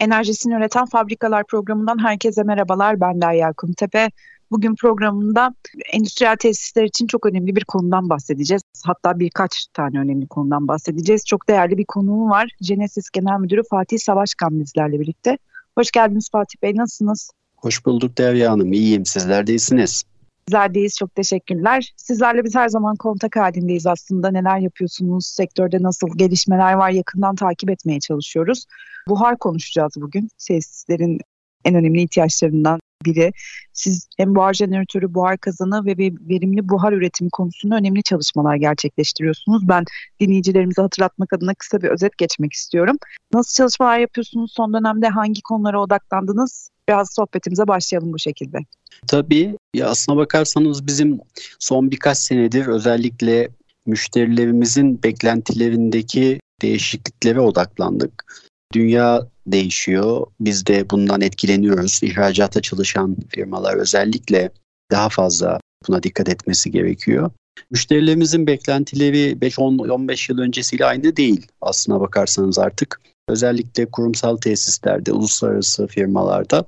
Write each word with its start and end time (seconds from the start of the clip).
Enerjisini 0.00 0.54
Üreten 0.54 0.84
Fabrikalar 0.84 1.44
programından 1.46 2.04
herkese 2.04 2.42
merhabalar. 2.42 3.00
Ben 3.00 3.20
Derya 3.20 3.52
Kumtepe. 3.52 4.10
Bugün 4.50 4.74
programında 4.74 5.54
endüstriyel 5.92 6.36
tesisler 6.36 6.84
için 6.84 7.06
çok 7.06 7.26
önemli 7.26 7.56
bir 7.56 7.64
konudan 7.64 8.08
bahsedeceğiz. 8.08 8.62
Hatta 8.84 9.18
birkaç 9.18 9.66
tane 9.66 9.98
önemli 10.00 10.26
konudan 10.26 10.68
bahsedeceğiz. 10.68 11.26
Çok 11.26 11.48
değerli 11.48 11.78
bir 11.78 11.84
konuğum 11.84 12.30
var. 12.30 12.50
Genesis 12.60 13.10
Genel 13.10 13.40
Müdürü 13.40 13.62
Fatih 13.70 13.98
Savaşkan 13.98 14.60
bizlerle 14.60 15.00
birlikte. 15.00 15.38
Hoş 15.78 15.90
geldiniz 15.90 16.28
Fatih 16.32 16.62
Bey. 16.62 16.76
Nasılsınız? 16.76 17.30
Hoş 17.56 17.86
bulduk 17.86 18.18
Derya 18.18 18.52
Hanım. 18.52 18.72
İyiyim. 18.72 19.06
Sizler 19.06 19.46
de 19.46 19.52
iyisiniz. 19.52 20.04
Bizlerdeyiz. 20.48 20.96
Çok 20.98 21.14
teşekkürler. 21.14 21.92
Sizlerle 21.96 22.44
biz 22.44 22.54
her 22.54 22.68
zaman 22.68 22.96
kontak 22.96 23.36
halindeyiz 23.36 23.86
aslında. 23.86 24.30
Neler 24.30 24.58
yapıyorsunuz? 24.58 25.26
Sektörde 25.26 25.82
nasıl 25.82 26.08
gelişmeler 26.16 26.72
var? 26.72 26.90
Yakından 26.90 27.34
takip 27.34 27.70
etmeye 27.70 28.00
çalışıyoruz. 28.00 28.64
Buhar 29.08 29.38
konuşacağız 29.38 29.92
bugün. 29.96 30.28
Tesislerin 30.46 31.20
en 31.64 31.74
önemli 31.74 32.02
ihtiyaçlarından 32.02 32.80
biri. 33.04 33.32
Siz 33.72 34.08
hem 34.16 34.34
buhar 34.34 34.54
jeneratörü, 34.54 35.14
buhar 35.14 35.38
kazanı 35.38 35.86
ve 35.86 35.96
verimli 36.28 36.68
buhar 36.68 36.92
üretimi 36.92 37.30
konusunda 37.30 37.76
önemli 37.76 38.02
çalışmalar 38.02 38.56
gerçekleştiriyorsunuz. 38.56 39.68
Ben 39.68 39.84
dinleyicilerimize 40.20 40.82
hatırlatmak 40.82 41.32
adına 41.32 41.54
kısa 41.54 41.82
bir 41.82 41.88
özet 41.88 42.18
geçmek 42.18 42.52
istiyorum. 42.52 42.96
Nasıl 43.32 43.54
çalışmalar 43.54 43.98
yapıyorsunuz? 43.98 44.52
Son 44.56 44.72
dönemde 44.74 45.08
hangi 45.08 45.42
konulara 45.42 45.80
odaklandınız? 45.80 46.70
Biraz 46.88 47.14
sohbetimize 47.14 47.68
başlayalım 47.68 48.12
bu 48.12 48.18
şekilde. 48.18 48.58
Tabii 49.06 49.56
ya 49.74 49.88
aslına 49.88 50.16
bakarsanız 50.16 50.86
bizim 50.86 51.20
son 51.58 51.90
birkaç 51.90 52.18
senedir 52.18 52.66
özellikle 52.66 53.48
müşterilerimizin 53.86 55.02
beklentilerindeki 55.02 56.40
değişikliklere 56.62 57.40
odaklandık. 57.40 58.42
Dünya 58.72 59.26
değişiyor. 59.52 60.26
Biz 60.40 60.66
de 60.66 60.90
bundan 60.90 61.20
etkileniyoruz. 61.20 62.00
İhracata 62.02 62.62
çalışan 62.62 63.16
firmalar 63.28 63.74
özellikle 63.74 64.50
daha 64.90 65.08
fazla 65.08 65.60
buna 65.88 66.02
dikkat 66.02 66.28
etmesi 66.28 66.70
gerekiyor. 66.70 67.30
Müşterilerimizin 67.70 68.46
beklentileri 68.46 69.36
5-15 69.40 70.32
yıl 70.32 70.38
öncesiyle 70.38 70.84
aynı 70.84 71.16
değil 71.16 71.46
aslına 71.60 72.00
bakarsanız 72.00 72.58
artık. 72.58 73.00
Özellikle 73.28 73.86
kurumsal 73.86 74.36
tesislerde, 74.36 75.12
uluslararası 75.12 75.86
firmalarda 75.86 76.64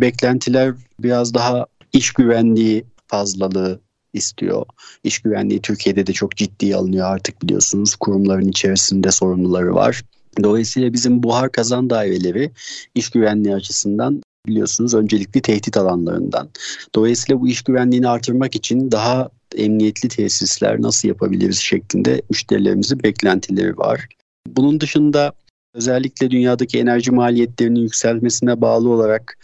beklentiler 0.00 0.74
biraz 1.00 1.34
daha 1.34 1.66
iş 1.92 2.12
güvenliği 2.12 2.84
fazlalığı 3.06 3.80
istiyor. 4.12 4.66
İş 5.04 5.18
güvenliği 5.18 5.60
Türkiye'de 5.60 6.06
de 6.06 6.12
çok 6.12 6.36
ciddi 6.36 6.76
alınıyor 6.76 7.06
artık 7.06 7.42
biliyorsunuz. 7.42 7.96
Kurumların 7.96 8.48
içerisinde 8.48 9.10
sorumluları 9.10 9.74
var. 9.74 10.04
Dolayısıyla 10.42 10.92
bizim 10.92 11.22
buhar 11.22 11.52
kazan 11.52 11.90
daireleri 11.90 12.50
iş 12.94 13.10
güvenliği 13.10 13.54
açısından 13.54 14.22
biliyorsunuz 14.46 14.94
öncelikli 14.94 15.42
tehdit 15.42 15.76
alanlarından. 15.76 16.48
Dolayısıyla 16.94 17.40
bu 17.40 17.48
iş 17.48 17.62
güvenliğini 17.62 18.08
artırmak 18.08 18.54
için 18.54 18.90
daha 18.90 19.30
emniyetli 19.56 20.08
tesisler 20.08 20.82
nasıl 20.82 21.08
yapabiliriz 21.08 21.58
şeklinde 21.58 22.22
müşterilerimizin 22.30 23.02
beklentileri 23.02 23.78
var. 23.78 24.08
Bunun 24.46 24.80
dışında 24.80 25.32
özellikle 25.74 26.30
dünyadaki 26.30 26.78
enerji 26.78 27.10
maliyetlerinin 27.10 27.80
yükselmesine 27.80 28.60
bağlı 28.60 28.88
olarak 28.88 29.38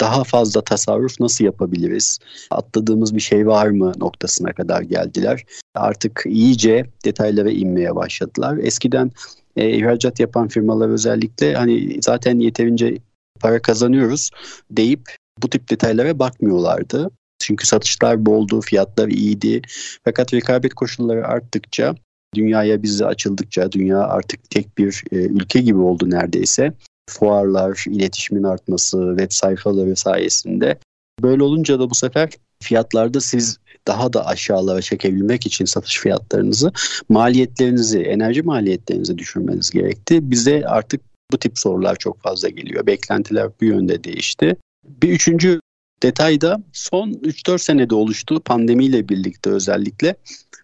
daha 0.00 0.24
fazla 0.24 0.60
tasarruf 0.60 1.20
nasıl 1.20 1.44
yapabiliriz? 1.44 2.18
Atladığımız 2.50 3.14
bir 3.14 3.20
şey 3.20 3.46
var 3.46 3.66
mı 3.66 3.92
noktasına 3.96 4.52
kadar 4.52 4.82
geldiler. 4.82 5.44
Artık 5.74 6.22
iyice 6.26 6.84
detaylara 7.04 7.50
inmeye 7.50 7.96
başladılar. 7.96 8.58
Eskiden 8.62 9.10
e, 9.56 9.70
ihracat 9.70 10.20
yapan 10.20 10.48
firmalar 10.48 10.88
özellikle 10.88 11.54
hani 11.54 11.98
zaten 12.02 12.38
yeterince 12.38 12.98
para 13.40 13.62
kazanıyoruz 13.62 14.30
deyip 14.70 15.16
bu 15.42 15.50
tip 15.50 15.70
detaylara 15.70 16.18
bakmıyorlardı. 16.18 17.10
Çünkü 17.38 17.66
satışlar 17.66 18.26
boldu, 18.26 18.60
fiyatlar 18.60 19.08
iyiydi. 19.08 19.62
Fakat 20.04 20.34
rekabet 20.34 20.74
koşulları 20.74 21.26
arttıkça, 21.26 21.94
dünyaya 22.34 22.82
bizi 22.82 23.06
açıldıkça, 23.06 23.72
dünya 23.72 23.98
artık 23.98 24.50
tek 24.50 24.78
bir 24.78 25.04
e, 25.12 25.16
ülke 25.16 25.60
gibi 25.60 25.78
oldu 25.78 26.10
neredeyse. 26.10 26.72
Fuarlar, 27.10 27.84
iletişimin 27.88 28.42
artması, 28.42 29.14
web 29.18 29.30
sayfaları 29.30 29.96
sayesinde. 29.96 30.78
Böyle 31.22 31.42
olunca 31.42 31.80
da 31.80 31.90
bu 31.90 31.94
sefer 31.94 32.30
fiyatlarda 32.62 33.20
siz 33.20 33.58
daha 33.86 34.12
da 34.12 34.26
aşağılara 34.26 34.82
çekebilmek 34.82 35.46
için 35.46 35.64
satış 35.64 35.98
fiyatlarınızı 36.00 36.72
maliyetlerinizi, 37.08 38.00
enerji 38.00 38.42
maliyetlerinizi 38.42 39.18
düşürmeniz 39.18 39.70
gerekti. 39.70 40.30
Bize 40.30 40.64
artık 40.66 41.00
bu 41.32 41.38
tip 41.38 41.58
sorular 41.58 41.96
çok 41.96 42.22
fazla 42.22 42.48
geliyor. 42.48 42.86
Beklentiler 42.86 43.50
bu 43.60 43.64
yönde 43.64 44.04
değişti. 44.04 44.56
Bir 44.84 45.08
üçüncü 45.08 45.60
detay 46.02 46.40
da 46.40 46.62
son 46.72 47.12
3-4 47.12 47.58
senede 47.58 47.94
oluştu 47.94 48.40
pandemiyle 48.40 49.08
birlikte 49.08 49.50
özellikle. 49.50 50.16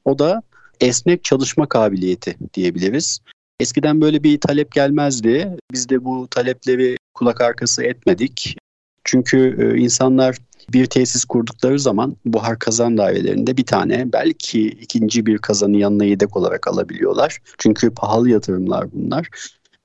O 0.04 0.19
da 0.19 0.42
esnek 0.81 1.25
çalışma 1.25 1.69
kabiliyeti 1.69 2.36
diyebiliriz. 2.54 3.20
Eskiden 3.60 4.00
böyle 4.00 4.22
bir 4.22 4.41
talep 4.41 4.72
gelmezdi. 4.72 5.56
Biz 5.72 5.88
de 5.88 6.04
bu 6.04 6.28
talepleri 6.31 6.97
kulak 7.14 7.41
arkası 7.41 7.82
etmedik. 7.82 8.56
Çünkü 9.04 9.56
e, 9.58 9.81
insanlar 9.81 10.36
bir 10.72 10.86
tesis 10.86 11.24
kurdukları 11.24 11.78
zaman 11.78 12.16
buhar 12.24 12.58
kazan 12.58 12.98
dairelerinde 12.98 13.56
bir 13.56 13.66
tane 13.66 14.12
belki 14.12 14.66
ikinci 14.68 15.26
bir 15.26 15.38
kazanı 15.38 15.76
yanına 15.76 16.04
yedek 16.04 16.36
olarak 16.36 16.68
alabiliyorlar. 16.68 17.38
Çünkü 17.58 17.90
pahalı 17.90 18.30
yatırımlar 18.30 18.92
bunlar. 18.92 19.28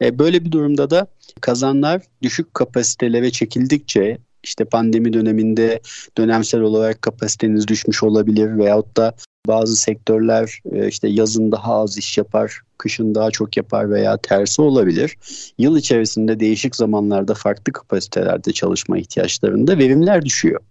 E, 0.01 0.19
böyle 0.19 0.45
bir 0.45 0.51
durumda 0.51 0.89
da 0.89 1.07
kazanlar 1.41 2.01
düşük 2.21 2.53
kapasitelere 2.53 3.31
çekildikçe 3.31 4.17
işte 4.47 4.66
pandemi 4.66 5.13
döneminde 5.13 5.80
dönemsel 6.18 6.62
olarak 6.62 7.02
kapasiteniz 7.02 7.68
düşmüş 7.68 8.03
olabilir 8.03 8.58
veyahut 8.58 8.97
da 8.97 9.13
bazı 9.47 9.75
sektörler 9.75 10.62
e, 10.72 10.88
işte 10.88 11.08
yazın 11.08 11.52
daha 11.52 11.81
az 11.81 11.97
iş 11.97 12.18
yapar, 12.18 12.62
kışın 12.78 13.16
daha 13.16 13.31
çok 13.31 13.58
yapar 13.58 13.91
veya 13.91 14.18
tersi 14.18 14.62
olabilir. 14.62 15.18
Yıl 15.58 15.78
içerisinde 15.78 16.40
değişik 16.40 16.75
zamanlarda 16.75 17.34
farklı 17.34 17.74
kapasitelerde 17.74 18.53
çalışma 18.53 18.97
ihtiyaçlarında 18.97 19.78
verimler 19.78 20.25
düşüyor. 20.25 20.62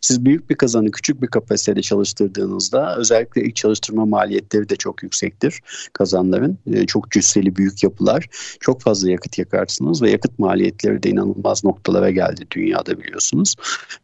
Siz 0.00 0.24
büyük 0.24 0.50
bir 0.50 0.54
kazanı 0.54 0.90
küçük 0.90 1.22
bir 1.22 1.26
kapasitede 1.26 1.82
çalıştırdığınızda 1.82 2.96
özellikle 2.96 3.42
ilk 3.42 3.56
çalıştırma 3.56 4.06
maliyetleri 4.06 4.68
de 4.68 4.76
çok 4.76 5.02
yüksektir 5.02 5.60
kazanların. 5.92 6.58
E, 6.72 6.86
çok 6.86 7.10
cüsseli 7.10 7.56
büyük 7.56 7.82
yapılar. 7.82 8.28
Çok 8.60 8.82
fazla 8.82 9.10
yakıt 9.10 9.38
yakarsınız 9.38 10.02
ve 10.02 10.10
yakıt 10.10 10.38
maliyetleri 10.38 11.02
de 11.02 11.10
inanılmaz 11.10 11.64
noktalara 11.64 12.10
geldi 12.10 12.46
dünyada 12.50 12.98
biliyorsunuz. 12.98 13.54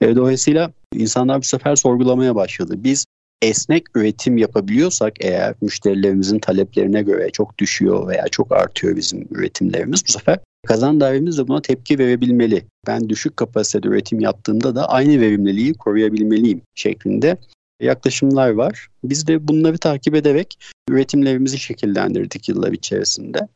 E, 0.01 0.17
dolayısıyla 0.17 0.73
insanlar 0.95 1.39
bu 1.39 1.45
sefer 1.45 1.77
sorgulamaya 1.77 2.35
başladı. 2.35 2.75
Biz 2.77 3.07
esnek 3.43 3.85
üretim 3.95 4.39
yapabiliyorsak 4.39 5.13
eğer 5.21 5.55
müşterilerimizin 5.61 6.39
taleplerine 6.39 7.03
göre 7.03 7.31
çok 7.31 7.59
düşüyor 7.59 8.09
veya 8.09 8.29
çok 8.29 8.53
artıyor 8.53 8.97
bizim 8.97 9.29
üretimlerimiz 9.31 10.03
bu 10.09 10.13
sefer 10.13 10.39
kazan 10.67 11.01
dairemiz 11.01 11.39
de 11.39 11.49
buna 11.49 11.63
tepki 11.63 11.99
verebilmeli. 11.99 12.65
Ben 12.87 13.09
düşük 13.09 13.37
kapasitede 13.37 13.89
üretim 13.89 14.21
yaptığımda 14.21 14.75
da 14.75 14.89
aynı 14.89 15.21
verimliliği 15.21 15.75
koruyabilmeliyim 15.75 16.63
şeklinde 16.75 17.37
yaklaşımlar 17.81 18.51
var. 18.51 18.89
Biz 19.05 19.27
de 19.27 19.49
bunları 19.49 19.79
takip 19.79 20.15
ederek 20.15 20.59
üretimlerimizi 20.89 21.59
şekillendirdik 21.59 22.49
yıllar 22.49 22.73
içerisinde. 22.73 23.49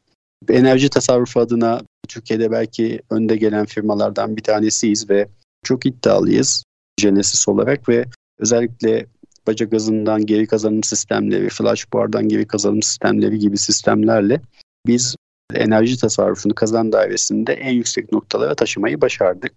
Enerji 0.48 0.88
tasarrufu 0.88 1.40
adına 1.40 1.80
Türkiye'de 2.08 2.50
belki 2.50 3.00
önde 3.10 3.36
gelen 3.36 3.66
firmalardan 3.66 4.36
bir 4.36 4.42
tanesiyiz 4.42 5.10
ve 5.10 5.28
çok 5.64 5.86
iddialıyız 5.86 6.64
Genesis 6.96 7.48
olarak 7.48 7.88
ve 7.88 8.04
özellikle 8.38 9.06
baca 9.46 9.66
gazından 9.66 10.26
geri 10.26 10.46
kazanım 10.46 10.82
sistemleri, 10.82 11.48
flash 11.48 11.92
buhardan 11.92 12.28
geri 12.28 12.46
kazanım 12.46 12.82
sistemleri 12.82 13.38
gibi 13.38 13.58
sistemlerle 13.58 14.40
biz 14.86 15.16
enerji 15.54 15.96
tasarrufunu 15.96 16.54
kazan 16.54 16.92
dairesinde 16.92 17.52
en 17.52 17.72
yüksek 17.72 18.12
noktalara 18.12 18.54
taşımayı 18.54 19.00
başardık. 19.00 19.52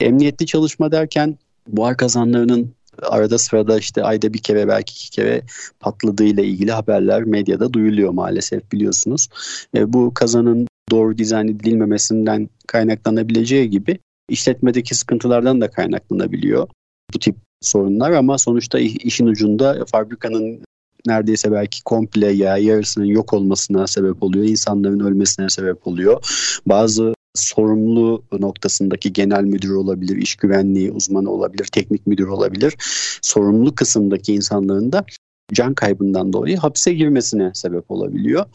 Emniyetli 0.00 0.46
çalışma 0.46 0.92
derken 0.92 1.38
buhar 1.68 1.96
kazanlarının 1.96 2.74
arada 3.02 3.38
sırada 3.38 3.78
işte 3.78 4.02
ayda 4.02 4.32
bir 4.32 4.38
kere 4.38 4.68
belki 4.68 4.92
iki 4.92 5.10
kere 5.10 5.42
patladığıyla 5.80 6.42
ilgili 6.42 6.72
haberler 6.72 7.24
medyada 7.24 7.72
duyuluyor 7.72 8.10
maalesef 8.10 8.72
biliyorsunuz. 8.72 9.28
E, 9.76 9.92
bu 9.92 10.14
kazanın 10.14 10.68
doğru 10.90 11.18
dizayn 11.18 11.48
edilmemesinden 11.48 12.48
kaynaklanabileceği 12.66 13.70
gibi 13.70 13.98
işletmedeki 14.28 14.94
sıkıntılardan 14.94 15.60
da 15.60 15.70
kaynaklanabiliyor 15.70 16.68
bu 17.14 17.18
tip 17.18 17.36
sorunlar 17.60 18.10
ama 18.10 18.38
sonuçta 18.38 18.78
işin 18.78 19.26
ucunda 19.26 19.84
fabrikanın 19.92 20.60
neredeyse 21.06 21.52
belki 21.52 21.82
komple 21.84 22.26
ya 22.26 22.56
yarısının 22.56 23.04
yok 23.04 23.32
olmasına 23.32 23.86
sebep 23.86 24.22
oluyor. 24.22 24.44
insanların 24.44 25.00
ölmesine 25.00 25.50
sebep 25.50 25.86
oluyor. 25.86 26.22
Bazı 26.66 27.14
sorumlu 27.34 28.22
noktasındaki 28.38 29.12
genel 29.12 29.42
müdür 29.42 29.70
olabilir, 29.70 30.16
iş 30.16 30.36
güvenliği 30.36 30.92
uzmanı 30.92 31.30
olabilir, 31.30 31.64
teknik 31.64 32.06
müdür 32.06 32.26
olabilir. 32.26 32.74
Sorumlu 33.22 33.74
kısımdaki 33.74 34.34
insanların 34.34 34.92
da 34.92 35.04
can 35.52 35.74
kaybından 35.74 36.32
dolayı 36.32 36.56
hapse 36.56 36.94
girmesine 36.94 37.50
sebep 37.54 37.90
olabiliyor. 37.90 38.46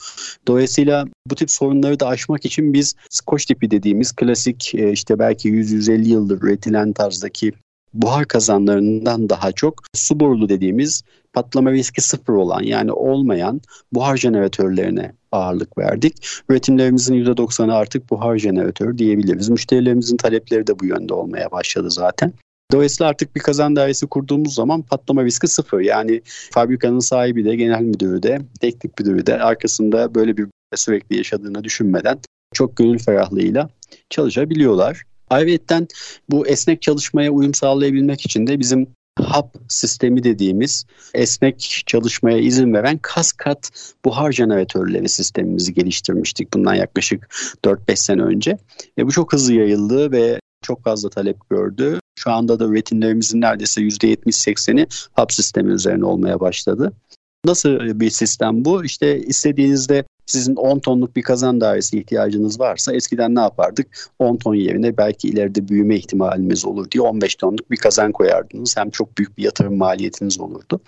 Dolayısıyla 0.48 1.06
bu 1.30 1.36
tip 1.36 1.52
sorunları 1.52 2.00
da 2.00 2.08
aşmak 2.08 2.46
için 2.46 2.74
biz 2.74 2.96
Scotch 3.10 3.46
tipi 3.46 3.72
dediğimiz 3.72 4.12
klasik 4.12 4.76
e, 4.76 4.92
işte 4.92 5.20
belki 5.20 5.50
100-150 5.50 6.08
yıldır 6.08 6.42
üretilen 6.42 6.94
tarzdaki 6.94 7.52
buhar 7.94 8.26
kazanlarından 8.26 9.30
daha 9.30 9.52
çok 9.52 9.84
su 9.94 10.20
borulu 10.20 10.50
dediğimiz 10.50 11.04
patlama 11.34 11.72
riski 11.72 12.02
sıfır 12.02 12.34
olan 12.34 12.62
yani 12.64 12.92
olmayan 12.92 13.62
buhar 13.92 14.18
jeneratörlerine 14.18 15.14
ağırlık 15.32 15.78
verdik. 15.78 16.28
Üretimlerimizin 16.50 17.16
%90'ı 17.16 17.74
artık 17.74 18.10
buhar 18.10 18.38
jeneratör 18.38 18.98
diyebiliriz. 18.98 19.50
Müşterilerimizin 19.50 20.18
talepleri 20.18 20.68
de 20.68 20.80
bu 20.80 20.86
yönde 20.86 21.14
olmaya 21.14 21.52
başladı 21.52 21.92
zaten. 21.92 22.34
Dolayısıyla 22.72 23.10
artık 23.10 23.36
bir 23.36 23.42
kazan 23.42 23.76
dairesi 23.76 24.08
kurduğumuz 24.08 24.56
zaman 24.56 24.82
patlama 24.82 25.24
riski 25.24 25.48
sıfır. 25.48 25.80
Yani 25.80 26.22
fabrikanın 26.52 27.00
sahibi 27.00 27.46
de, 27.46 27.56
genel 27.56 27.82
müdürü 27.82 28.24
de, 28.24 28.42
teknik 28.62 29.00
müdürü 29.00 29.26
de 29.26 29.40
arkasında 29.40 30.16
böyle 30.16 30.38
bir 30.38 30.48
sürekli 30.76 31.18
yaşadığını 31.18 31.64
düşünmeden 31.64 32.20
çok 32.54 32.78
gönül 32.78 33.00
ferahlığıyla 33.00 33.70
çalışabiliyorlar. 34.10 35.04
Ayrıca 35.34 35.88
bu 36.30 36.48
esnek 36.48 36.82
çalışmaya 36.82 37.32
uyum 37.32 37.54
sağlayabilmek 37.54 38.26
için 38.26 38.48
de 38.48 38.60
bizim 38.60 38.88
hub 39.20 39.46
sistemi 39.70 40.24
dediğimiz 40.24 40.86
esnek 41.14 41.84
çalışmaya 41.86 42.38
izin 42.38 42.74
veren 42.74 43.00
kaskat 43.02 43.70
buhar 44.06 44.32
jeneratörleri 44.32 45.10
sistemimizi 45.10 45.74
geliştirmiştik 45.74 46.54
bundan 46.54 46.76
yaklaşık 46.76 47.36
4-5 47.66 47.96
sene 47.96 48.22
önce. 48.22 48.58
E 48.98 49.06
bu 49.06 49.12
çok 49.12 49.34
hızlı 49.34 49.54
yayıldı 49.54 50.12
ve 50.12 50.40
çok 50.64 50.84
fazla 50.84 51.10
talep 51.10 51.50
gördü. 51.50 52.00
Şu 52.20 52.32
anda 52.32 52.60
da 52.60 52.66
üretimlerimizin 52.66 53.42
neredeyse 53.42 53.82
%70-80'i 53.82 54.88
hub 55.14 55.32
sistemi 55.32 55.72
üzerine 55.72 56.06
olmaya 56.06 56.40
başladı. 56.40 56.94
Nasıl 57.46 58.00
bir 58.00 58.10
sistem 58.10 58.66
bu? 58.66 58.86
İşte 58.86 59.20
istediğinizde 59.20 60.04
sizin 60.26 60.56
10 60.56 60.80
tonluk 60.80 61.16
bir 61.16 61.22
kazan 61.22 61.62
dairesi 61.62 62.00
ihtiyacınız 62.00 62.60
varsa 62.60 62.94
eskiden 62.94 63.36
ne 63.36 63.40
yapardık? 63.40 64.10
10 64.20 64.38
ton 64.38 64.56
yerine 64.56 64.98
belki 64.98 65.28
ileride 65.28 65.68
büyüme 65.68 65.96
ihtimalimiz 65.96 66.66
olur 66.66 66.92
diye 66.92 67.02
15 67.02 67.36
tonluk 67.36 67.72
bir 67.72 67.78
kazan 67.78 68.12
koyardınız. 68.12 68.78
Hem 68.78 68.90
çok 68.90 69.18
büyük 69.18 69.38
bir 69.38 69.44
yatırım 69.44 69.78
maliyetiniz 69.78 70.40
olurdu. 70.40 70.80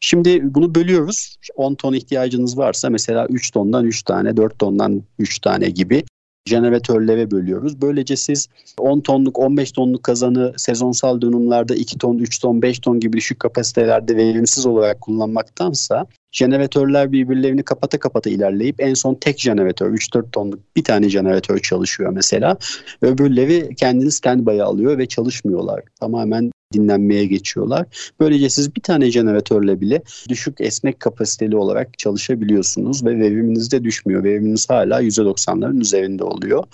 Şimdi 0.00 0.54
bunu 0.54 0.74
bölüyoruz. 0.74 1.36
10 1.56 1.74
ton 1.74 1.92
ihtiyacınız 1.92 2.58
varsa 2.58 2.90
mesela 2.90 3.26
3 3.26 3.50
tondan 3.50 3.84
3 3.84 4.02
tane, 4.02 4.36
4 4.36 4.58
tondan 4.58 5.02
3 5.18 5.38
tane 5.38 5.70
gibi 5.70 6.04
jeneratörlere 6.46 7.30
bölüyoruz. 7.30 7.82
Böylece 7.82 8.16
siz 8.16 8.48
10 8.78 9.00
tonluk 9.00 9.38
15 9.38 9.72
tonluk 9.72 10.02
kazanı 10.02 10.54
sezonsal 10.56 11.20
dönümlerde 11.20 11.76
2 11.76 11.98
ton 11.98 12.18
3 12.18 12.38
ton 12.38 12.62
5 12.62 12.78
ton 12.78 13.00
gibi 13.00 13.16
düşük 13.16 13.40
kapasitelerde 13.40 14.16
verimsiz 14.16 14.66
olarak 14.66 15.00
kullanmaktansa 15.00 16.06
jeneratörler 16.32 17.12
birbirlerini 17.12 17.62
kapata 17.62 17.98
kapata 17.98 18.30
ilerleyip 18.30 18.80
en 18.80 18.94
son 18.94 19.14
tek 19.14 19.40
jeneratör 19.40 19.92
3-4 19.92 20.30
tonluk 20.30 20.76
bir 20.76 20.84
tane 20.84 21.08
jeneratör 21.08 21.58
çalışıyor 21.58 22.10
mesela. 22.10 22.56
Öbürleri 23.02 23.74
kendini 23.74 24.10
standby'a 24.10 24.64
alıyor 24.64 24.98
ve 24.98 25.06
çalışmıyorlar. 25.06 25.82
Tamamen 26.00 26.52
dinlenmeye 26.72 27.26
geçiyorlar. 27.26 27.86
Böylece 28.20 28.50
siz 28.50 28.76
bir 28.76 28.80
tane 28.80 29.10
jeneratörle 29.10 29.80
bile 29.80 30.02
düşük 30.28 30.60
esnek 30.60 31.00
kapasiteli 31.00 31.56
olarak 31.56 31.98
çalışabiliyorsunuz 31.98 33.04
ve 33.04 33.18
veriminiz 33.18 33.72
de 33.72 33.84
düşmüyor. 33.84 34.24
Veriminiz 34.24 34.70
hala 34.70 35.02
%90'ların 35.02 35.80
üzerinde 35.80 36.24
oluyor. 36.24 36.64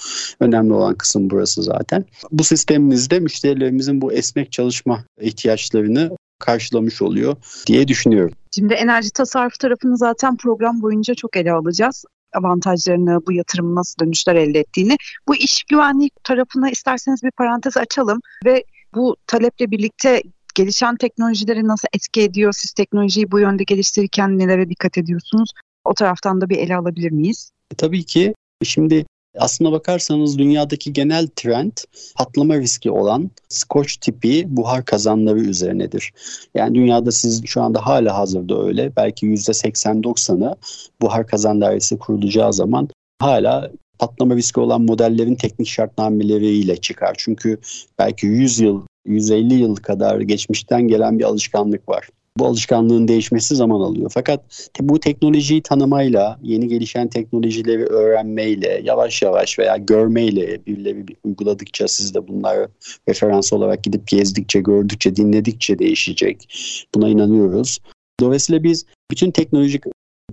Önemli 0.40 0.72
olan 0.72 0.94
kısım 0.94 1.30
burası 1.30 1.62
zaten. 1.62 2.04
Bu 2.32 2.44
sistemimizde 2.44 3.20
müşterilerimizin 3.20 4.00
bu 4.00 4.12
esnek 4.12 4.52
çalışma 4.52 5.04
ihtiyaçlarını 5.20 6.10
karşılamış 6.38 7.02
oluyor 7.02 7.36
diye 7.66 7.88
düşünüyorum. 7.88 8.34
Şimdi 8.54 8.74
enerji 8.74 9.10
tasarruf 9.10 9.58
tarafını 9.58 9.96
zaten 9.96 10.36
program 10.36 10.82
boyunca 10.82 11.14
çok 11.14 11.36
ele 11.36 11.52
alacağız 11.52 12.04
avantajlarını, 12.32 13.26
bu 13.26 13.32
yatırımın 13.32 13.74
nasıl 13.74 13.98
dönüşler 14.04 14.34
elde 14.34 14.58
ettiğini. 14.60 14.96
Bu 15.28 15.36
iş 15.36 15.62
güvenliği 15.62 16.10
tarafına 16.24 16.70
isterseniz 16.70 17.22
bir 17.22 17.30
parantez 17.30 17.76
açalım 17.76 18.20
ve 18.44 18.64
bu 18.94 19.16
taleple 19.26 19.70
birlikte 19.70 20.22
gelişen 20.54 20.96
teknolojileri 20.96 21.66
nasıl 21.66 21.88
etki 21.94 22.22
ediyor? 22.22 22.52
Siz 22.52 22.72
teknolojiyi 22.72 23.30
bu 23.30 23.40
yönde 23.40 23.64
geliştirirken 23.64 24.38
nelere 24.38 24.68
dikkat 24.68 24.98
ediyorsunuz? 24.98 25.50
O 25.84 25.94
taraftan 25.94 26.40
da 26.40 26.48
bir 26.48 26.58
ele 26.58 26.76
alabilir 26.76 27.10
miyiz? 27.10 27.50
E, 27.72 27.74
tabii 27.74 28.04
ki. 28.04 28.34
Şimdi 28.64 29.06
aslına 29.38 29.72
bakarsanız 29.72 30.38
dünyadaki 30.38 30.92
genel 30.92 31.28
trend 31.36 31.72
patlama 32.16 32.56
riski 32.56 32.90
olan 32.90 33.30
Scotch 33.48 33.94
tipi 34.00 34.44
buhar 34.56 34.84
kazanları 34.84 35.40
üzerinedir. 35.40 36.12
Yani 36.54 36.74
dünyada 36.74 37.12
siz 37.12 37.42
şu 37.46 37.62
anda 37.62 37.86
hala 37.86 38.18
hazırda 38.18 38.62
öyle. 38.62 38.96
Belki 38.96 39.26
%80-90'ı 39.26 40.56
buhar 41.02 41.26
kazan 41.26 41.60
dairesi 41.60 41.98
kurulacağı 41.98 42.52
zaman 42.52 42.88
hala 43.20 43.70
patlama 43.98 44.36
riski 44.36 44.60
olan 44.60 44.82
modellerin 44.82 45.34
teknik 45.34 45.68
şartnameleriyle 45.68 46.76
çıkar. 46.76 47.14
Çünkü 47.18 47.58
belki 47.98 48.26
100 48.26 48.60
yıl, 48.60 48.82
150 49.06 49.54
yıl 49.54 49.76
kadar 49.76 50.20
geçmişten 50.20 50.88
gelen 50.88 51.18
bir 51.18 51.24
alışkanlık 51.24 51.88
var. 51.88 52.08
Bu 52.38 52.46
alışkanlığın 52.46 53.08
değişmesi 53.08 53.56
zaman 53.56 53.80
alıyor. 53.80 54.10
Fakat 54.14 54.70
bu 54.80 55.00
teknolojiyi 55.00 55.62
tanımayla, 55.62 56.38
yeni 56.42 56.68
gelişen 56.68 57.08
teknolojileri 57.08 57.84
öğrenmeyle, 57.84 58.80
yavaş 58.84 59.22
yavaş 59.22 59.58
veya 59.58 59.76
görmeyle 59.76 60.66
birileri 60.66 61.04
uyguladıkça 61.24 61.88
siz 61.88 62.14
de 62.14 62.28
bunları 62.28 62.68
referans 63.08 63.52
olarak 63.52 63.84
gidip 63.84 64.06
gezdikçe, 64.08 64.60
gördükçe, 64.60 65.16
dinledikçe 65.16 65.78
değişecek. 65.78 66.48
Buna 66.94 67.08
inanıyoruz. 67.08 67.78
Dolayısıyla 68.20 68.62
biz 68.62 68.86
bütün 69.10 69.30
teknolojik 69.30 69.84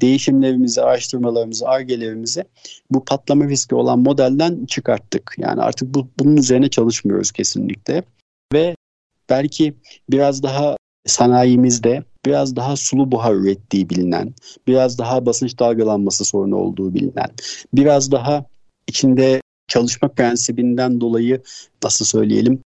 değişimlerimizi, 0.01 0.81
araştırmalarımızı, 0.81 1.67
argelerimizi 1.67 2.43
bu 2.91 3.05
patlama 3.05 3.45
riski 3.45 3.75
olan 3.75 3.99
modelden 3.99 4.65
çıkarttık. 4.65 5.35
Yani 5.37 5.61
artık 5.61 5.93
bu, 5.93 6.07
bunun 6.19 6.37
üzerine 6.37 6.69
çalışmıyoruz 6.69 7.31
kesinlikle. 7.31 8.03
Ve 8.53 8.75
belki 9.29 9.73
biraz 10.09 10.43
daha 10.43 10.75
sanayimizde 11.05 12.03
biraz 12.25 12.55
daha 12.55 12.75
sulu 12.75 13.11
buhar 13.11 13.33
ürettiği 13.35 13.89
bilinen, 13.89 14.33
biraz 14.67 14.97
daha 14.97 15.25
basınç 15.25 15.59
dalgalanması 15.59 16.25
sorunu 16.25 16.55
olduğu 16.55 16.93
bilinen, 16.93 17.29
biraz 17.73 18.11
daha 18.11 18.45
içinde 18.87 19.41
çalışma 19.67 20.07
prensibinden 20.07 21.01
dolayı 21.01 21.41
nasıl 21.83 22.05
söyleyelim 22.05 22.59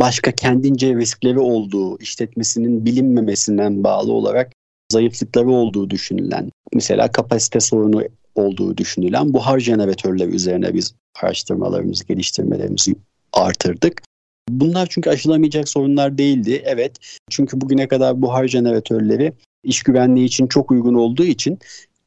başka 0.00 0.32
kendince 0.32 0.96
riskleri 0.96 1.38
olduğu 1.38 1.98
işletmesinin 1.98 2.84
bilinmemesinden 2.86 3.84
bağlı 3.84 4.12
olarak 4.12 4.52
zayıflıkları 4.92 5.50
olduğu 5.50 5.90
düşünülen, 5.90 6.50
mesela 6.74 7.12
kapasite 7.12 7.60
sorunu 7.60 8.02
olduğu 8.34 8.76
düşünülen 8.76 9.34
buhar 9.34 9.58
jeneratörleri 9.58 10.30
üzerine 10.30 10.74
biz 10.74 10.94
araştırmalarımızı, 11.22 12.04
geliştirmelerimizi 12.04 12.94
artırdık. 13.32 14.02
Bunlar 14.50 14.86
çünkü 14.90 15.10
aşılamayacak 15.10 15.68
sorunlar 15.68 16.18
değildi. 16.18 16.62
Evet 16.64 16.96
çünkü 17.30 17.60
bugüne 17.60 17.88
kadar 17.88 18.22
buhar 18.22 18.48
jeneratörleri 18.48 19.32
iş 19.64 19.82
güvenliği 19.82 20.26
için 20.26 20.46
çok 20.46 20.70
uygun 20.70 20.94
olduğu 20.94 21.24
için 21.24 21.58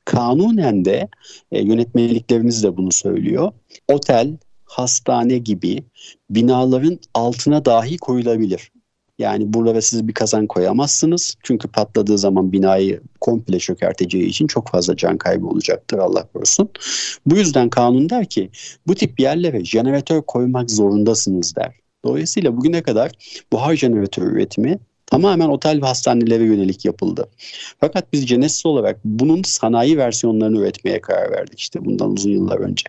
kanunen 0.05 0.85
de 0.85 1.07
e, 1.51 1.62
yönetmeliklerimiz 1.62 2.63
de 2.63 2.77
bunu 2.77 2.91
söylüyor. 2.91 3.51
Otel, 3.88 4.38
hastane 4.65 5.38
gibi 5.38 5.83
binaların 6.29 7.00
altına 7.13 7.65
dahi 7.65 7.97
koyulabilir. 7.97 8.71
Yani 9.19 9.53
buralara 9.53 9.81
siz 9.81 10.07
bir 10.07 10.13
kazan 10.13 10.47
koyamazsınız. 10.47 11.35
Çünkü 11.43 11.67
patladığı 11.67 12.17
zaman 12.17 12.51
binayı 12.51 13.01
komple 13.21 13.59
çökerteceği 13.59 14.25
için 14.25 14.47
çok 14.47 14.67
fazla 14.67 14.95
can 14.95 15.17
kaybı 15.17 15.47
olacaktır 15.47 15.97
Allah 15.97 16.27
korusun. 16.33 16.69
Bu 17.25 17.38
yüzden 17.38 17.69
kanun 17.69 18.09
der 18.09 18.25
ki 18.25 18.50
bu 18.88 18.95
tip 18.95 19.19
yerlere 19.19 19.65
jeneratör 19.65 20.21
koymak 20.21 20.71
zorundasınız 20.71 21.55
der. 21.55 21.83
Dolayısıyla 22.05 22.57
bugüne 22.57 22.83
kadar 22.83 23.12
buhar 23.51 23.75
jeneratör 23.75 24.31
üretimi 24.31 24.79
tamamen 25.05 25.50
otel 25.50 25.81
ve 25.81 25.86
hastanelere 25.86 26.43
yönelik 26.43 26.86
yapıldı. 26.86 27.29
Fakat 27.79 28.13
biz 28.13 28.25
Genesis 28.25 28.65
olarak 28.65 29.00
bunun 29.05 29.43
sanayi 29.43 29.98
versiyonlarını 29.98 30.60
üretmeye 30.60 31.01
karar 31.01 31.31
verdik 31.31 31.60
işte 31.60 31.86
bundan 31.86 32.12
uzun 32.12 32.31
yıllar 32.31 32.60
önce 32.60 32.83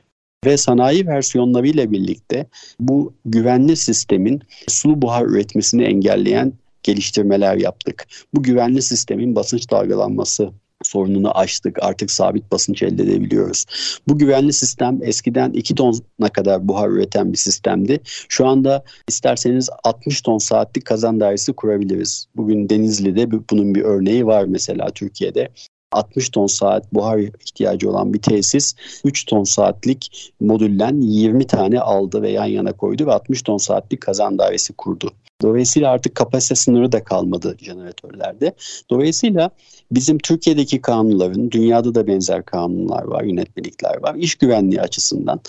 ve 0.44 0.56
sanayi 0.56 1.06
versiyonlarıyla 1.06 1.90
birlikte 1.90 2.46
bu 2.80 3.14
güvenli 3.24 3.76
sistemin 3.76 4.42
sulu 4.68 5.02
buhar 5.02 5.26
üretmesini 5.26 5.84
engelleyen 5.84 6.52
geliştirmeler 6.82 7.56
yaptık. 7.56 8.06
Bu 8.34 8.42
güvenli 8.42 8.82
sistemin 8.82 9.34
basınç 9.34 9.70
dalgalanması 9.70 10.50
sorununu 10.82 11.38
aştık. 11.38 11.78
Artık 11.82 12.10
sabit 12.10 12.52
basınç 12.52 12.82
elde 12.82 13.02
edebiliyoruz. 13.02 13.64
Bu 14.08 14.18
güvenli 14.18 14.52
sistem 14.52 14.98
eskiden 15.02 15.50
2 15.50 15.74
tona 15.74 16.28
kadar 16.32 16.68
buhar 16.68 16.88
üreten 16.88 17.32
bir 17.32 17.38
sistemdi. 17.38 18.00
Şu 18.28 18.46
anda 18.46 18.84
isterseniz 19.08 19.70
60 19.84 20.20
ton 20.20 20.38
saatlik 20.38 20.84
kazan 20.84 21.20
dairesi 21.20 21.52
kurabiliriz. 21.52 22.26
Bugün 22.36 22.68
Denizli'de 22.68 23.30
bunun 23.50 23.74
bir 23.74 23.82
örneği 23.82 24.26
var 24.26 24.44
mesela 24.44 24.90
Türkiye'de. 24.90 25.48
60 25.92 26.28
ton 26.28 26.46
saat 26.46 26.94
buhar 26.94 27.18
ihtiyacı 27.18 27.90
olan 27.90 28.14
bir 28.14 28.22
tesis 28.22 28.74
3 29.04 29.24
ton 29.24 29.44
saatlik 29.44 30.32
modüllen 30.40 31.00
20 31.00 31.46
tane 31.46 31.80
aldı 31.80 32.22
ve 32.22 32.30
yan 32.30 32.44
yana 32.44 32.72
koydu 32.72 33.06
ve 33.06 33.12
60 33.12 33.42
ton 33.42 33.58
saatlik 33.58 34.00
kazan 34.00 34.38
dairesi 34.38 34.72
kurdu. 34.72 35.10
Dolayısıyla 35.42 35.90
artık 35.90 36.14
kapasite 36.14 36.54
sınırı 36.54 36.92
da 36.92 37.04
kalmadı 37.04 37.56
jeneratörlerde. 37.60 38.54
Dolayısıyla 38.90 39.50
bizim 39.92 40.18
Türkiye'deki 40.18 40.80
kanunların, 40.80 41.50
dünyada 41.50 41.94
da 41.94 42.06
benzer 42.06 42.44
kanunlar 42.44 43.04
var, 43.04 43.24
yönetmelikler 43.24 44.02
var. 44.02 44.14
İş 44.14 44.34
güvenliği 44.34 44.80
açısından 44.80 45.40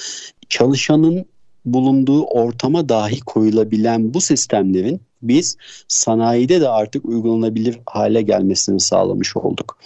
çalışanın 0.50 1.26
bulunduğu 1.66 2.24
ortama 2.24 2.90
dahi 2.90 3.20
koyulabilen 3.20 4.14
bu 4.14 4.22
sistemlerin 4.22 5.02
biz 5.22 5.58
sanayide 5.88 6.62
de 6.62 6.70
artık 6.70 7.06
uygulanabilir 7.06 7.80
hale 7.86 8.22
gelmesini 8.22 8.80
sağlamış 8.80 9.38
olduk. 9.38 9.78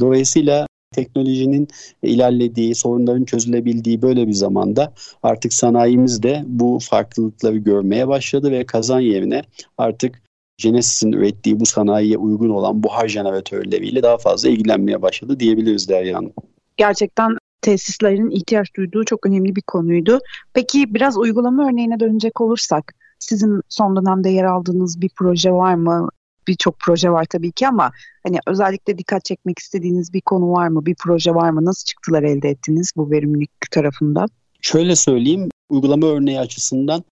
Dolayısıyla 0.00 0.66
teknolojinin 0.94 1.68
ilerlediği, 2.02 2.74
sorunların 2.74 3.24
çözülebildiği 3.24 4.02
böyle 4.02 4.28
bir 4.28 4.32
zamanda 4.32 4.92
artık 5.22 5.52
sanayimiz 5.52 6.22
de 6.22 6.42
bu 6.46 6.78
farklılıkları 6.82 7.56
görmeye 7.56 8.08
başladı 8.08 8.50
ve 8.50 8.66
kazan 8.66 9.00
yerine 9.00 9.42
artık 9.78 10.22
Genesis'in 10.58 11.12
ürettiği 11.12 11.60
bu 11.60 11.66
sanayiye 11.66 12.18
uygun 12.18 12.50
olan 12.50 12.82
buhar 12.82 13.08
jeneratörleriyle 13.08 14.02
daha 14.02 14.18
fazla 14.18 14.48
ilgilenmeye 14.48 15.02
başladı 15.02 15.40
diyebiliriz 15.40 15.88
Derya 15.88 16.18
Hanım. 16.18 16.32
Gerçekten 16.76 17.36
tesislerin 17.60 18.30
ihtiyaç 18.30 18.74
duyduğu 18.76 19.04
çok 19.04 19.26
önemli 19.26 19.56
bir 19.56 19.62
konuydu. 19.62 20.18
Peki 20.54 20.94
biraz 20.94 21.18
uygulama 21.18 21.68
örneğine 21.68 22.00
dönecek 22.00 22.40
olursak 22.40 22.94
sizin 23.18 23.60
son 23.68 23.96
dönemde 23.96 24.30
yer 24.30 24.44
aldığınız 24.44 25.00
bir 25.00 25.10
proje 25.16 25.52
var 25.52 25.74
mı? 25.74 26.08
birçok 26.48 26.78
proje 26.78 27.10
var 27.10 27.24
tabii 27.24 27.52
ki 27.52 27.68
ama 27.68 27.90
hani 28.22 28.38
özellikle 28.46 28.98
dikkat 28.98 29.24
çekmek 29.24 29.58
istediğiniz 29.58 30.12
bir 30.12 30.20
konu 30.20 30.52
var 30.52 30.68
mı? 30.68 30.86
Bir 30.86 30.94
proje 30.94 31.34
var 31.34 31.50
mı? 31.50 31.64
Nasıl 31.64 31.84
çıktılar 31.84 32.22
elde 32.22 32.48
ettiniz 32.48 32.92
bu 32.96 33.10
verimlilik 33.10 33.50
tarafında? 33.70 34.26
Şöyle 34.60 34.96
söyleyeyim, 34.96 35.48
uygulama 35.70 36.06
örneği 36.06 36.40
açısından 36.40 37.04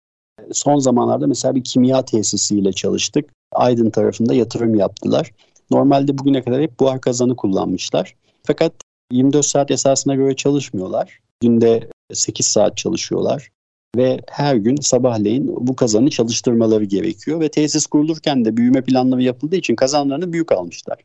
son 0.51 0.79
zamanlarda 0.79 1.27
mesela 1.27 1.55
bir 1.55 1.63
kimya 1.63 2.05
tesisiyle 2.05 2.73
çalıştık. 2.73 3.29
Aydın 3.51 3.89
tarafında 3.89 4.33
yatırım 4.33 4.75
yaptılar. 4.75 5.31
Normalde 5.71 6.17
bugüne 6.17 6.43
kadar 6.43 6.61
hep 6.61 6.79
buhar 6.79 7.01
kazanı 7.01 7.35
kullanmışlar. 7.35 8.15
Fakat 8.43 8.73
24 9.11 9.45
saat 9.45 9.71
esasına 9.71 10.15
göre 10.15 10.35
çalışmıyorlar. 10.35 11.19
Günde 11.41 11.89
8 12.13 12.47
saat 12.47 12.77
çalışıyorlar 12.77 13.51
ve 13.95 14.19
her 14.29 14.55
gün 14.55 14.75
sabahleyin 14.75 15.55
bu 15.57 15.75
kazanı 15.75 16.09
çalıştırmaları 16.09 16.83
gerekiyor 16.83 17.39
ve 17.39 17.49
tesis 17.49 17.85
kurulurken 17.85 18.45
de 18.45 18.57
büyüme 18.57 18.81
planları 18.81 19.23
yapıldığı 19.23 19.55
için 19.55 19.75
kazanlarını 19.75 20.33
büyük 20.33 20.51
almışlar. 20.51 20.97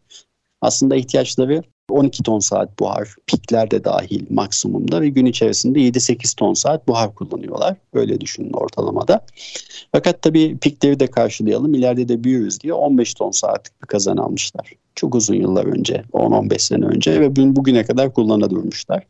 Aslında 0.60 0.96
ihtiyaçları 0.96 1.62
12 1.90 2.22
ton 2.22 2.38
saat 2.38 2.80
buhar, 2.80 3.14
pikler 3.26 3.70
de 3.70 3.84
dahil 3.84 4.26
maksimumda 4.30 5.00
ve 5.00 5.08
gün 5.08 5.26
içerisinde 5.26 5.78
7-8 5.78 6.36
ton 6.36 6.54
saat 6.54 6.88
buhar 6.88 7.14
kullanıyorlar. 7.14 7.76
Öyle 7.92 8.20
düşünün 8.20 8.52
ortalamada. 8.52 9.24
Fakat 9.92 10.22
tabii 10.22 10.58
pikleri 10.58 11.00
de 11.00 11.06
karşılayalım, 11.06 11.74
ileride 11.74 12.08
de 12.08 12.24
büyürüz 12.24 12.60
diye 12.60 12.72
15 12.72 13.14
ton 13.14 13.30
saatlik 13.30 13.82
bir 13.82 13.86
kazan 13.86 14.16
almışlar. 14.16 14.72
Çok 14.94 15.14
uzun 15.14 15.34
yıllar 15.34 15.64
önce, 15.64 16.04
10-15 16.12 16.58
sene 16.58 16.84
önce 16.84 17.20
ve 17.20 17.36
bugüne 17.36 17.84
kadar 17.84 18.14
kullanıla 18.14 18.50
durmuşlar. 18.50 19.06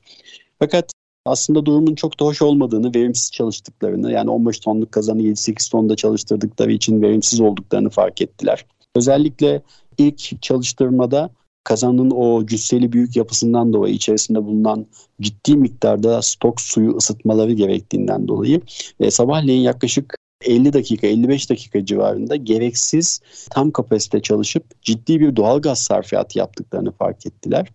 Fakat 0.58 0.92
aslında 1.26 1.66
durumun 1.66 1.94
çok 1.94 2.20
da 2.20 2.24
hoş 2.24 2.42
olmadığını, 2.42 2.94
verimsiz 2.94 3.32
çalıştıklarını 3.32 4.12
yani 4.12 4.30
15 4.30 4.58
tonluk 4.58 4.92
kazanı 4.92 5.22
7-8 5.22 5.70
tonda 5.70 5.96
çalıştırdıkları 5.96 6.72
için 6.72 7.02
verimsiz 7.02 7.40
olduklarını 7.40 7.90
fark 7.90 8.22
ettiler. 8.22 8.66
Özellikle 8.96 9.62
ilk 9.98 10.42
çalıştırmada 10.42 11.30
kazanın 11.64 12.10
o 12.10 12.46
cüsseli 12.46 12.92
büyük 12.92 13.16
yapısından 13.16 13.72
dolayı 13.72 13.94
içerisinde 13.94 14.44
bulunan 14.44 14.86
ciddi 15.20 15.56
miktarda 15.56 16.22
stok 16.22 16.60
suyu 16.60 16.96
ısıtmaları 16.96 17.52
gerektiğinden 17.52 18.28
dolayı 18.28 18.60
e, 19.00 19.10
sabahleyin 19.10 19.60
yaklaşık 19.60 20.20
50 20.44 20.72
dakika 20.72 21.06
55 21.06 21.50
dakika 21.50 21.84
civarında 21.84 22.36
gereksiz 22.36 23.20
tam 23.50 23.70
kapasite 23.70 24.20
çalışıp 24.20 24.82
ciddi 24.82 25.20
bir 25.20 25.36
doğal 25.36 25.60
gaz 25.60 25.82
sarfiyatı 25.82 26.38
yaptıklarını 26.38 26.92
fark 26.92 27.26
ettiler. 27.26 27.68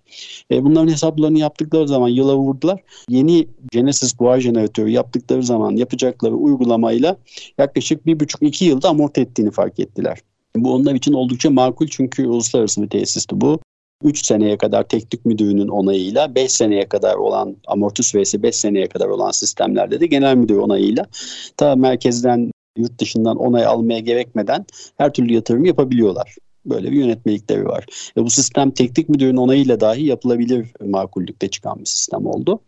E, 0.52 0.64
bunların 0.64 0.92
hesaplarını 0.92 1.40
yaptıkları 1.40 1.88
zaman 1.88 2.08
yıla 2.08 2.36
vurdular. 2.36 2.84
Yeni 3.10 3.48
Genesis 3.72 4.20
buhar 4.20 4.40
jeneratörü 4.40 4.90
yaptıkları 4.90 5.44
zaman 5.44 5.76
yapacakları 5.76 6.36
uygulamayla 6.36 7.18
yaklaşık 7.58 8.06
1,5-2 8.06 8.64
yılda 8.64 8.90
amorti 8.90 9.22
ettiğini 9.22 9.52
fark 9.52 9.80
ettiler. 9.80 10.20
Bu 10.56 10.74
onlar 10.74 10.96
için 10.96 11.14
oldukça 11.14 11.50
makul 11.50 11.88
çünkü 11.88 12.28
uluslararası 12.28 12.82
bir 12.82 12.90
tesisti 12.90 13.42
bu. 13.42 13.60
3 14.04 14.26
seneye 14.26 14.58
kadar 14.58 14.84
teknik 14.84 15.26
müdürünün 15.26 15.68
onayıyla 15.68 16.36
5 16.36 16.52
seneye 16.52 16.90
kadar 16.90 17.16
olan 17.16 17.58
amorti 17.68 18.04
süresi 18.04 18.44
5 18.44 18.56
seneye 18.56 18.88
kadar 18.88 19.08
olan 19.08 19.32
sistemlerde 19.32 20.00
de 20.00 20.08
genel 20.08 20.36
müdür 20.36 20.58
onayıyla 20.58 21.06
ta 21.58 21.76
merkezden 21.76 22.52
yurt 22.78 23.00
dışından 23.00 23.38
onay 23.38 23.66
almaya 23.66 24.00
gerekmeden 24.00 24.66
her 24.98 25.14
türlü 25.14 25.34
yatırım 25.34 25.66
yapabiliyorlar. 25.66 26.36
Böyle 26.66 26.92
bir 26.92 26.98
yönetmelikleri 26.98 27.66
var. 27.66 27.86
Ve 28.18 28.24
bu 28.24 28.30
sistem 28.30 28.72
teknik 28.72 29.10
müdürün 29.10 29.38
onayıyla 29.38 29.80
dahi 29.80 30.06
yapılabilir 30.06 30.68
makullükte 30.86 31.48
çıkan 31.48 31.80
bir 31.80 31.86
sistem 31.86 32.26
oldu. 32.26 32.60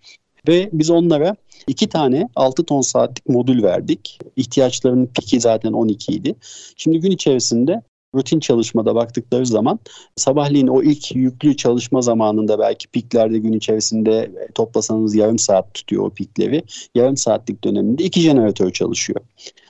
Ve 0.48 0.70
biz 0.74 0.90
onlara 0.90 1.36
iki 1.68 1.90
tane 1.90 2.30
6 2.36 2.64
ton 2.64 2.82
saatlik 2.82 3.30
modül 3.30 3.64
verdik. 3.64 4.20
İhtiyaçlarının 4.36 5.06
piki 5.06 5.40
zaten 5.40 5.72
12 5.72 6.12
idi. 6.14 6.36
Şimdi 6.78 7.00
gün 7.00 7.12
içerisinde 7.12 7.82
rutin 8.16 8.40
çalışmada 8.40 8.96
baktıkları 8.96 9.46
zaman 9.46 9.80
sabahleyin 10.16 10.68
o 10.68 10.84
ilk 10.84 11.16
yüklü 11.16 11.58
çalışma 11.58 12.02
zamanında 12.02 12.60
belki 12.60 12.88
piklerde 12.88 13.38
gün 13.38 13.54
içerisinde 13.54 14.32
toplasanız 14.56 15.16
yarım 15.16 15.40
saat 15.40 15.74
tutuyor 15.74 16.04
o 16.04 16.10
pikleri. 16.10 16.64
Yarım 16.96 17.18
saatlik 17.18 17.64
döneminde 17.64 18.04
iki 18.04 18.22
jeneratör 18.22 18.72
çalışıyor. 18.72 19.22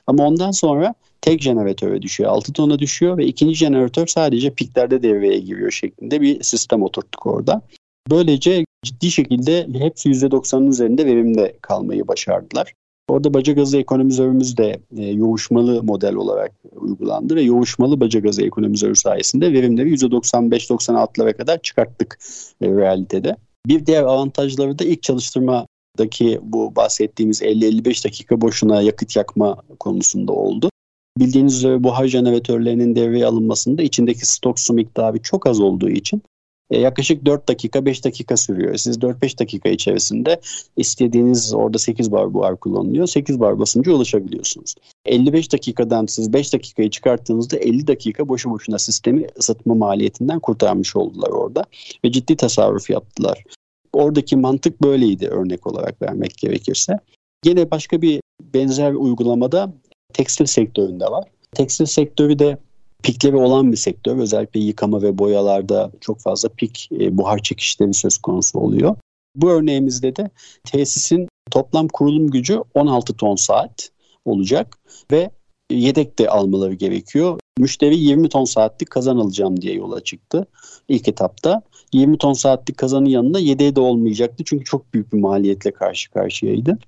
Ama 0.06 0.26
ondan 0.26 0.50
sonra 0.50 0.94
tek 1.20 1.42
jeneratöre 1.42 2.02
düşüyor. 2.02 2.30
6 2.30 2.52
tona 2.52 2.78
düşüyor 2.78 3.18
ve 3.18 3.26
ikinci 3.26 3.54
jeneratör 3.54 4.06
sadece 4.06 4.54
piklerde 4.54 5.02
devreye 5.02 5.38
giriyor 5.38 5.70
şeklinde 5.70 6.20
bir 6.20 6.42
sistem 6.42 6.82
oturttuk 6.82 7.26
orada. 7.26 7.62
Böylece 8.10 8.64
ciddi 8.84 9.10
şekilde 9.10 9.68
hepsi 9.78 10.08
%90'ın 10.08 10.66
üzerinde 10.66 11.06
verimde 11.06 11.56
kalmayı 11.62 12.08
başardılar. 12.08 12.74
Orada 13.08 13.34
baca 13.34 13.52
gazı 13.52 13.78
ekonomizörümüz 13.78 14.56
de 14.56 14.80
e, 14.96 15.02
yoğuşmalı 15.02 15.82
model 15.82 16.14
olarak 16.14 16.52
uygulandı 16.72 17.36
ve 17.36 17.42
yoğuşmalı 17.42 18.00
baca 18.00 18.20
gazı 18.20 18.42
ekonomizörü 18.42 18.96
sayesinde 18.96 19.52
verimleri 19.52 19.94
%95-96'lara 19.94 21.36
kadar 21.36 21.58
çıkarttık 21.58 22.18
e, 22.60 22.68
realitede. 22.68 23.36
Bir 23.66 23.86
diğer 23.86 24.02
avantajları 24.02 24.78
da 24.78 24.84
ilk 24.84 25.02
çalıştırmadaki 25.02 26.38
bu 26.42 26.76
bahsettiğimiz 26.76 27.42
50-55 27.42 28.04
dakika 28.04 28.40
boşuna 28.40 28.82
yakıt 28.82 29.16
yakma 29.16 29.56
konusunda 29.80 30.32
oldu. 30.32 30.70
Bildiğiniz 31.18 31.56
üzere 31.56 31.84
buhar 31.84 32.06
jeneratörlerinin 32.06 32.96
devreye 32.96 33.26
alınmasında 33.26 33.82
içindeki 33.82 34.26
stok 34.26 34.60
su 34.60 34.74
miktarı 34.74 35.22
çok 35.22 35.46
az 35.46 35.60
olduğu 35.60 35.90
için 35.90 36.22
yaklaşık 36.70 37.26
4 37.26 37.48
dakika 37.48 37.84
5 37.84 38.04
dakika 38.04 38.36
sürüyor. 38.36 38.76
Siz 38.76 38.96
4-5 38.98 39.38
dakika 39.38 39.68
içerisinde 39.68 40.40
istediğiniz 40.76 41.54
orada 41.54 41.78
8 41.78 42.12
bar 42.12 42.34
buhar 42.34 42.56
kullanılıyor. 42.56 43.06
8 43.06 43.40
bar 43.40 43.58
basınca 43.58 43.92
ulaşabiliyorsunuz. 43.92 44.74
55 45.06 45.52
dakikadan 45.52 46.06
siz 46.06 46.32
5 46.32 46.52
dakikayı 46.52 46.90
çıkarttığınızda 46.90 47.56
50 47.56 47.86
dakika 47.86 48.28
boşu 48.28 48.50
boşuna 48.50 48.78
sistemi 48.78 49.26
ısıtma 49.38 49.74
maliyetinden 49.74 50.40
kurtarmış 50.40 50.96
oldular 50.96 51.28
orada. 51.28 51.64
Ve 52.04 52.12
ciddi 52.12 52.36
tasarruf 52.36 52.90
yaptılar. 52.90 53.44
Oradaki 53.92 54.36
mantık 54.36 54.82
böyleydi 54.82 55.28
örnek 55.28 55.66
olarak 55.66 56.02
vermek 56.02 56.38
gerekirse. 56.38 56.98
Yine 57.44 57.70
başka 57.70 58.02
bir 58.02 58.20
benzer 58.54 58.92
uygulamada 58.92 59.72
tekstil 60.12 60.46
sektöründe 60.46 61.04
var. 61.04 61.24
Tekstil 61.52 61.86
sektörü 61.86 62.38
de 62.38 62.58
pikleri 63.02 63.36
olan 63.36 63.72
bir 63.72 63.76
sektör. 63.76 64.18
Özellikle 64.18 64.60
yıkama 64.60 65.02
ve 65.02 65.18
boyalarda 65.18 65.90
çok 66.00 66.20
fazla 66.20 66.48
pik 66.48 66.88
e, 66.92 67.18
buhar 67.18 67.38
çekişleri 67.38 67.94
söz 67.94 68.18
konusu 68.18 68.58
oluyor. 68.58 68.96
Bu 69.36 69.50
örneğimizde 69.50 70.16
de 70.16 70.30
tesisin 70.64 71.28
toplam 71.50 71.88
kurulum 71.88 72.30
gücü 72.30 72.62
16 72.74 73.12
ton 73.12 73.36
saat 73.36 73.90
olacak 74.24 74.78
ve 75.12 75.30
yedek 75.70 76.18
de 76.18 76.28
almaları 76.28 76.74
gerekiyor. 76.74 77.38
Müşteri 77.58 77.98
20 77.98 78.28
ton 78.28 78.44
saatlik 78.44 78.90
kazan 78.90 79.16
alacağım 79.16 79.60
diye 79.60 79.74
yola 79.74 80.00
çıktı 80.00 80.46
ilk 80.88 81.08
etapta. 81.08 81.62
20 81.92 82.18
ton 82.18 82.32
saatlik 82.32 82.76
kazanın 82.78 83.06
yanında 83.06 83.38
yedeği 83.38 83.76
de 83.76 83.80
olmayacaktı 83.80 84.44
çünkü 84.46 84.64
çok 84.64 84.94
büyük 84.94 85.12
bir 85.12 85.18
maliyetle 85.18 85.70
karşı 85.70 86.10
karşıyaydı. 86.10 86.78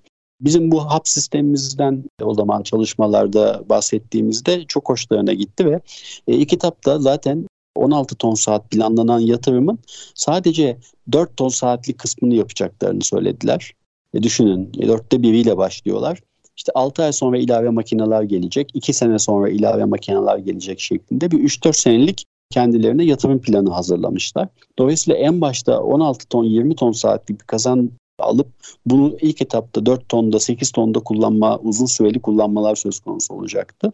Bizim 0.41 0.71
bu 0.71 0.81
hap 0.81 1.09
sistemimizden 1.09 2.05
o 2.23 2.35
zaman 2.35 2.63
çalışmalarda 2.63 3.63
bahsettiğimizde 3.69 4.65
çok 4.65 4.89
hoşlarına 4.89 5.33
gitti 5.33 5.67
ve 5.67 5.81
e, 6.29 6.37
iki 6.37 6.47
kitapta 6.47 6.99
zaten 6.99 7.47
16 7.75 8.15
ton 8.15 8.35
saat 8.35 8.71
planlanan 8.71 9.21
yatırımın 9.21 9.79
sadece 10.15 10.79
4 11.13 11.37
ton 11.37 11.49
saatlik 11.49 11.99
kısmını 11.99 12.35
yapacaklarını 12.35 13.03
söylediler. 13.03 13.73
E 14.15 14.23
düşünün 14.23 14.73
e, 14.79 14.89
dörtte 14.89 15.23
biriyle 15.23 15.57
başlıyorlar. 15.57 16.19
İşte 16.57 16.73
6 16.75 17.03
ay 17.03 17.13
sonra 17.13 17.39
ilave 17.39 17.71
makineler 17.71 18.23
gelecek, 18.23 18.71
2 18.75 18.93
sene 18.93 19.19
sonra 19.19 19.49
ilave 19.49 19.85
makineler 19.85 20.39
gelecek 20.39 20.81
şeklinde 20.81 21.31
bir 21.31 21.39
3-4 21.39 21.73
senelik 21.73 22.25
kendilerine 22.51 23.05
yatırım 23.05 23.41
planı 23.41 23.71
hazırlamışlar. 23.71 24.49
Dolayısıyla 24.79 25.19
en 25.21 25.41
başta 25.41 25.81
16 25.81 26.27
ton 26.27 26.45
20 26.45 26.77
ton 26.77 26.93
saatlik 26.93 27.41
bir 27.41 27.47
kazan 27.47 27.91
alıp 28.21 28.49
bunu 28.87 29.17
ilk 29.21 29.43
etapta 29.43 29.87
4 29.87 30.09
tonda 30.09 30.41
8 30.41 30.73
tonda 30.73 31.01
kullanma 31.01 31.59
uzun 31.59 31.87
süreli 31.87 32.21
kullanmalar 32.21 32.77
söz 32.77 33.01
konusu 33.01 33.35
olacaktı. 33.35 33.93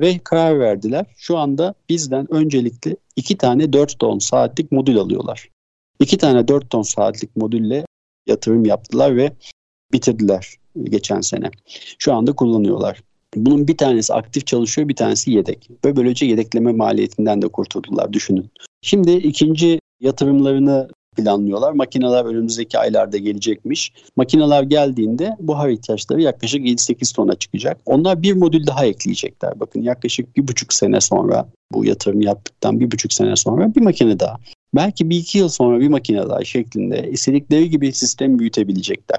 Ve 0.00 0.18
karar 0.24 0.60
verdiler. 0.60 1.06
Şu 1.16 1.38
anda 1.38 1.74
bizden 1.88 2.32
öncelikli 2.32 2.96
2 3.16 3.38
tane 3.38 3.72
4 3.72 3.98
ton 3.98 4.18
saatlik 4.18 4.72
modül 4.72 4.98
alıyorlar. 4.98 5.48
2 6.00 6.18
tane 6.18 6.48
4 6.48 6.70
ton 6.70 6.82
saatlik 6.82 7.36
modülle 7.36 7.84
yatırım 8.26 8.64
yaptılar 8.64 9.16
ve 9.16 9.32
bitirdiler 9.92 10.56
geçen 10.84 11.20
sene. 11.20 11.50
Şu 11.98 12.14
anda 12.14 12.32
kullanıyorlar. 12.32 13.02
Bunun 13.36 13.68
bir 13.68 13.76
tanesi 13.76 14.14
aktif 14.14 14.46
çalışıyor, 14.46 14.88
bir 14.88 14.96
tanesi 14.96 15.30
yedek. 15.30 15.70
Ve 15.84 15.96
böylece 15.96 16.26
yedekleme 16.26 16.72
maliyetinden 16.72 17.42
de 17.42 17.48
kurtuldular 17.48 18.12
düşünün. 18.12 18.50
Şimdi 18.82 19.12
ikinci 19.12 19.80
yatırımlarını 20.00 20.88
planlıyorlar. 21.16 21.72
Makineler 21.72 22.24
önümüzdeki 22.24 22.78
aylarda 22.78 23.18
gelecekmiş. 23.18 23.92
Makineler 24.16 24.62
geldiğinde 24.62 25.36
buhar 25.40 25.68
ihtiyaçları 25.68 26.22
yaklaşık 26.22 26.66
7-8 26.66 27.14
tona 27.14 27.34
çıkacak. 27.34 27.80
Onlar 27.86 28.22
bir 28.22 28.32
modül 28.32 28.66
daha 28.66 28.86
ekleyecekler. 28.86 29.60
Bakın 29.60 29.82
yaklaşık 29.82 30.36
bir 30.36 30.48
buçuk 30.48 30.72
sene 30.72 31.00
sonra 31.00 31.48
bu 31.72 31.84
yatırım 31.84 32.20
yaptıktan 32.20 32.80
bir 32.80 32.90
buçuk 32.90 33.12
sene 33.12 33.36
sonra 33.36 33.74
bir 33.74 33.80
makine 33.80 34.20
daha. 34.20 34.36
Belki 34.74 35.10
bir 35.10 35.16
iki 35.16 35.38
yıl 35.38 35.48
sonra 35.48 35.80
bir 35.80 35.88
makine 35.88 36.28
daha 36.28 36.44
şeklinde 36.44 37.10
istedikleri 37.10 37.70
gibi 37.70 37.92
sistemi 37.92 38.38
büyütebilecekler. 38.38 39.18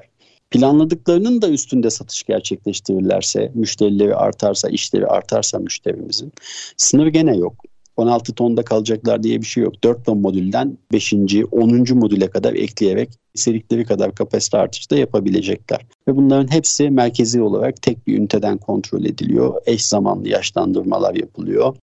Planladıklarının 0.51 1.41
da 1.41 1.49
üstünde 1.49 1.89
satış 1.89 2.23
gerçekleştirirlerse, 2.23 3.51
müşterileri 3.53 4.15
artarsa, 4.15 4.69
işleri 4.69 5.07
artarsa 5.07 5.59
müşterimizin 5.59 6.31
sınır 6.77 7.07
gene 7.07 7.37
yok. 7.37 7.55
16 7.97 8.33
tonda 8.33 8.63
kalacaklar 8.63 9.23
diye 9.23 9.41
bir 9.41 9.45
şey 9.45 9.63
yok. 9.63 9.83
4 9.83 10.05
ton 10.05 10.17
modülden 10.17 10.77
5. 10.91 11.13
10. 11.51 11.97
modüle 11.97 12.29
kadar 12.29 12.53
ekleyerek 12.53 13.09
istedikleri 13.33 13.85
kadar 13.85 14.15
kapasite 14.15 14.57
artışı 14.57 14.89
da 14.89 14.97
yapabilecekler. 14.97 15.85
Ve 16.07 16.15
bunların 16.15 16.51
hepsi 16.51 16.89
merkezi 16.89 17.41
olarak 17.41 17.81
tek 17.81 18.07
bir 18.07 18.17
üniteden 18.17 18.57
kontrol 18.57 19.05
ediliyor. 19.05 19.61
Eş 19.65 19.85
zamanlı 19.85 20.29
yaşlandırmalar 20.29 21.15
yapılıyor 21.15 21.75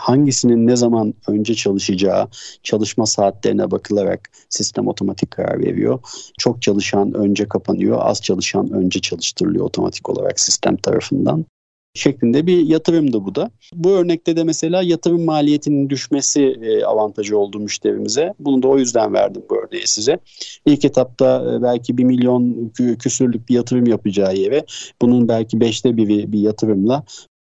hangisinin 0.00 0.66
ne 0.66 0.76
zaman 0.76 1.14
önce 1.28 1.54
çalışacağı 1.54 2.28
çalışma 2.62 3.06
saatlerine 3.06 3.70
bakılarak 3.70 4.30
sistem 4.48 4.88
otomatik 4.88 5.30
karar 5.30 5.58
veriyor. 5.58 5.98
Çok 6.38 6.62
çalışan 6.62 7.14
önce 7.14 7.48
kapanıyor, 7.48 7.98
az 8.00 8.22
çalışan 8.22 8.72
önce 8.72 9.00
çalıştırılıyor 9.00 9.64
otomatik 9.64 10.08
olarak 10.08 10.40
sistem 10.40 10.76
tarafından 10.76 11.44
şeklinde 11.94 12.46
bir 12.46 12.66
yatırımdı 12.66 13.24
bu 13.24 13.34
da. 13.34 13.50
Bu 13.74 13.90
örnekte 13.90 14.36
de 14.36 14.44
mesela 14.44 14.82
yatırım 14.82 15.24
maliyetinin 15.24 15.90
düşmesi 15.90 16.42
e, 16.42 16.84
avantajı 16.84 17.38
oldu 17.38 17.58
müşterimize. 17.60 18.34
Bunu 18.38 18.62
da 18.62 18.68
o 18.68 18.78
yüzden 18.78 19.14
verdim 19.14 19.42
bu 19.50 19.56
örneği 19.56 19.86
size. 19.86 20.18
İlk 20.66 20.84
etapta 20.84 21.54
e, 21.54 21.62
belki 21.62 21.98
1 21.98 22.04
milyon 22.04 22.72
küsürlük 22.98 23.48
bir 23.48 23.54
yatırım 23.54 23.86
yapacağı 23.86 24.34
yere 24.36 24.64
bunun 25.02 25.28
belki 25.28 25.60
beşte 25.60 25.96
biri 25.96 26.32
bir 26.32 26.38
yatırımla 26.38 27.04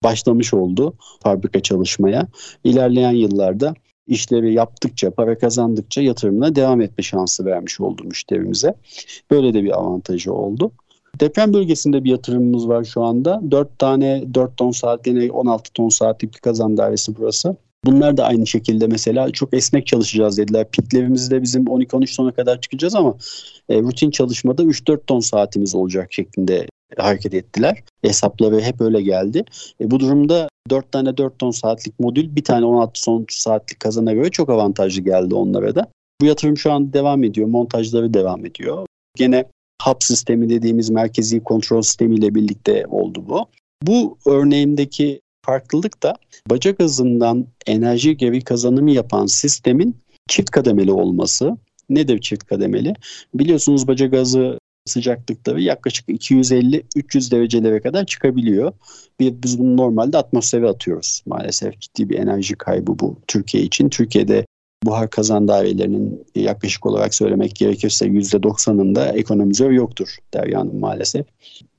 başlamış 0.04 0.54
oldu 0.54 0.94
fabrika 1.22 1.60
çalışmaya. 1.60 2.28
İlerleyen 2.64 3.12
yıllarda 3.12 3.74
işleri 4.06 4.54
yaptıkça, 4.54 5.10
para 5.10 5.38
kazandıkça 5.38 6.02
yatırımına 6.02 6.54
devam 6.54 6.80
etme 6.80 7.02
şansı 7.02 7.44
vermiş 7.44 7.80
oldu 7.80 8.04
müşterimize. 8.04 8.74
Böyle 9.30 9.54
de 9.54 9.64
bir 9.64 9.78
avantajı 9.78 10.32
oldu. 10.32 10.72
Deprem 11.20 11.54
bölgesinde 11.54 12.04
bir 12.04 12.10
yatırımımız 12.10 12.68
var 12.68 12.84
şu 12.84 13.02
anda. 13.02 13.40
4 13.50 13.78
tane 13.78 14.24
4 14.34 14.56
ton 14.56 14.70
saat 14.70 15.06
yine 15.06 15.30
16 15.30 15.72
ton 15.72 15.88
saatlik 15.88 16.34
bir 16.34 16.38
kazan 16.38 16.76
dairesi 16.76 17.16
burası. 17.16 17.56
Bunlar 17.84 18.16
da 18.16 18.24
aynı 18.24 18.46
şekilde 18.46 18.86
mesela 18.86 19.30
çok 19.30 19.54
esnek 19.54 19.86
çalışacağız 19.86 20.38
dediler. 20.38 20.70
Piklerimizde 20.70 21.42
bizim 21.42 21.64
12-13 21.64 22.16
tona 22.16 22.32
kadar 22.32 22.60
çıkacağız 22.60 22.94
ama 22.94 23.16
e, 23.68 23.80
rutin 23.80 24.10
çalışmada 24.10 24.62
3-4 24.62 25.06
ton 25.06 25.20
saatimiz 25.20 25.74
olacak 25.74 26.12
şeklinde 26.12 26.66
hareket 26.96 27.34
ettiler. 27.34 27.82
Hesapları 28.02 28.60
hep 28.60 28.80
öyle 28.80 29.02
geldi. 29.02 29.44
E, 29.80 29.90
bu 29.90 30.00
durumda 30.00 30.48
4 30.70 30.92
tane 30.92 31.16
4 31.16 31.38
ton 31.38 31.50
saatlik 31.50 32.00
modül 32.00 32.36
bir 32.36 32.44
tane 32.44 32.64
16 32.64 33.04
ton 33.04 33.26
saatlik 33.28 33.80
kazana 33.80 34.12
göre 34.12 34.30
çok 34.30 34.50
avantajlı 34.50 35.02
geldi 35.02 35.34
onlara 35.34 35.74
da. 35.74 35.86
Bu 36.20 36.24
yatırım 36.24 36.56
şu 36.56 36.72
an 36.72 36.92
devam 36.92 37.24
ediyor. 37.24 37.48
Montajları 37.48 38.14
devam 38.14 38.46
ediyor. 38.46 38.86
Gene 39.16 39.44
hub 39.84 39.96
sistemi 40.00 40.48
dediğimiz 40.48 40.90
merkezi 40.90 41.42
kontrol 41.42 41.82
sistemiyle 41.82 42.34
birlikte 42.34 42.86
oldu 42.86 43.24
bu. 43.28 43.46
Bu 43.82 44.18
örneğimdeki 44.26 45.20
farklılık 45.46 46.02
da 46.02 46.14
baca 46.50 46.70
gazından 46.70 47.46
enerji 47.66 48.16
geri 48.16 48.44
kazanımı 48.44 48.90
yapan 48.90 49.26
sistemin 49.26 49.96
çift 50.28 50.50
kademeli 50.50 50.92
olması. 50.92 51.56
Nedir 51.88 52.20
çift 52.20 52.44
kademeli? 52.44 52.94
Biliyorsunuz 53.34 53.88
baca 53.88 54.06
gazı 54.06 54.58
sıcaklıkları 54.86 55.60
yaklaşık 55.60 56.08
250-300 56.08 57.30
derecelere 57.30 57.80
kadar 57.80 58.06
çıkabiliyor. 58.06 58.72
Biz 59.20 59.58
bunu 59.58 59.76
normalde 59.76 60.18
atmosfere 60.18 60.68
atıyoruz. 60.68 61.22
Maalesef 61.26 61.80
ciddi 61.80 62.08
bir 62.08 62.18
enerji 62.18 62.54
kaybı 62.54 62.98
bu 62.98 63.16
Türkiye 63.26 63.62
için. 63.62 63.88
Türkiye'de 63.88 64.46
buhar 64.84 65.10
kazan 65.10 65.48
dairelerinin 65.48 66.24
yaklaşık 66.34 66.86
olarak 66.86 67.14
söylemek 67.14 67.56
gerekirse 67.56 68.06
%90'ında 68.06 69.12
ekonomizör 69.12 69.70
yoktur 69.70 70.08
Derya'nın 70.34 70.80
maalesef. 70.80 71.26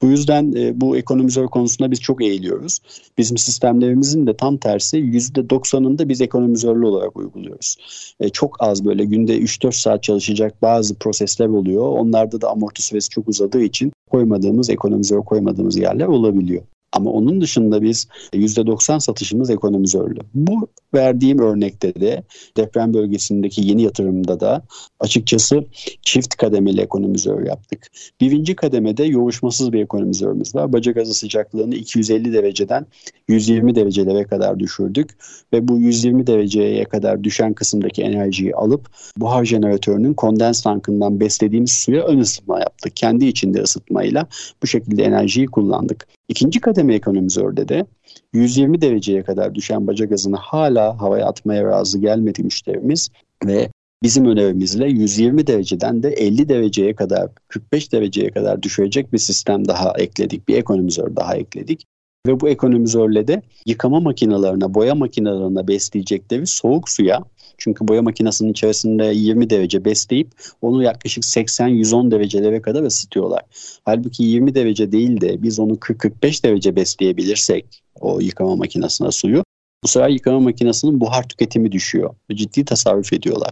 Bu 0.01 0.07
yüzden 0.07 0.53
e, 0.53 0.81
bu 0.81 0.97
ekonomizör 0.97 1.47
konusunda 1.47 1.91
biz 1.91 2.01
çok 2.01 2.23
eğiliyoruz. 2.23 2.79
Bizim 3.17 3.37
sistemlerimizin 3.37 4.27
de 4.27 4.37
tam 4.37 4.57
tersi 4.57 4.97
%90'ında 4.97 6.09
biz 6.09 6.21
ekonomizörlü 6.21 6.85
olarak 6.85 7.17
uyguluyoruz. 7.17 7.77
E, 8.19 8.29
çok 8.29 8.63
az 8.63 8.85
böyle 8.85 9.05
günde 9.05 9.39
3-4 9.39 9.71
saat 9.71 10.03
çalışacak 10.03 10.61
bazı 10.61 10.95
prosesler 10.95 11.47
oluyor. 11.47 11.87
Onlarda 11.87 12.41
da 12.41 12.49
amorti 12.49 12.83
süresi 12.83 13.09
çok 13.09 13.27
uzadığı 13.27 13.61
için 13.61 13.91
koymadığımız, 14.11 14.69
ekonomizör 14.69 15.21
koymadığımız 15.21 15.77
yerler 15.77 16.07
olabiliyor. 16.07 16.63
Ama 16.93 17.12
onun 17.12 17.41
dışında 17.41 17.82
biz 17.82 18.08
%90 18.34 18.99
satışımız 18.99 19.49
ekonomizörlü. 19.49 20.19
Bu 20.34 20.67
verdiğim 20.93 21.39
örnekte 21.39 21.95
de 21.95 22.23
deprem 22.58 22.93
bölgesindeki 22.93 23.67
yeni 23.67 23.82
yatırımda 23.82 24.39
da 24.39 24.63
açıkçası 24.99 25.65
çift 26.01 26.36
kademeli 26.36 26.82
ekonomizör 26.82 27.45
yaptık. 27.45 27.88
Birinci 28.21 28.56
kademede 28.56 29.04
yoğuşmasız 29.04 29.73
bir 29.73 29.82
ekonomizörümüz 29.82 30.56
var. 30.56 30.73
Bacak 30.73 30.95
gazı 30.95 31.13
sıcaklığını 31.13 31.75
250 31.75 32.34
dereceden 32.34 32.86
120 33.27 33.75
derecelere 33.75 34.23
kadar 34.23 34.60
düşürdük 34.60 35.10
ve 35.54 35.67
bu 35.67 35.80
120 35.80 36.27
dereceye 36.27 36.84
kadar 36.86 37.23
düşen 37.23 37.54
kısımdaki 37.54 38.04
enerjiyi 38.04 38.56
alıp 38.56 38.89
buhar 39.17 39.45
jeneratörünün 39.45 40.13
kondens 40.13 40.62
tankından 40.62 41.19
beslediğimiz 41.19 41.71
suya 41.71 42.04
ön 42.04 42.19
ısıtma 42.19 42.60
yaptık. 42.60 42.95
Kendi 42.95 43.25
içinde 43.25 43.62
ısıtmayla 43.62 44.27
bu 44.63 44.67
şekilde 44.67 45.04
enerjiyi 45.04 45.47
kullandık. 45.47 46.08
İkinci 46.31 46.59
kademe 46.59 46.95
ekonomizörde 46.95 47.67
de 47.67 47.85
120 48.33 48.81
dereceye 48.81 49.23
kadar 49.23 49.55
düşen 49.55 49.87
baca 49.87 50.05
gazını 50.05 50.35
hala 50.35 51.01
havaya 51.01 51.25
atmaya 51.25 51.63
razı 51.63 51.99
gelmedi 51.99 52.43
müşterimiz 52.43 53.09
ve 53.45 53.69
bizim 54.03 54.25
önerimizle 54.25 54.87
120 54.87 55.47
dereceden 55.47 56.03
de 56.03 56.09
50 56.09 56.49
dereceye 56.49 56.95
kadar 56.95 57.29
45 57.47 57.93
dereceye 57.93 58.31
kadar 58.31 58.63
düşürecek 58.63 59.13
bir 59.13 59.17
sistem 59.17 59.67
daha 59.67 59.93
ekledik. 59.97 60.47
Bir 60.47 60.57
ekonomizör 60.57 61.15
daha 61.15 61.35
ekledik. 61.35 61.85
Ve 62.27 62.39
bu 62.39 62.49
ekonomizörle 62.49 63.27
de 63.27 63.41
yıkama 63.65 63.99
makinelerine, 63.99 64.73
boya 64.73 64.95
makinelerine 64.95 65.67
besleyecekleri 65.67 66.47
soğuk 66.47 66.89
suya 66.89 67.23
çünkü 67.63 67.88
boya 67.88 68.02
makinesinin 68.02 68.52
içerisinde 68.52 69.06
20 69.06 69.50
derece 69.50 69.86
besleyip 69.86 70.32
onu 70.62 70.84
yaklaşık 70.84 71.24
80-110 71.24 72.12
derecelere 72.12 72.62
kadar 72.62 72.84
ısıtıyorlar. 72.84 73.41
Halbuki 73.86 74.24
20 74.24 74.56
derece 74.56 74.91
değil 74.91 75.21
de 75.21 75.43
biz 75.43 75.60
onu 75.60 75.74
40-45 75.74 76.43
derece 76.43 76.76
besleyebilirsek 76.76 77.84
o 78.00 78.19
yıkama 78.19 78.56
makinesine 78.56 79.12
suyu 79.12 79.43
bu 79.84 79.88
sefer 79.88 80.10
yıkama 80.10 80.39
makinesinin 80.39 81.00
buhar 81.00 81.28
tüketimi 81.28 81.71
düşüyor. 81.71 82.15
Ciddi 82.32 82.65
tasarruf 82.65 83.13
ediyorlar. 83.13 83.52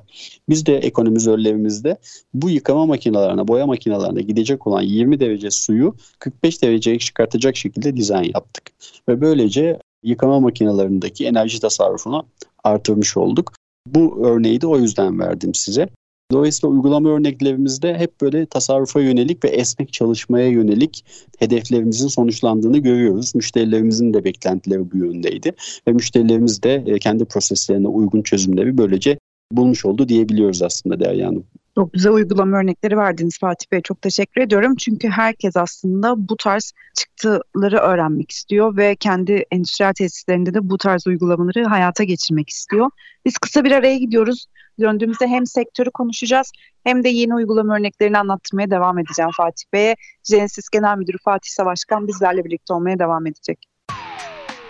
Biz 0.50 0.66
de 0.66 0.78
ekonomizörlerimizde 0.78 1.98
bu 2.34 2.50
yıkama 2.50 2.86
makinelerine, 2.86 3.48
boya 3.48 3.68
makinelerine 3.68 4.22
gidecek 4.22 4.68
olan 4.68 4.82
20 4.82 5.20
derece 5.20 5.52
suyu 5.52 5.96
45 6.20 6.62
dereceye 6.64 7.00
çıkartacak 7.00 7.56
şekilde 7.56 7.96
dizayn 7.96 8.32
yaptık. 8.34 8.64
Ve 9.08 9.22
böylece 9.22 9.80
yıkama 10.04 10.40
makinelerindeki 10.40 11.26
enerji 11.26 11.60
tasarrufunu 11.60 12.26
artırmış 12.64 13.18
olduk. 13.18 13.59
Bu 13.96 14.28
örneği 14.28 14.62
de 14.62 14.68
o 14.68 14.80
yüzden 14.80 15.20
verdim 15.20 15.56
size. 15.56 15.90
Dolayısıyla 16.32 16.76
uygulama 16.76 17.10
örneklerimizde 17.10 17.98
hep 17.98 18.22
böyle 18.22 18.46
tasarrufa 18.46 19.02
yönelik 19.02 19.44
ve 19.44 19.48
esnek 19.48 19.94
çalışmaya 19.94 20.48
yönelik 20.48 21.06
hedeflerimizin 21.40 22.08
sonuçlandığını 22.08 22.78
görüyoruz. 22.78 23.36
Müşterilerimizin 23.36 24.14
de 24.14 24.24
beklentileri 24.24 24.92
bu 24.92 24.98
yöndeydi 24.98 25.52
ve 25.88 25.92
müşterilerimiz 25.92 26.64
de 26.64 26.84
e, 26.88 27.00
kendi 27.00 27.26
proseslerine 27.26 27.88
uygun 27.88 28.22
çözümleri 28.22 28.78
böylece 28.78 29.20
bulmuş 29.52 29.86
oldu 29.86 30.10
diyebiliyoruz 30.10 30.62
aslında 30.62 31.00
Derya 31.00 31.28
Hanım. 31.28 31.44
Çok 31.76 31.94
güzel 31.94 32.12
uygulama 32.12 32.58
örnekleri 32.58 32.98
verdiniz 32.98 33.40
Fatih 33.40 33.72
Bey. 33.72 33.82
Çok 33.82 34.02
teşekkür 34.02 34.42
ediyorum. 34.42 34.76
Çünkü 34.76 35.10
herkes 35.10 35.58
aslında 35.58 36.30
bu 36.30 36.38
tarz 36.38 36.74
çıktıları 36.98 37.78
öğrenmek 37.78 38.32
istiyor 38.32 38.78
ve 38.78 38.96
kendi 38.96 39.46
endüstriyel 39.52 39.94
tesislerinde 39.94 40.54
de 40.54 40.70
bu 40.70 40.78
tarz 40.78 41.08
uygulamaları 41.08 41.66
hayata 41.66 42.04
geçirmek 42.04 42.50
istiyor. 42.50 42.90
Biz 43.26 43.38
kısa 43.38 43.64
bir 43.64 43.72
araya 43.72 43.98
gidiyoruz. 43.98 44.46
Döndüğümüzde 44.80 45.28
hem 45.28 45.46
sektörü 45.46 45.92
konuşacağız 45.92 46.52
hem 46.84 47.04
de 47.04 47.10
yeni 47.10 47.36
uygulama 47.36 47.76
örneklerini 47.76 48.18
anlatmaya 48.18 48.72
devam 48.72 49.00
edeceğim 49.00 49.32
Fatih 49.38 49.64
Bey'e. 49.74 49.96
Genesis 50.30 50.70
Genel 50.70 50.98
Müdürü 50.98 51.18
Fatih 51.26 51.50
Savaşkan 51.50 52.08
bizlerle 52.08 52.46
birlikte 52.46 52.74
olmaya 52.74 53.00
devam 53.00 53.28
edecek. 53.28 53.60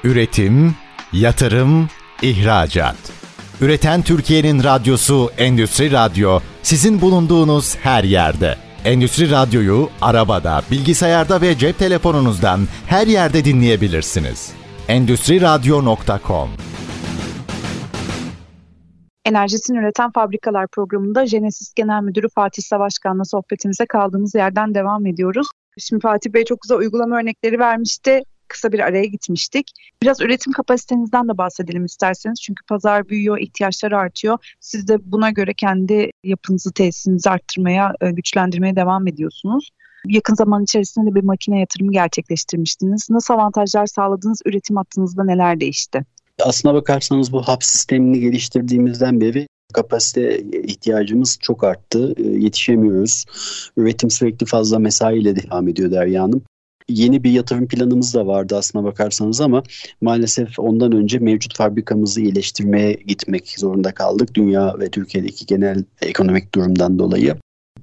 Üretim, 0.04 0.76
yatırım, 1.14 1.90
ihracat. 2.22 3.12
Üreten 3.62 4.02
Türkiye'nin 4.02 4.64
radyosu 4.64 5.32
Endüstri 5.38 5.92
Radyo 5.92 6.40
sizin 6.70 7.02
bulunduğunuz 7.02 7.76
her 7.76 8.04
yerde. 8.04 8.56
Endüstri 8.86 9.32
Radyo'yu 9.32 9.90
arabada, 10.02 10.62
bilgisayarda 10.72 11.42
ve 11.42 11.58
cep 11.58 11.80
telefonunuzdan 11.80 12.60
her 12.88 13.08
yerde 13.08 13.46
dinleyebilirsiniz. 13.46 14.54
Endüstri 14.88 15.42
Radyo.com 15.42 16.50
Enerjisini 19.26 19.78
Üreten 19.78 20.12
Fabrikalar 20.12 20.68
programında 20.68 21.24
Genesis 21.24 21.74
Genel 21.74 22.02
Müdürü 22.02 22.28
Fatih 22.36 22.64
Savaşkan'la 22.64 23.26
sohbetimize 23.26 23.86
kaldığımız 23.86 24.36
yerden 24.36 24.76
devam 24.76 25.06
ediyoruz. 25.06 25.48
Şimdi 25.78 26.02
Fatih 26.02 26.34
Bey 26.34 26.46
çok 26.46 26.62
güzel 26.62 26.78
uygulama 26.78 27.18
örnekleri 27.18 27.60
vermişti. 27.60 28.24
Kısa 28.50 28.72
bir 28.72 28.80
araya 28.80 29.06
gitmiştik. 29.06 29.72
Biraz 30.02 30.22
üretim 30.22 30.54
kapasitenizden 30.54 31.28
de 31.28 31.38
bahsedelim 31.38 31.86
isterseniz. 31.86 32.42
Çünkü 32.42 32.66
pazar 32.66 33.10
büyüyor, 33.10 33.40
ihtiyaçlar 33.40 33.92
artıyor. 33.92 34.56
Siz 34.60 34.88
de 34.88 35.12
buna 35.12 35.30
göre 35.30 35.54
kendi 35.54 36.12
yapınızı, 36.24 36.72
tesisinizi 36.72 37.30
arttırmaya, 37.30 37.94
e, 38.02 38.12
güçlendirmeye 38.12 38.76
devam 38.76 39.08
ediyorsunuz. 39.08 39.70
Yakın 40.06 40.36
zaman 40.36 40.64
içerisinde 40.64 41.12
de 41.12 41.16
bir 41.16 41.24
makine 41.24 41.60
yatırımı 41.60 41.92
gerçekleştirmiştiniz. 41.92 43.08
Nasıl 43.10 43.34
avantajlar 43.34 43.86
sağladınız? 43.86 44.42
Üretim 44.46 44.76
hattınızda 44.76 45.24
neler 45.24 45.60
değişti? 45.60 46.06
Aslına 46.44 46.74
bakarsanız 46.74 47.32
bu 47.32 47.42
hap 47.42 47.64
sistemini 47.64 48.20
geliştirdiğimizden 48.20 49.22
beri 49.22 49.48
kapasite 49.74 50.40
ihtiyacımız 50.40 51.38
çok 51.42 51.64
arttı. 51.64 52.14
E, 52.18 52.24
yetişemiyoruz. 52.24 53.26
Üretim 53.78 54.10
sürekli 54.10 54.46
fazla 54.46 54.80
mesaiyle 54.80 55.36
devam 55.36 55.68
ediyor 55.68 55.92
Derya 55.92 56.24
Hanım. 56.24 56.42
Yeni 56.90 57.24
bir 57.24 57.32
yatırım 57.32 57.68
planımız 57.68 58.14
da 58.14 58.28
vardı 58.28 58.56
aslına 58.58 58.84
bakarsanız 58.84 59.42
ama 59.42 59.64
maalesef 60.02 60.60
ondan 60.60 60.92
önce 60.92 61.20
mevcut 61.20 61.58
fabrikamızı 61.58 62.22
iyileştirmeye 62.22 62.94
gitmek 62.94 63.56
zorunda 63.58 63.92
kaldık. 63.92 64.36
Dünya 64.36 64.80
ve 64.80 64.90
Türkiye'deki 64.90 65.46
genel 65.46 65.84
ekonomik 66.02 66.56
durumdan 66.56 67.00
dolayı. 67.00 67.36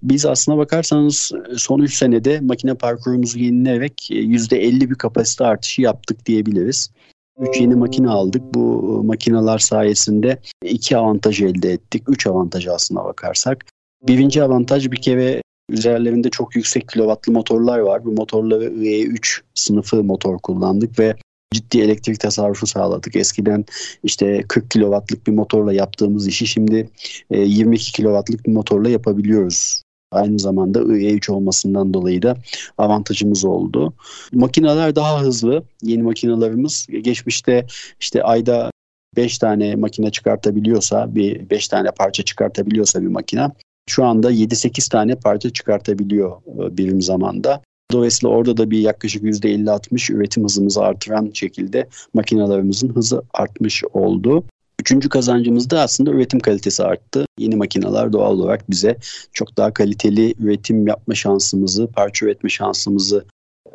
Biz 0.02 0.26
aslına 0.26 0.58
bakarsanız 0.58 1.32
son 1.56 1.80
3 1.80 1.94
senede 1.94 2.40
makine 2.40 2.74
parkurumuzu 2.74 3.38
yenileyerek 3.38 4.10
%50 4.10 4.90
bir 4.90 4.94
kapasite 4.94 5.44
artışı 5.44 5.82
yaptık 5.82 6.26
diyebiliriz. 6.26 6.90
3 7.38 7.60
yeni 7.60 7.74
makine 7.74 8.08
aldık. 8.08 8.42
Bu 8.54 9.00
e, 9.02 9.06
makineler 9.06 9.58
sayesinde 9.58 10.38
iki 10.64 10.96
avantaj 10.96 11.42
elde 11.42 11.72
ettik. 11.72 12.02
3 12.08 12.26
avantaj 12.26 12.66
aslına 12.66 13.04
bakarsak. 13.04 13.64
Birinci 14.08 14.42
avantaj 14.42 14.90
bir 14.90 14.96
kere 14.96 15.42
üzerlerinde 15.70 16.30
çok 16.30 16.56
yüksek 16.56 16.88
kilovatlı 16.88 17.32
motorlar 17.32 17.78
var. 17.78 18.04
Bu 18.04 18.12
motorları 18.12 18.64
IE3 18.64 19.40
sınıfı 19.54 20.04
motor 20.04 20.38
kullandık 20.38 20.98
ve 20.98 21.16
ciddi 21.52 21.80
elektrik 21.80 22.20
tasarrufu 22.20 22.66
sağladık. 22.66 23.16
Eskiden 23.16 23.64
işte 24.02 24.44
40 24.48 24.70
kilowattlık 24.70 25.26
bir 25.26 25.32
motorla 25.32 25.72
yaptığımız 25.72 26.26
işi 26.26 26.46
şimdi 26.46 26.90
22 27.30 27.90
e, 27.90 27.92
kilowattlık 27.92 28.46
bir 28.46 28.52
motorla 28.52 28.88
yapabiliyoruz. 28.90 29.82
Aynı 30.12 30.38
zamanda 30.38 30.78
IE3 30.78 31.32
olmasından 31.32 31.94
dolayı 31.94 32.22
da 32.22 32.36
avantajımız 32.78 33.44
oldu. 33.44 33.94
Makineler 34.32 34.96
daha 34.96 35.20
hızlı. 35.20 35.62
Yeni 35.82 36.02
makinalarımız 36.02 36.86
geçmişte 37.02 37.66
işte 38.00 38.22
ayda 38.22 38.70
5 39.16 39.38
tane 39.38 39.76
makine 39.76 40.10
çıkartabiliyorsa, 40.10 41.14
bir 41.14 41.50
5 41.50 41.68
tane 41.68 41.90
parça 41.90 42.22
çıkartabiliyorsa 42.22 43.02
bir 43.02 43.06
makine 43.06 43.48
şu 43.88 44.04
anda 44.04 44.32
7-8 44.32 44.90
tane 44.90 45.14
parça 45.14 45.50
çıkartabiliyor 45.50 46.30
e, 46.30 46.76
birim 46.76 47.02
zamanda. 47.02 47.62
Dolayısıyla 47.92 48.36
orada 48.36 48.56
da 48.56 48.70
bir 48.70 48.78
yaklaşık 48.78 49.22
%50-60 49.22 50.12
üretim 50.12 50.44
hızımızı 50.44 50.82
artıran 50.82 51.30
şekilde 51.34 51.88
makinalarımızın 52.14 52.88
hızı 52.88 53.22
artmış 53.34 53.84
oldu. 53.92 54.44
Üçüncü 54.80 55.08
kazancımız 55.08 55.70
da 55.70 55.80
aslında 55.80 56.10
üretim 56.10 56.40
kalitesi 56.40 56.82
arttı. 56.84 57.26
Yeni 57.38 57.56
makineler 57.56 58.12
doğal 58.12 58.32
olarak 58.38 58.70
bize 58.70 58.96
çok 59.32 59.56
daha 59.56 59.74
kaliteli 59.74 60.34
üretim 60.38 60.86
yapma 60.86 61.14
şansımızı, 61.14 61.86
parça 61.86 62.26
üretme 62.26 62.50
şansımızı 62.50 63.24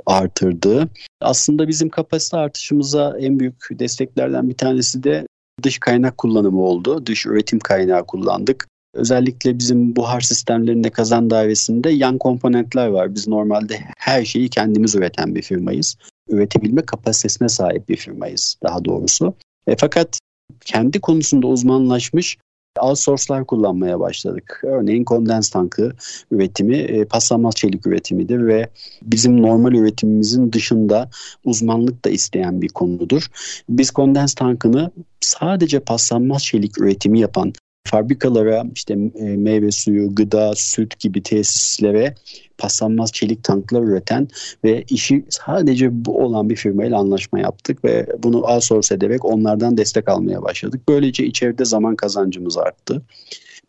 artırdı. 0.06 0.88
Aslında 1.22 1.68
bizim 1.68 1.90
kapasite 1.90 2.38
artışımıza 2.38 3.18
en 3.20 3.40
büyük 3.40 3.68
desteklerden 3.72 4.50
bir 4.50 4.58
tanesi 4.58 5.04
de 5.04 5.28
dış 5.64 5.80
kaynak 5.80 6.18
kullanımı 6.18 6.62
oldu. 6.62 7.06
Dış 7.06 7.26
üretim 7.26 7.60
kaynağı 7.60 8.06
kullandık. 8.06 8.68
Özellikle 8.94 9.60
bizim 9.60 9.96
buhar 9.96 10.22
sistemlerinde 10.22 10.90
kazan 10.90 11.30
dairesinde 11.30 11.90
yan 11.90 12.18
komponentler 12.18 12.88
var. 12.88 13.16
Biz 13.16 13.28
normalde 13.28 13.80
her 13.98 14.26
şeyi 14.26 14.50
kendimiz 14.50 14.96
üreten 14.96 15.36
bir 15.36 15.42
firmayız. 15.42 15.98
Üretebilme 16.30 16.82
kapasitesine 16.82 17.50
sahip 17.50 17.90
bir 17.90 17.98
firmayız 17.98 18.58
daha 18.64 18.86
doğrusu. 18.86 19.34
E, 19.68 19.76
fakat 19.76 20.20
kendi 20.66 21.00
konusunda 21.00 21.48
uzmanlaşmış 21.48 22.38
outsource'lar 22.80 23.46
kullanmaya 23.46 24.00
başladık. 24.00 24.62
Örneğin 24.64 25.04
kondens 25.04 25.50
tankı 25.50 25.92
üretimi 26.32 26.78
e, 26.78 27.06
paslanmaz 27.06 27.56
çelik 27.56 27.88
üretimidir 27.88 28.48
ve 28.48 28.70
bizim 29.04 29.42
normal 29.42 29.74
üretimimizin 29.74 30.54
dışında 30.54 31.10
uzmanlık 31.46 32.06
da 32.06 32.10
isteyen 32.10 32.62
bir 32.62 32.70
konudur. 32.70 33.28
Biz 33.70 33.92
kondens 33.92 34.34
tankını 34.34 34.92
sadece 35.20 35.80
paslanmaz 35.80 36.44
çelik 36.44 36.82
üretimi 36.82 37.20
yapan 37.20 37.54
fabrikalara 37.84 38.64
işte 38.76 38.94
e, 39.16 39.24
meyve 39.24 39.72
suyu, 39.72 40.16
gıda, 40.16 40.54
süt 40.56 41.00
gibi 41.00 41.24
tesislere 41.24 42.16
paslanmaz 42.58 43.12
çelik 43.12 43.44
tanklar 43.44 43.82
üreten 43.82 44.28
ve 44.64 44.84
işi 44.90 45.26
sadece 45.30 46.06
bu 46.06 46.24
olan 46.24 46.50
bir 46.50 46.56
firmayla 46.56 47.00
anlaşma 47.00 47.40
yaptık 47.40 47.86
ve 47.86 48.08
bunu 48.24 48.42
outsource 48.42 48.96
ederek 48.96 49.26
onlardan 49.26 49.78
destek 49.78 50.10
almaya 50.10 50.42
başladık. 50.42 50.82
Böylece 50.90 51.26
içeride 51.26 51.66
zaman 51.66 51.96
kazancımız 51.96 52.58
arttı. 52.58 53.02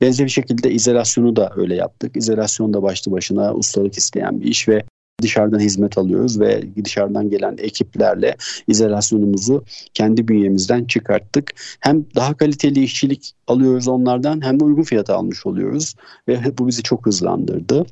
Benzer 0.00 0.26
bir 0.26 0.30
şekilde 0.30 0.70
izolasyonu 0.70 1.36
da 1.36 1.52
öyle 1.56 1.74
yaptık. 1.74 2.16
İzolasyon 2.16 2.74
da 2.74 2.82
başlı 2.82 3.12
başına 3.12 3.54
ustalık 3.54 3.98
isteyen 3.98 4.40
bir 4.40 4.46
iş 4.46 4.68
ve 4.68 4.82
dışarıdan 5.22 5.60
hizmet 5.60 5.98
alıyoruz 5.98 6.40
ve 6.40 6.62
dışarıdan 6.84 7.30
gelen 7.30 7.56
ekiplerle 7.58 8.36
izolasyonumuzu 8.68 9.64
kendi 9.94 10.28
bünyemizden 10.28 10.84
çıkarttık. 10.84 11.50
Hem 11.80 12.04
daha 12.14 12.36
kaliteli 12.36 12.82
işçilik 12.82 13.32
alıyoruz 13.46 13.88
onlardan 13.88 14.44
hem 14.44 14.60
de 14.60 14.64
uygun 14.64 14.82
fiyata 14.82 15.16
almış 15.16 15.46
oluyoruz 15.46 15.94
ve 16.28 16.40
bu 16.58 16.68
bizi 16.68 16.82
çok 16.82 17.06
hızlandırdı. 17.06 17.86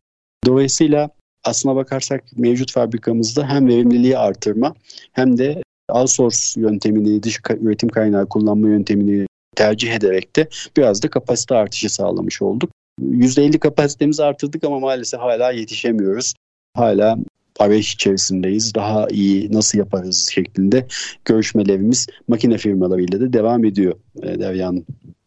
Dolayısıyla 0.47 1.11
aslına 1.45 1.77
bakarsak 1.77 2.25
mevcut 2.37 2.73
fabrikamızda 2.73 3.49
hem 3.49 3.69
verimliliği 3.69 4.19
artırma 4.19 4.75
hem 5.13 5.39
de 5.39 5.63
outsource 5.93 6.61
yöntemini, 6.61 7.23
dış 7.23 7.41
üretim 7.61 7.89
kaynağı 7.89 8.29
kullanma 8.29 8.69
yöntemini 8.69 9.27
tercih 9.57 9.93
ederek 9.93 10.37
de 10.37 10.49
biraz 10.77 11.03
da 11.03 11.11
kapasite 11.11 11.55
artışı 11.55 11.95
sağlamış 11.95 12.43
olduk. 12.43 12.71
%50 13.01 13.59
kapasitemizi 13.59 14.25
artırdık 14.25 14.65
ama 14.65 14.79
maalesef 14.79 15.21
hala 15.21 15.51
yetişemiyoruz. 15.51 16.35
Hala 16.75 17.19
arayış 17.59 17.95
içerisindeyiz. 17.95 18.75
Daha 18.75 19.09
iyi 19.09 19.53
nasıl 19.53 19.79
yaparız 19.79 20.29
şeklinde 20.33 20.87
görüşmelerimiz 21.25 22.07
makine 22.29 22.59
firmalarıyla 22.59 23.21
da 23.21 23.33
devam 23.33 23.65
ediyor 23.65 23.95
e, 24.23 24.41
Derya 24.41 24.69
Hanım. 24.69 24.85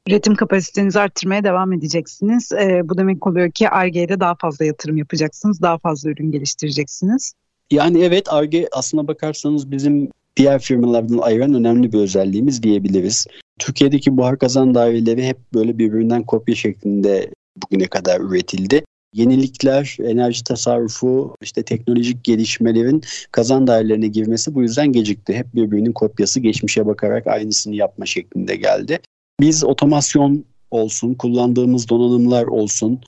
Üretim 0.07 0.35
kapasitenizi 0.35 0.99
arttırmaya 0.99 1.43
devam 1.43 1.73
edeceksiniz. 1.73 2.51
E, 2.51 2.89
bu 2.89 2.97
demek 2.97 3.27
oluyor 3.27 3.51
ki 3.51 3.69
ARGE'de 3.69 4.19
daha 4.19 4.35
fazla 4.35 4.65
yatırım 4.65 4.97
yapacaksınız, 4.97 5.61
daha 5.61 5.77
fazla 5.77 6.09
ürün 6.09 6.31
geliştireceksiniz. 6.31 7.33
Yani 7.71 8.03
evet 8.03 8.33
ARGE 8.33 8.67
aslına 8.71 9.07
bakarsanız 9.07 9.71
bizim 9.71 10.09
diğer 10.37 10.61
firmalardan 10.61 11.17
ayıran 11.17 11.53
önemli 11.53 11.93
bir 11.93 11.97
özelliğimiz 11.97 12.63
diyebiliriz. 12.63 13.27
Türkiye'deki 13.59 14.17
buhar 14.17 14.39
kazan 14.39 14.75
daireleri 14.75 15.27
hep 15.27 15.37
böyle 15.53 15.77
birbirinden 15.77 16.23
kopya 16.23 16.55
şeklinde 16.55 17.29
bugüne 17.57 17.87
kadar 17.87 18.21
üretildi. 18.21 18.83
Yenilikler, 19.13 19.97
enerji 20.03 20.43
tasarrufu, 20.43 21.35
işte 21.41 21.63
teknolojik 21.63 22.23
gelişmelerin 22.23 23.01
kazan 23.31 23.67
dairelerine 23.67 24.07
girmesi 24.07 24.55
bu 24.55 24.61
yüzden 24.61 24.91
gecikti. 24.91 25.33
Hep 25.33 25.55
birbirinin 25.55 25.91
kopyası 25.91 26.39
geçmişe 26.39 26.85
bakarak 26.85 27.27
aynısını 27.27 27.75
yapma 27.75 28.05
şeklinde 28.05 28.55
geldi. 28.55 28.99
Biz 29.39 29.63
otomasyon 29.63 30.45
olsun, 30.71 31.13
kullandığımız 31.13 31.89
donanımlar 31.89 32.43
olsun, 32.43 32.99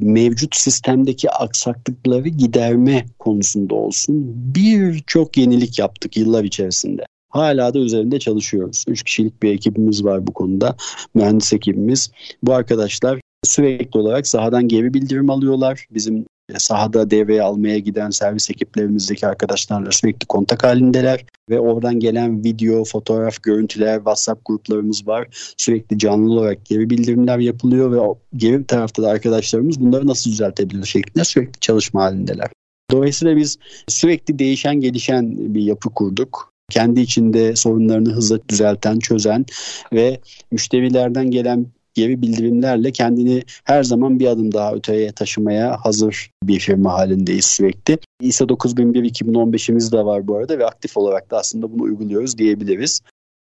mevcut 0.00 0.56
sistemdeki 0.56 1.30
aksaklıkları 1.30 2.28
giderme 2.28 3.06
konusunda 3.18 3.74
olsun 3.74 4.32
birçok 4.54 5.36
yenilik 5.36 5.78
yaptık 5.78 6.16
yıllar 6.16 6.44
içerisinde. 6.44 7.06
Hala 7.30 7.74
da 7.74 7.78
üzerinde 7.78 8.18
çalışıyoruz. 8.18 8.84
Üç 8.88 9.02
kişilik 9.02 9.42
bir 9.42 9.54
ekibimiz 9.54 10.04
var 10.04 10.26
bu 10.26 10.32
konuda. 10.32 10.76
Mühendis 11.14 11.52
ekibimiz. 11.52 12.10
Bu 12.42 12.54
arkadaşlar 12.54 13.20
sürekli 13.44 14.00
olarak 14.00 14.26
sahadan 14.26 14.68
geri 14.68 14.94
bildirim 14.94 15.30
alıyorlar. 15.30 15.86
Bizim 15.90 16.26
sahada 16.58 17.10
devreye 17.10 17.42
almaya 17.42 17.78
giden 17.78 18.10
servis 18.10 18.50
ekiplerimizdeki 18.50 19.26
arkadaşlarla 19.26 19.90
sürekli 19.90 20.26
kontak 20.26 20.64
halindeler 20.64 21.24
ve 21.50 21.60
oradan 21.60 22.00
gelen 22.00 22.44
video, 22.44 22.84
fotoğraf, 22.84 23.42
görüntüler, 23.42 23.96
WhatsApp 23.96 24.44
gruplarımız 24.44 25.06
var. 25.06 25.28
Sürekli 25.56 25.98
canlı 25.98 26.32
olarak 26.32 26.66
geri 26.66 26.90
bildirimler 26.90 27.38
yapılıyor 27.38 27.92
ve 27.92 28.18
geri 28.36 28.64
tarafta 28.64 29.02
da 29.02 29.08
arkadaşlarımız 29.08 29.80
bunları 29.80 30.06
nasıl 30.06 30.30
düzeltebilir 30.30 30.84
şeklinde 30.84 31.24
sürekli 31.24 31.60
çalışma 31.60 32.02
halindeler. 32.02 32.50
Dolayısıyla 32.90 33.36
biz 33.36 33.58
sürekli 33.88 34.38
değişen, 34.38 34.80
gelişen 34.80 35.54
bir 35.54 35.62
yapı 35.62 35.90
kurduk. 35.90 36.52
Kendi 36.70 37.00
içinde 37.00 37.56
sorunlarını 37.56 38.12
hızla 38.12 38.38
düzelten, 38.48 38.98
çözen 38.98 39.46
ve 39.92 40.20
müşterilerden 40.50 41.30
gelen 41.30 41.66
geri 41.94 42.22
bildirimlerle 42.22 42.92
kendini 42.92 43.42
her 43.64 43.82
zaman 43.82 44.20
bir 44.20 44.26
adım 44.26 44.52
daha 44.52 44.72
öteye 44.74 45.12
taşımaya 45.12 45.76
hazır 45.76 46.30
bir 46.42 46.60
firma 46.60 46.92
halindeyiz 46.92 47.44
sürekli. 47.44 47.98
ISO 48.20 48.48
9001 48.48 49.04
2015'imiz 49.04 49.92
de 49.92 50.04
var 50.04 50.26
bu 50.26 50.36
arada 50.36 50.58
ve 50.58 50.66
aktif 50.66 50.96
olarak 50.96 51.30
da 51.30 51.38
aslında 51.38 51.72
bunu 51.72 51.82
uyguluyoruz 51.82 52.38
diyebiliriz. 52.38 53.00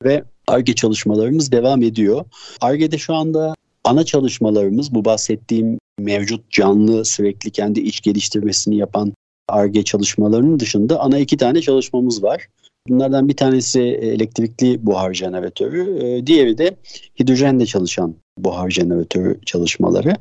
Ve 0.04 0.24
ARGE 0.46 0.74
çalışmalarımız 0.74 1.52
devam 1.52 1.82
ediyor. 1.82 2.24
ARGE'de 2.60 2.98
şu 2.98 3.14
anda 3.14 3.54
ana 3.84 4.04
çalışmalarımız 4.04 4.94
bu 4.94 5.04
bahsettiğim 5.04 5.78
mevcut 5.98 6.50
canlı 6.50 7.04
sürekli 7.04 7.50
kendi 7.50 7.80
iç 7.80 8.00
geliştirmesini 8.00 8.76
yapan 8.76 9.14
ARGE 9.48 9.82
çalışmalarının 9.82 10.60
dışında 10.60 11.00
ana 11.00 11.18
iki 11.18 11.36
tane 11.36 11.60
çalışmamız 11.60 12.22
var. 12.22 12.48
Bunlardan 12.88 13.28
bir 13.28 13.36
tanesi 13.36 13.80
elektrikli 13.82 14.86
buhar 14.86 15.14
jeneratörü, 15.14 16.04
e, 16.04 16.26
diğeri 16.26 16.58
de 16.58 16.76
hidrojenle 17.20 17.66
çalışan 17.66 18.14
buhar 18.38 18.70
jeneratörü 18.70 19.40
çalışmaları. 19.46 20.14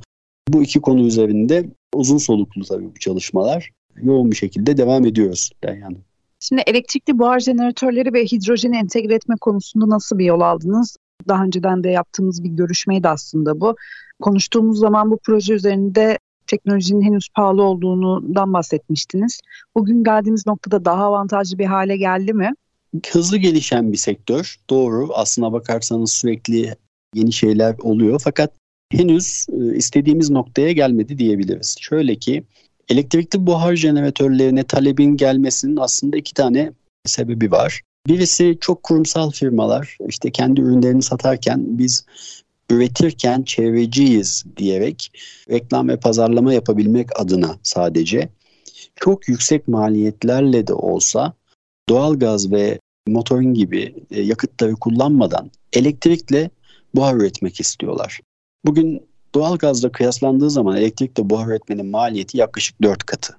Bu 0.50 0.64
iki 0.64 0.82
konu 0.82 1.02
üzerinde 1.02 1.66
uzun 1.94 2.18
soluklu 2.18 2.64
tabii 2.64 2.86
bu 2.86 3.00
çalışmalar 3.00 3.72
yoğun 4.02 4.32
bir 4.32 4.36
şekilde 4.36 4.78
devam 4.78 5.06
ediyoruz 5.06 5.52
yani. 5.64 5.98
Şimdi 6.40 6.64
elektrikli 6.68 7.20
buhar 7.20 7.40
jeneratörleri 7.40 8.14
ve 8.14 8.26
hidrojeni 8.26 8.78
entegre 8.78 9.14
etme 9.14 9.36
konusunda 9.42 9.90
nasıl 9.90 10.20
bir 10.20 10.26
yol 10.26 10.42
aldınız? 10.42 10.98
Daha 11.28 11.44
önceden 11.44 11.84
de 11.84 11.90
yaptığımız 11.90 12.44
bir 12.44 12.50
görüşmeydi 12.50 13.08
aslında 13.08 13.62
bu. 13.62 13.76
Konuştuğumuz 14.22 14.80
zaman 14.80 15.12
bu 15.12 15.20
proje 15.24 15.54
üzerinde 15.54 16.18
teknolojinin 16.50 17.02
henüz 17.02 17.30
pahalı 17.36 17.64
olduğundan 17.64 18.54
bahsetmiştiniz. 18.54 19.40
Bugün 19.76 20.04
geldiğimiz 20.04 20.48
noktada 20.48 20.86
daha 20.86 21.04
avantajlı 21.04 21.60
bir 21.60 21.66
hale 21.66 21.98
geldi 21.98 22.34
mi? 22.34 22.54
Hızlı 23.12 23.38
gelişen 23.38 23.92
bir 23.92 23.98
sektör. 23.98 24.56
Doğru. 24.70 25.10
Aslına 25.14 25.54
bakarsanız 25.54 26.12
sürekli 26.12 26.76
yeni 27.16 27.34
şeyler 27.34 27.76
oluyor. 27.82 28.22
Fakat 28.24 28.54
henüz 28.92 29.46
e, 29.50 29.76
istediğimiz 29.76 30.30
noktaya 30.30 30.72
gelmedi 30.72 31.18
diyebiliriz. 31.18 31.76
Şöyle 31.80 32.16
ki 32.16 32.44
elektrikli 32.90 33.46
buhar 33.46 33.76
jeneratörlerine 33.76 34.64
talebin 34.64 35.18
gelmesinin 35.18 35.78
aslında 35.78 36.18
iki 36.18 36.34
tane 36.34 36.72
sebebi 37.06 37.52
var. 37.52 37.82
Birisi 38.08 38.58
çok 38.62 38.84
kurumsal 38.84 39.32
firmalar 39.32 39.98
işte 40.08 40.32
kendi 40.32 40.62
ürünlerini 40.62 41.02
satarken 41.02 41.78
biz 41.78 42.06
üretirken 42.70 43.44
çevreciyiz 43.44 44.46
diyerek 44.58 45.12
reklam 45.50 45.90
ve 45.90 46.00
pazarlama 46.00 46.54
yapabilmek 46.54 47.20
adına 47.20 47.60
sadece 47.64 48.30
çok 48.96 49.28
yüksek 49.28 49.68
maliyetlerle 49.68 50.68
de 50.68 50.74
olsa 50.74 51.34
doğalgaz 51.90 52.52
ve 52.52 52.80
motorin 53.08 53.54
gibi 53.54 53.96
e, 54.12 54.22
yakıtları 54.22 54.74
kullanmadan 54.74 55.52
elektrikle 55.74 56.50
buhar 56.96 57.16
üretmek 57.16 57.60
istiyorlar. 57.60 58.20
Bugün 58.66 59.10
doğalgazla 59.36 59.92
kıyaslandığı 59.92 60.50
zaman 60.50 60.78
elektrikle 60.78 61.30
buhar 61.30 61.48
üretmenin 61.48 61.86
maliyeti 61.86 62.38
yaklaşık 62.38 62.82
4 62.82 63.04
katı. 63.04 63.38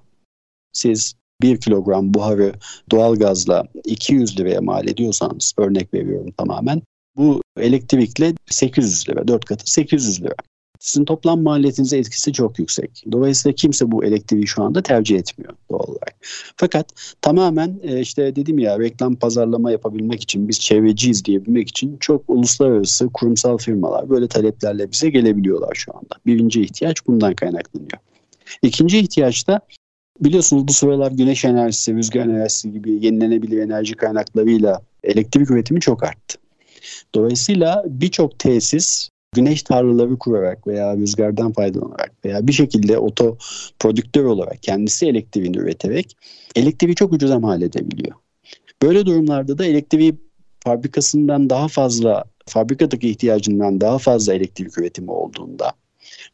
Siz 0.73 1.15
1 1.41 1.61
kilogram 1.61 2.13
buharı 2.13 2.53
doğalgazla 2.91 3.67
200 3.85 4.39
liraya 4.39 4.61
mal 4.61 4.87
ediyorsanız 4.87 5.53
örnek 5.57 5.93
veriyorum 5.93 6.31
tamamen 6.37 6.81
bu 7.17 7.40
elektrikle 7.61 8.33
800 8.49 9.09
lira, 9.09 9.27
4 9.27 9.45
katı 9.45 9.71
800 9.71 10.23
lira. 10.23 10.35
Sizin 10.81 11.05
toplam 11.05 11.43
maliyetinize 11.43 11.97
etkisi 11.97 12.33
çok 12.33 12.59
yüksek. 12.59 13.03
Dolayısıyla 13.11 13.55
kimse 13.55 13.91
bu 13.91 14.05
elektriği 14.05 14.47
şu 14.47 14.63
anda 14.63 14.81
tercih 14.81 15.19
etmiyor 15.19 15.53
doğal 15.71 15.79
olarak. 15.79 16.15
Fakat 16.57 17.15
tamamen 17.21 17.79
e, 17.83 17.99
işte 17.99 18.35
dedim 18.35 18.59
ya 18.59 18.79
reklam 18.79 19.15
pazarlama 19.15 19.71
yapabilmek 19.71 20.21
için 20.21 20.47
biz 20.47 20.59
çevreciyiz 20.59 21.25
diyebilmek 21.25 21.69
için 21.69 21.97
çok 21.97 22.23
uluslararası 22.27 23.09
kurumsal 23.13 23.57
firmalar 23.57 24.09
böyle 24.09 24.27
taleplerle 24.27 24.91
bize 24.91 25.09
gelebiliyorlar 25.09 25.75
şu 25.75 25.91
anda. 25.93 26.15
Birinci 26.25 26.61
ihtiyaç 26.61 27.07
bundan 27.07 27.33
kaynaklanıyor. 27.33 27.99
İkinci 28.61 28.99
ihtiyaç 28.99 29.47
da 29.47 29.61
biliyorsunuz 30.19 30.67
bu 30.67 30.73
sıralar 30.73 31.11
güneş 31.11 31.45
enerjisi, 31.45 31.95
rüzgar 31.95 32.25
enerjisi 32.25 32.71
gibi 32.71 33.05
yenilenebilir 33.05 33.57
enerji 33.57 33.95
kaynaklarıyla 33.95 34.81
elektrik 35.03 35.51
üretimi 35.51 35.81
çok 35.81 36.03
arttı. 36.03 36.37
Dolayısıyla 37.15 37.83
birçok 37.87 38.39
tesis 38.39 39.09
güneş 39.33 39.63
tarlaları 39.63 40.17
kurarak 40.17 40.67
veya 40.67 40.97
rüzgardan 40.97 41.51
faydalanarak 41.51 42.11
veya 42.25 42.47
bir 42.47 42.53
şekilde 42.53 42.97
oto 42.97 43.37
prodüktör 43.79 44.25
olarak 44.25 44.63
kendisi 44.63 45.05
elektriğini 45.05 45.57
üreterek 45.57 46.17
elektriği 46.55 46.95
çok 46.95 47.13
ucuza 47.13 47.39
mal 47.39 47.61
edebiliyor. 47.61 48.15
Böyle 48.81 49.05
durumlarda 49.05 49.57
da 49.57 49.65
elektriği 49.65 50.15
fabrikasından 50.63 51.49
daha 51.49 51.67
fazla 51.67 52.23
fabrikadaki 52.45 53.09
ihtiyacından 53.09 53.81
daha 53.81 53.97
fazla 53.97 54.33
elektrik 54.33 54.77
üretimi 54.77 55.11
olduğunda 55.11 55.73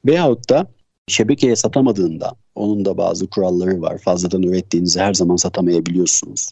veyahut 0.06 0.50
da 0.50 0.68
şebekeye 1.08 1.56
satamadığında 1.56 2.36
onun 2.56 2.86
da 2.86 2.98
bazı 2.98 3.28
kuralları 3.28 3.82
var. 3.82 3.98
Fazladan 3.98 4.44
ürettiğinizi 4.44 5.00
her 5.00 5.14
zaman 5.14 5.36
satamayabiliyorsunuz 5.36 6.50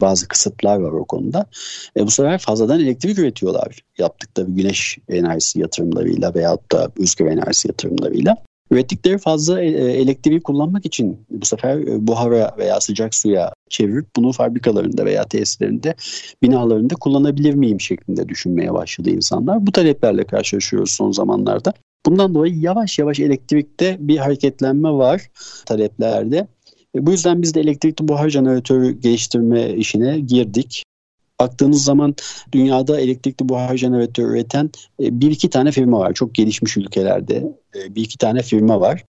bazı 0.00 0.28
kısıtlar 0.28 0.76
var 0.76 0.92
o 0.92 1.04
konuda. 1.04 1.46
E, 1.96 2.06
bu 2.06 2.10
sefer 2.10 2.38
fazladan 2.38 2.80
elektrik 2.80 3.18
üretiyorlar 3.18 3.80
yaptıkları 3.98 4.50
güneş 4.50 4.98
enerjisi 5.08 5.60
yatırımlarıyla 5.60 6.34
veyahut 6.34 6.72
da 6.72 6.90
rüzgar 7.00 7.26
enerjisi 7.26 7.68
yatırımlarıyla. 7.68 8.36
Ürettikleri 8.70 9.18
fazla 9.18 9.62
e, 9.62 9.66
elektriği 9.72 10.40
kullanmak 10.40 10.86
için 10.86 11.20
bu 11.30 11.46
sefer 11.46 11.78
e, 11.78 12.06
buhara 12.06 12.54
veya 12.58 12.80
sıcak 12.80 13.14
suya 13.14 13.52
çevirip 13.70 14.06
bunu 14.16 14.32
fabrikalarında 14.32 15.04
veya 15.04 15.24
tesislerinde, 15.24 15.94
binalarında 16.42 16.94
kullanabilir 16.94 17.54
miyim 17.54 17.80
şeklinde 17.80 18.28
düşünmeye 18.28 18.74
başladı 18.74 19.10
insanlar. 19.10 19.66
Bu 19.66 19.72
taleplerle 19.72 20.24
karşılaşıyoruz 20.24 20.90
son 20.90 21.12
zamanlarda. 21.12 21.72
Bundan 22.06 22.34
dolayı 22.34 22.54
yavaş 22.58 22.98
yavaş 22.98 23.20
elektrikte 23.20 23.96
bir 24.00 24.16
hareketlenme 24.16 24.90
var 24.90 25.30
taleplerde. 25.66 26.46
E, 26.96 27.06
bu 27.06 27.10
yüzden 27.10 27.42
biz 27.42 27.54
de 27.54 27.60
elektrikli 27.60 28.08
buhar 28.08 28.28
jeneratörü 28.28 29.00
geliştirme 29.00 29.70
işine 29.70 30.20
girdik. 30.20 30.82
Baktığınız 31.40 31.84
zaman 31.84 32.14
dünyada 32.52 33.00
elektrikli 33.00 33.48
buhar 33.48 33.76
jeneratörü 33.76 34.32
üreten 34.32 34.70
e, 35.02 35.20
bir 35.20 35.30
iki 35.30 35.50
tane 35.50 35.72
firma 35.72 35.98
var. 35.98 36.14
Çok 36.14 36.34
gelişmiş 36.34 36.76
ülkelerde 36.76 37.52
e, 37.74 37.94
bir 37.94 38.04
iki 38.04 38.18
tane 38.18 38.42
firma 38.42 38.80
var. 38.80 39.04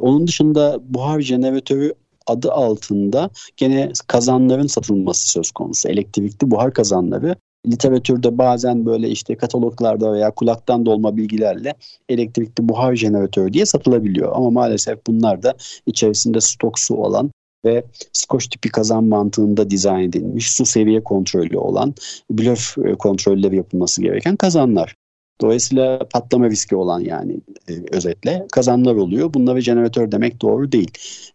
Onun 0.00 0.26
dışında 0.26 0.78
buhar 0.82 1.20
jeneratörü 1.20 1.94
adı 2.26 2.52
altında 2.52 3.30
gene 3.56 3.92
kazanların 4.06 4.66
satılması 4.66 5.28
söz 5.30 5.50
konusu. 5.50 5.88
Elektrikli 5.88 6.50
buhar 6.50 6.74
kazanları 6.74 7.36
literatürde 7.66 8.38
bazen 8.38 8.86
böyle 8.86 9.08
işte 9.08 9.36
kataloglarda 9.36 10.12
veya 10.12 10.30
kulaktan 10.30 10.86
dolma 10.86 11.16
bilgilerle 11.16 11.74
elektrikli 12.08 12.68
buhar 12.68 12.96
jeneratörü 12.96 13.52
diye 13.52 13.66
satılabiliyor. 13.66 14.32
Ama 14.34 14.50
maalesef 14.50 15.06
bunlar 15.06 15.42
da 15.42 15.54
içerisinde 15.86 16.40
stok 16.40 16.78
su 16.78 16.94
olan 16.94 17.30
ve 17.64 17.84
Scotch 18.12 18.46
tipi 18.46 18.68
kazan 18.68 19.04
mantığında 19.04 19.70
dizayn 19.70 20.08
edilmiş, 20.08 20.52
su 20.52 20.66
seviye 20.66 21.04
kontrolü 21.04 21.58
olan, 21.58 21.94
blöf 22.30 22.78
e, 22.78 22.94
kontrolleri 22.94 23.56
yapılması 23.56 24.02
gereken 24.02 24.36
kazanlar. 24.36 24.94
Dolayısıyla 25.40 25.98
patlama 25.98 26.50
riski 26.50 26.76
olan 26.76 27.00
yani 27.00 27.36
e, 27.68 27.72
özetle 27.92 28.46
kazanlar 28.52 28.94
oluyor. 28.94 29.34
Bunlara 29.34 29.60
jeneratör 29.60 30.12
demek 30.12 30.42
doğru 30.42 30.72
değil. 30.72 30.90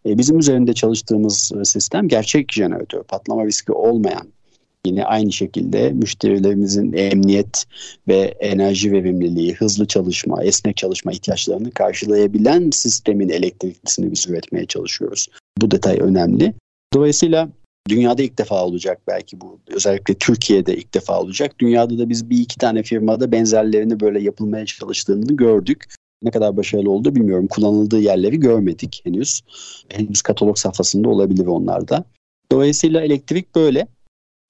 E, 0.06 0.18
bizim 0.18 0.38
üzerinde 0.38 0.72
çalıştığımız 0.72 1.52
sistem 1.64 2.08
gerçek 2.08 2.52
jeneratör, 2.52 3.02
patlama 3.02 3.44
riski 3.46 3.72
olmayan 3.72 4.28
Yine 4.86 5.04
aynı 5.04 5.32
şekilde 5.32 5.90
müşterilerimizin 5.90 6.92
emniyet 6.92 7.64
ve 8.08 8.20
enerji 8.40 8.92
verimliliği, 8.92 9.54
hızlı 9.54 9.86
çalışma, 9.86 10.44
esnek 10.44 10.76
çalışma 10.76 11.12
ihtiyaçlarını 11.12 11.70
karşılayabilen 11.70 12.70
sistemin 12.70 13.28
elektriklisini 13.28 14.12
biz 14.12 14.28
üretmeye 14.28 14.66
çalışıyoruz. 14.66 15.28
Bu 15.58 15.70
detay 15.70 15.98
önemli. 16.00 16.54
Dolayısıyla 16.94 17.48
Dünyada 17.88 18.22
ilk 18.22 18.38
defa 18.38 18.64
olacak 18.64 19.00
belki 19.08 19.40
bu. 19.40 19.58
Özellikle 19.68 20.14
Türkiye'de 20.14 20.76
ilk 20.76 20.94
defa 20.94 21.20
olacak. 21.20 21.58
Dünyada 21.58 21.98
da 21.98 22.08
biz 22.08 22.30
bir 22.30 22.38
iki 22.38 22.58
tane 22.58 22.82
firmada 22.82 23.32
benzerlerini 23.32 24.00
böyle 24.00 24.20
yapılmaya 24.20 24.66
çalıştığını 24.66 25.36
gördük. 25.36 25.84
Ne 26.22 26.30
kadar 26.30 26.56
başarılı 26.56 26.90
oldu 26.90 27.14
bilmiyorum. 27.14 27.46
Kullanıldığı 27.46 28.00
yerleri 28.00 28.40
görmedik 28.40 29.00
henüz. 29.04 29.40
Henüz 29.88 30.22
katalog 30.22 30.58
safhasında 30.58 31.08
olabilir 31.08 31.46
onlarda. 31.46 32.04
Dolayısıyla 32.52 33.00
elektrik 33.00 33.54
böyle. 33.54 33.86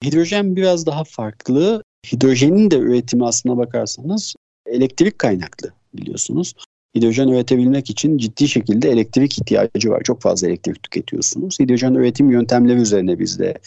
Hidrojen 0.05 0.55
biraz 0.55 0.85
daha 0.85 1.03
farklı. 1.03 1.83
Hidrojenin 2.11 2.71
de 2.71 2.77
üretimi 2.77 3.25
aslına 3.25 3.57
bakarsanız 3.57 4.35
elektrik 4.65 5.19
kaynaklı 5.19 5.71
biliyorsunuz. 5.93 6.53
Hidrojen 6.95 7.27
üretebilmek 7.27 7.89
için 7.89 8.17
ciddi 8.17 8.47
şekilde 8.47 8.89
elektrik 8.89 9.39
ihtiyacı 9.39 9.89
var. 9.89 10.01
Çok 10.03 10.21
fazla 10.21 10.47
elektrik 10.47 10.83
tüketiyorsunuz. 10.83 11.59
Hidrojen 11.59 11.93
üretim 11.93 12.31
yöntemleri 12.31 12.79
üzerine 12.79 13.19
biz 13.19 13.39
de 13.39 13.57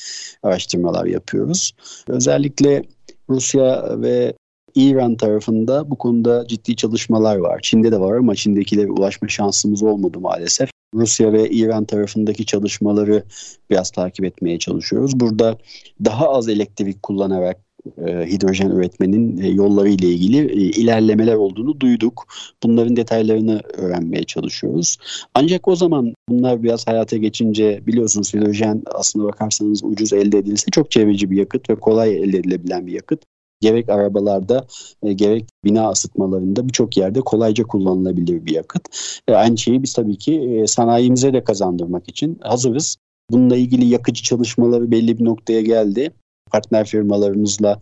araştırmalar 0.43 1.05
yapıyoruz. 1.07 1.73
Özellikle 2.09 2.83
Rusya 3.31 4.01
ve 4.01 4.35
İran 4.75 5.17
tarafında 5.17 5.91
bu 5.91 5.99
konuda 5.99 6.47
ciddi 6.49 6.77
çalışmalar 6.77 7.37
var. 7.37 7.61
Çin'de 7.63 7.93
de 7.93 8.01
var 8.01 8.17
ama 8.17 8.35
Çin'dekilere 8.35 8.91
ulaşma 8.91 9.29
şansımız 9.29 9.83
olmadı 9.83 10.21
maalesef. 10.21 10.71
Rusya 10.95 11.33
ve 11.33 11.51
İran 11.51 11.85
tarafındaki 11.85 12.47
çalışmaları 12.47 13.25
biraz 13.71 13.91
takip 13.91 14.25
etmeye 14.25 14.59
çalışıyoruz. 14.59 15.21
Burada 15.21 15.59
daha 16.05 16.29
az 16.29 16.49
elektrik 16.49 17.03
kullanarak 17.03 17.67
e, 18.07 18.27
hidrojen 18.27 18.71
üretmenin 18.71 19.39
e, 19.39 19.49
yolları 19.49 19.89
ile 19.89 20.09
ilgili 20.09 20.39
e, 20.39 20.71
ilerlemeler 20.81 21.35
olduğunu 21.35 21.81
duyduk. 21.81 22.27
Bunların 22.63 22.97
detaylarını 22.97 23.61
öğrenmeye 23.77 24.25
çalışıyoruz. 24.25 24.97
Ancak 25.35 25.69
o 25.69 25.77
zaman 25.77 26.15
bunlar 26.29 26.63
biraz 26.63 26.87
hayata 26.87 27.17
geçince 27.17 27.83
biliyorsunuz 27.87 28.35
hidrojen 28.35 28.83
aslında 28.87 29.25
bakarsanız 29.25 29.85
ucuz 29.85 30.13
elde 30.13 30.39
edilse 30.39 30.71
çok 30.71 30.91
çevreci 30.91 31.31
bir 31.31 31.37
yakıt 31.37 31.71
ve 31.71 31.75
kolay 31.75 32.17
elde 32.17 32.39
edilebilen 32.39 32.87
bir 32.87 32.93
yakıt 32.93 33.21
gerek 33.61 33.89
arabalarda 33.89 34.67
e, 35.03 35.13
gerek 35.13 35.45
bina 35.65 35.91
ısıtmalarında 35.91 36.69
birçok 36.69 36.97
yerde 36.97 37.21
kolayca 37.21 37.65
kullanılabilir 37.65 38.47
bir 38.47 38.55
yakıt. 38.55 38.89
E, 39.29 39.33
aynı 39.33 39.59
şeyi 39.59 39.83
biz 39.83 39.93
tabii 39.93 40.19
ki 40.19 40.41
e, 40.41 40.67
sanayimize 40.67 41.33
de 41.33 41.45
kazandırmak 41.45 42.09
için 42.09 42.39
hazırız. 42.43 42.97
Bununla 43.31 43.57
ilgili 43.57 43.85
yakıcı 43.85 44.23
çalışmaları 44.23 44.91
belli 44.91 45.19
bir 45.19 45.25
noktaya 45.25 45.61
geldi. 45.61 46.13
Partner 46.51 46.87
firmalarımızla 46.87 47.81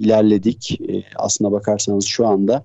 ilerledik. 0.00 0.80
E, 0.80 1.04
aslına 1.16 1.52
bakarsanız 1.52 2.04
şu 2.04 2.26
anda 2.26 2.64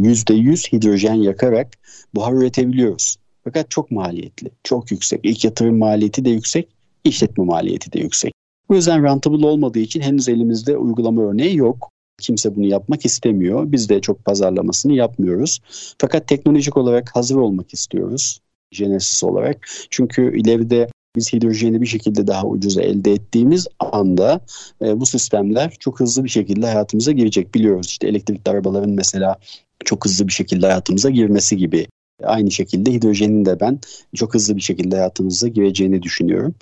%100 0.00 0.72
hidrojen 0.72 1.14
yakarak 1.14 1.78
buhar 2.14 2.32
üretebiliyoruz. 2.32 3.16
Fakat 3.44 3.70
çok 3.70 3.90
maliyetli, 3.90 4.50
çok 4.62 4.90
yüksek. 4.90 5.20
İlk 5.22 5.44
yatırım 5.44 5.78
maliyeti 5.78 6.24
de 6.24 6.30
yüksek, 6.30 6.68
işletme 7.04 7.44
maliyeti 7.44 7.92
de 7.92 8.00
yüksek. 8.00 8.34
Bu 8.68 8.74
yüzden 8.74 9.04
rentable 9.04 9.46
olmadığı 9.46 9.78
için 9.78 10.00
henüz 10.00 10.28
elimizde 10.28 10.76
uygulama 10.76 11.22
örneği 11.22 11.56
yok. 11.56 11.90
Kimse 12.20 12.56
bunu 12.56 12.66
yapmak 12.66 13.04
istemiyor. 13.04 13.72
Biz 13.72 13.88
de 13.88 14.00
çok 14.00 14.24
pazarlamasını 14.24 14.92
yapmıyoruz. 14.92 15.60
Fakat 15.98 16.28
teknolojik 16.28 16.76
olarak 16.76 17.16
hazır 17.16 17.36
olmak 17.36 17.74
istiyoruz. 17.74 18.40
Genesis 18.70 19.24
olarak. 19.24 19.68
Çünkü 19.90 20.40
ileride 20.40 20.88
biz 21.16 21.32
hidrojeni 21.32 21.82
bir 21.82 21.86
şekilde 21.86 22.26
daha 22.26 22.46
ucuza 22.46 22.82
elde 22.82 23.12
ettiğimiz 23.12 23.66
anda 23.78 24.40
e, 24.82 25.00
bu 25.00 25.06
sistemler 25.06 25.76
çok 25.80 26.00
hızlı 26.00 26.24
bir 26.24 26.28
şekilde 26.28 26.66
hayatımıza 26.66 27.12
girecek. 27.12 27.54
Biliyoruz 27.54 27.86
işte 27.86 28.08
elektrikli 28.08 28.50
arabaların 28.50 28.90
mesela 28.90 29.36
çok 29.84 30.04
hızlı 30.04 30.26
bir 30.26 30.32
şekilde 30.32 30.66
hayatımıza 30.66 31.10
girmesi 31.10 31.56
gibi. 31.56 31.86
Aynı 32.22 32.50
şekilde 32.50 32.92
hidrojenin 32.92 33.44
de 33.44 33.60
ben 33.60 33.78
çok 34.14 34.34
hızlı 34.34 34.56
bir 34.56 34.60
şekilde 34.60 34.96
hayatımıza 34.96 35.48
gireceğini 35.48 36.02
düşünüyorum. 36.02 36.54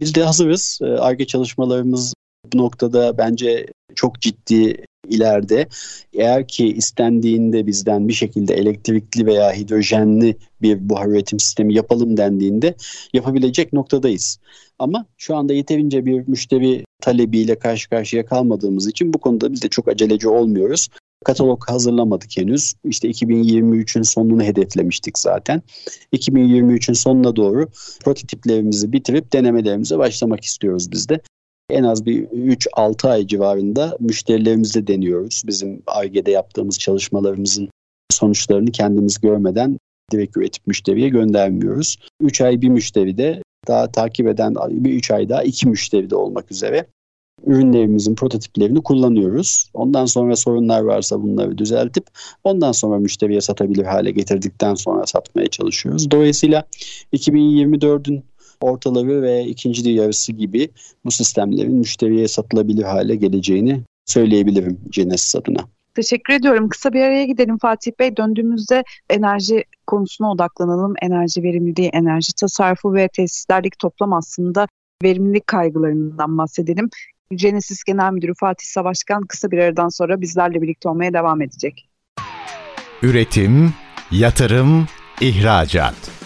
Biz 0.00 0.14
de 0.14 0.22
hazırız. 0.22 0.78
E, 0.82 0.86
ARGE 0.86 1.26
çalışmalarımız 1.26 2.14
bu 2.52 2.58
noktada 2.58 3.18
bence 3.18 3.66
çok 3.94 4.20
ciddi 4.20 4.84
ileride 5.08 5.68
eğer 6.12 6.48
ki 6.48 6.68
istendiğinde 6.68 7.66
bizden 7.66 8.08
bir 8.08 8.12
şekilde 8.12 8.54
elektrikli 8.54 9.26
veya 9.26 9.52
hidrojenli 9.52 10.36
bir 10.62 10.88
buhar 10.88 11.06
üretim 11.06 11.40
sistemi 11.40 11.74
yapalım 11.74 12.16
dendiğinde 12.16 12.74
yapabilecek 13.12 13.72
noktadayız. 13.72 14.38
Ama 14.78 15.06
şu 15.16 15.36
anda 15.36 15.52
yeterince 15.52 16.06
bir 16.06 16.28
müşteri 16.28 16.84
talebiyle 17.00 17.58
karşı 17.58 17.88
karşıya 17.88 18.26
kalmadığımız 18.26 18.88
için 18.88 19.12
bu 19.12 19.18
konuda 19.18 19.52
biz 19.52 19.62
de 19.62 19.68
çok 19.68 19.88
aceleci 19.88 20.28
olmuyoruz. 20.28 20.88
Katalog 21.24 21.64
hazırlamadık 21.68 22.36
henüz. 22.36 22.74
İşte 22.84 23.10
2023'ün 23.10 24.02
sonunu 24.02 24.42
hedeflemiştik 24.42 25.18
zaten. 25.18 25.62
2023'ün 26.12 26.94
sonuna 26.94 27.36
doğru 27.36 27.68
prototiplerimizi 28.04 28.92
bitirip 28.92 29.32
denemelerimize 29.32 29.98
başlamak 29.98 30.44
istiyoruz 30.44 30.92
biz 30.92 31.08
de 31.08 31.20
en 31.70 31.84
az 31.84 32.06
bir 32.06 32.26
3-6 32.26 33.08
ay 33.08 33.26
civarında 33.26 33.96
müşterilerimizle 34.00 34.86
deniyoruz. 34.86 35.42
Bizim 35.46 35.82
ARGE'de 35.86 36.30
yaptığımız 36.30 36.78
çalışmalarımızın 36.78 37.68
sonuçlarını 38.10 38.70
kendimiz 38.72 39.20
görmeden 39.20 39.78
direkt 40.12 40.36
üretip 40.36 40.66
müşteriye 40.66 41.08
göndermiyoruz. 41.08 41.98
3 42.20 42.40
ay 42.40 42.60
bir 42.60 42.68
müşteri 42.68 43.18
de 43.18 43.42
daha 43.68 43.92
takip 43.92 44.28
eden 44.28 44.54
bir 44.70 44.92
3 44.92 45.10
ay 45.10 45.28
daha 45.28 45.42
2 45.42 45.68
müşteri 45.68 46.10
de 46.10 46.16
olmak 46.16 46.52
üzere 46.52 46.86
ürünlerimizin 47.46 48.14
prototiplerini 48.14 48.82
kullanıyoruz. 48.82 49.70
Ondan 49.74 50.06
sonra 50.06 50.36
sorunlar 50.36 50.80
varsa 50.80 51.22
bunları 51.22 51.58
düzeltip 51.58 52.06
ondan 52.44 52.72
sonra 52.72 52.98
müşteriye 52.98 53.40
satabilir 53.40 53.84
hale 53.84 54.10
getirdikten 54.10 54.74
sonra 54.74 55.06
satmaya 55.06 55.48
çalışıyoruz. 55.48 56.10
Dolayısıyla 56.10 56.64
2024'ün 57.12 58.24
ortaları 58.60 59.22
ve 59.22 59.44
ikinci 59.44 59.90
yarısı 59.90 60.32
gibi 60.32 60.68
bu 61.04 61.10
sistemlerin 61.10 61.74
müşteriye 61.74 62.28
satılabilir 62.28 62.82
hale 62.82 63.16
geleceğini 63.16 63.82
söyleyebilirim 64.06 64.80
Genesis 64.90 65.36
adına. 65.36 65.60
Teşekkür 65.94 66.34
ediyorum. 66.34 66.68
Kısa 66.68 66.92
bir 66.92 67.00
araya 67.00 67.24
gidelim 67.24 67.58
Fatih 67.58 67.92
Bey. 67.98 68.16
Döndüğümüzde 68.16 68.84
enerji 69.10 69.64
konusuna 69.86 70.30
odaklanalım. 70.30 70.94
Enerji 71.02 71.42
verimliliği, 71.42 71.88
enerji 71.88 72.32
tasarrufu 72.32 72.94
ve 72.94 73.08
tesislerdeki 73.08 73.78
toplam 73.78 74.12
aslında 74.12 74.66
verimlilik 75.02 75.46
kaygılarından 75.46 76.38
bahsedelim. 76.38 76.88
Genesis 77.30 77.84
Genel 77.84 78.12
Müdürü 78.12 78.32
Fatih 78.40 78.66
Savaşkan 78.66 79.22
kısa 79.22 79.50
bir 79.50 79.58
aradan 79.58 79.88
sonra 79.88 80.20
bizlerle 80.20 80.62
birlikte 80.62 80.88
olmaya 80.88 81.12
devam 81.12 81.42
edecek. 81.42 81.88
Üretim, 83.02 83.74
yatırım, 84.10 84.86
ihracat. 85.20 86.25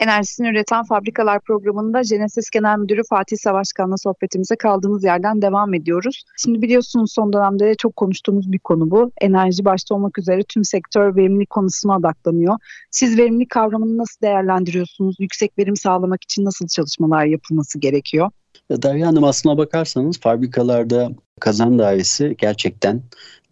Enerjisini 0.00 0.48
üreten 0.48 0.84
fabrikalar 0.84 1.40
programında 1.40 2.00
Genesis 2.10 2.50
Genel 2.50 2.78
Müdürü 2.78 3.02
Fatih 3.10 3.36
Savaşkan'la 3.36 3.96
sohbetimize 3.96 4.56
kaldığımız 4.56 5.04
yerden 5.04 5.42
devam 5.42 5.74
ediyoruz. 5.74 6.24
Şimdi 6.36 6.62
biliyorsunuz 6.62 7.12
son 7.12 7.32
dönemde 7.32 7.74
çok 7.74 7.96
konuştuğumuz 7.96 8.52
bir 8.52 8.58
konu 8.58 8.90
bu. 8.90 9.12
Enerji 9.20 9.64
başta 9.64 9.94
olmak 9.94 10.18
üzere 10.18 10.42
tüm 10.48 10.64
sektör 10.64 11.16
verimlilik 11.16 11.50
konusuna 11.50 11.96
odaklanıyor. 11.96 12.56
Siz 12.90 13.18
verimlilik 13.18 13.50
kavramını 13.50 13.98
nasıl 13.98 14.20
değerlendiriyorsunuz? 14.22 15.16
Yüksek 15.18 15.58
verim 15.58 15.76
sağlamak 15.76 16.24
için 16.24 16.44
nasıl 16.44 16.66
çalışmalar 16.66 17.24
yapılması 17.24 17.78
gerekiyor? 17.78 18.30
Derya 18.70 19.06
Hanım 19.06 19.24
aslına 19.24 19.58
bakarsanız 19.58 20.20
fabrikalarda 20.20 21.10
kazan 21.40 21.78
dairesi 21.78 22.34
gerçekten 22.38 23.02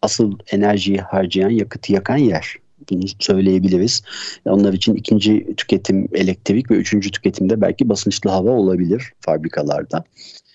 asıl 0.03 0.39
enerjiyi 0.53 0.99
harcayan, 0.99 1.51
yakıtı 1.51 1.93
yakan 1.93 2.17
yer 2.17 2.57
bunu 2.91 3.03
söyleyebiliriz. 3.19 4.03
Onlar 4.45 4.73
için 4.73 4.95
ikinci 4.95 5.55
tüketim 5.57 6.09
elektrik 6.13 6.71
ve 6.71 6.75
üçüncü 6.75 7.11
tüketimde 7.11 7.61
belki 7.61 7.89
basınçlı 7.89 8.31
hava 8.31 8.51
olabilir 8.51 9.13
fabrikalarda. 9.21 10.05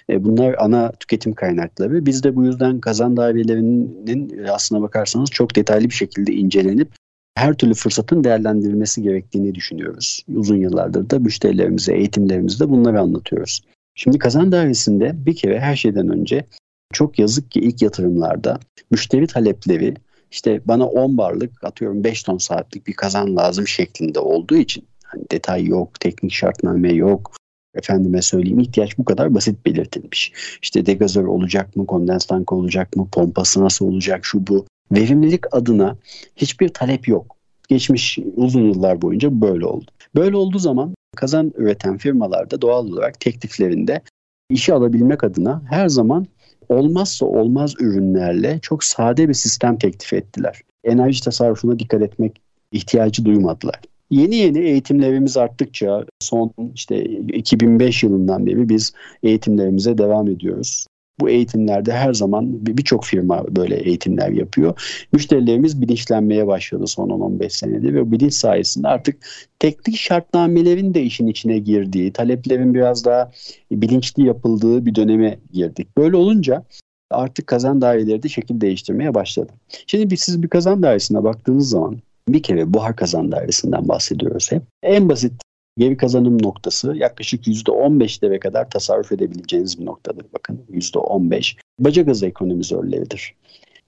E, 0.10 0.24
bunlar 0.24 0.56
ana 0.60 0.92
tüketim 0.92 1.34
kaynakları. 1.34 2.06
Biz 2.06 2.24
de 2.24 2.36
bu 2.36 2.46
yüzden 2.46 2.80
kazan 2.80 3.18
dairelerinin 3.18 4.46
aslına 4.48 4.82
bakarsanız 4.82 5.30
çok 5.30 5.56
detaylı 5.56 5.86
bir 5.86 5.96
şekilde 5.96 6.34
incelenip 6.34 6.90
her 7.36 7.54
türlü 7.54 7.74
fırsatın 7.74 8.24
değerlendirilmesi 8.24 9.02
gerektiğini 9.02 9.56
düşünüyoruz. 9.56 10.26
Uzun 10.36 10.58
yıllardır 10.58 11.10
da 11.10 11.20
müşterilerimize, 11.20 11.94
eğitimlerimizde 11.94 12.70
bunları 12.70 13.00
anlatıyoruz. 13.00 13.62
Şimdi 13.96 14.18
kazan 14.18 14.52
dairesinde 14.52 15.26
bir 15.26 15.36
kere 15.36 15.60
her 15.60 15.76
şeyden 15.76 16.10
önce 16.10 16.46
çok 16.94 17.20
yazık 17.20 17.52
ki 17.52 17.60
ilk 17.60 17.82
yatırımlarda 17.82 18.60
müşteri 18.92 19.28
talepleri 19.28 19.96
işte 20.32 20.62
bana 20.66 20.88
10 20.88 21.18
barlık 21.18 21.64
atıyorum 21.64 22.04
5 22.04 22.24
ton 22.24 22.38
saatlik 22.38 22.88
bir 22.88 22.94
kazan 22.94 23.36
lazım 23.36 23.68
şeklinde 23.68 24.20
olduğu 24.20 24.56
için 24.58 24.88
hani 25.04 25.24
detay 25.32 25.66
yok, 25.66 26.00
teknik 26.00 26.32
şartname 26.32 26.94
yok. 26.94 27.32
Efendime 27.76 28.22
söyleyeyim 28.22 28.60
ihtiyaç 28.60 28.98
bu 28.98 29.06
kadar 29.06 29.36
basit 29.36 29.66
belirtilmiş. 29.66 30.34
İşte 30.62 30.86
degazör 30.86 31.26
olacak 31.26 31.76
mı, 31.76 31.86
kondens 31.86 32.26
tankı 32.26 32.56
olacak 32.56 32.96
mı, 32.96 33.08
pompası 33.12 33.64
nasıl 33.64 33.86
olacak 33.88 34.26
şu 34.26 34.48
bu. 34.48 34.66
Verimlilik 34.92 35.56
adına 35.56 35.98
hiçbir 36.36 36.70
talep 36.70 37.08
yok. 37.08 37.36
Geçmiş 37.68 38.20
uzun 38.36 38.62
yıllar 38.62 39.02
boyunca 39.02 39.42
böyle 39.42 39.66
oldu. 39.66 39.86
Böyle 40.16 40.36
olduğu 40.36 40.60
zaman 40.60 40.94
kazan 41.16 41.54
üreten 41.56 41.98
firmalarda 41.98 42.62
doğal 42.62 42.88
olarak 42.88 43.20
tekliflerinde 43.20 44.02
işe 44.50 44.74
alabilmek 44.74 45.24
adına 45.24 45.62
her 45.70 45.90
zaman 45.90 46.28
olmazsa 46.70 47.26
olmaz 47.26 47.74
ürünlerle 47.80 48.60
çok 48.62 48.84
sade 48.84 49.30
bir 49.30 49.34
sistem 49.34 49.78
teklif 49.78 50.14
ettiler. 50.14 50.62
Enerji 50.84 51.24
tasarrufuna 51.24 51.80
dikkat 51.80 52.02
etmek 52.02 52.42
ihtiyacı 52.72 53.26
duymadılar. 53.26 53.80
Yeni 54.10 54.36
yeni 54.36 54.60
eğitimlerimiz 54.60 55.38
arttıkça 55.38 56.06
son 56.20 56.54
işte 56.76 57.04
2005 57.04 58.04
yılından 58.04 58.46
beri 58.46 58.70
biz 58.70 58.94
eğitimlerimize 59.24 59.98
devam 59.98 60.28
ediyoruz. 60.28 60.88
Bu 61.22 61.30
eğitimlerde 61.30 61.94
her 61.94 62.14
zaman 62.14 62.66
birçok 62.66 63.06
firma 63.06 63.56
böyle 63.56 63.76
eğitimler 63.76 64.30
yapıyor. 64.30 64.82
Müşterilerimiz 65.14 65.82
bilinçlenmeye 65.82 66.48
başladı 66.48 66.88
son 66.88 67.10
10-15 67.10 67.50
senede 67.50 67.94
ve 67.94 68.12
bilinç 68.12 68.34
sayesinde 68.34 68.88
artık 68.88 69.18
teknik 69.60 69.98
şartnamelerin 69.98 70.94
de 70.94 71.04
işin 71.04 71.28
içine 71.28 71.60
girdiği, 71.60 72.14
taleplerin 72.14 72.74
biraz 72.74 73.06
daha 73.06 73.32
bilinçli 73.72 74.26
yapıldığı 74.26 74.86
bir 74.86 74.96
döneme 74.96 75.40
girdik. 75.54 75.98
Böyle 75.98 76.16
olunca 76.16 76.64
artık 77.12 77.48
kazan 77.48 77.82
daireleri 77.82 78.24
de 78.24 78.30
şekil 78.30 78.62
değiştirmeye 78.62 79.14
başladı. 79.14 79.52
Şimdi 79.88 80.10
bir, 80.10 80.18
siz 80.18 80.44
bir 80.44 80.48
kazan 80.48 80.84
dairesine 80.84 81.24
baktığınız 81.24 81.70
zaman 81.70 82.00
bir 82.28 82.44
kere 82.44 82.74
buhar 82.74 82.96
kazan 82.96 83.32
dairesinden 83.32 83.88
bahsediyoruz 83.88 84.52
hep. 84.52 84.64
En 84.84 85.10
basit 85.10 85.34
geri 85.78 85.98
kazanım 85.98 86.44
noktası 86.44 86.94
yaklaşık 86.96 87.48
%15'lere 87.48 88.40
kadar 88.40 88.70
tasarruf 88.70 89.12
edebileceğiniz 89.12 89.80
bir 89.80 89.86
noktadır. 89.86 90.26
Bakın 90.34 90.62
%15. 90.72 91.56
Baca 91.80 92.02
gazı 92.02 92.28
ekonomizörleridir. 92.28 93.36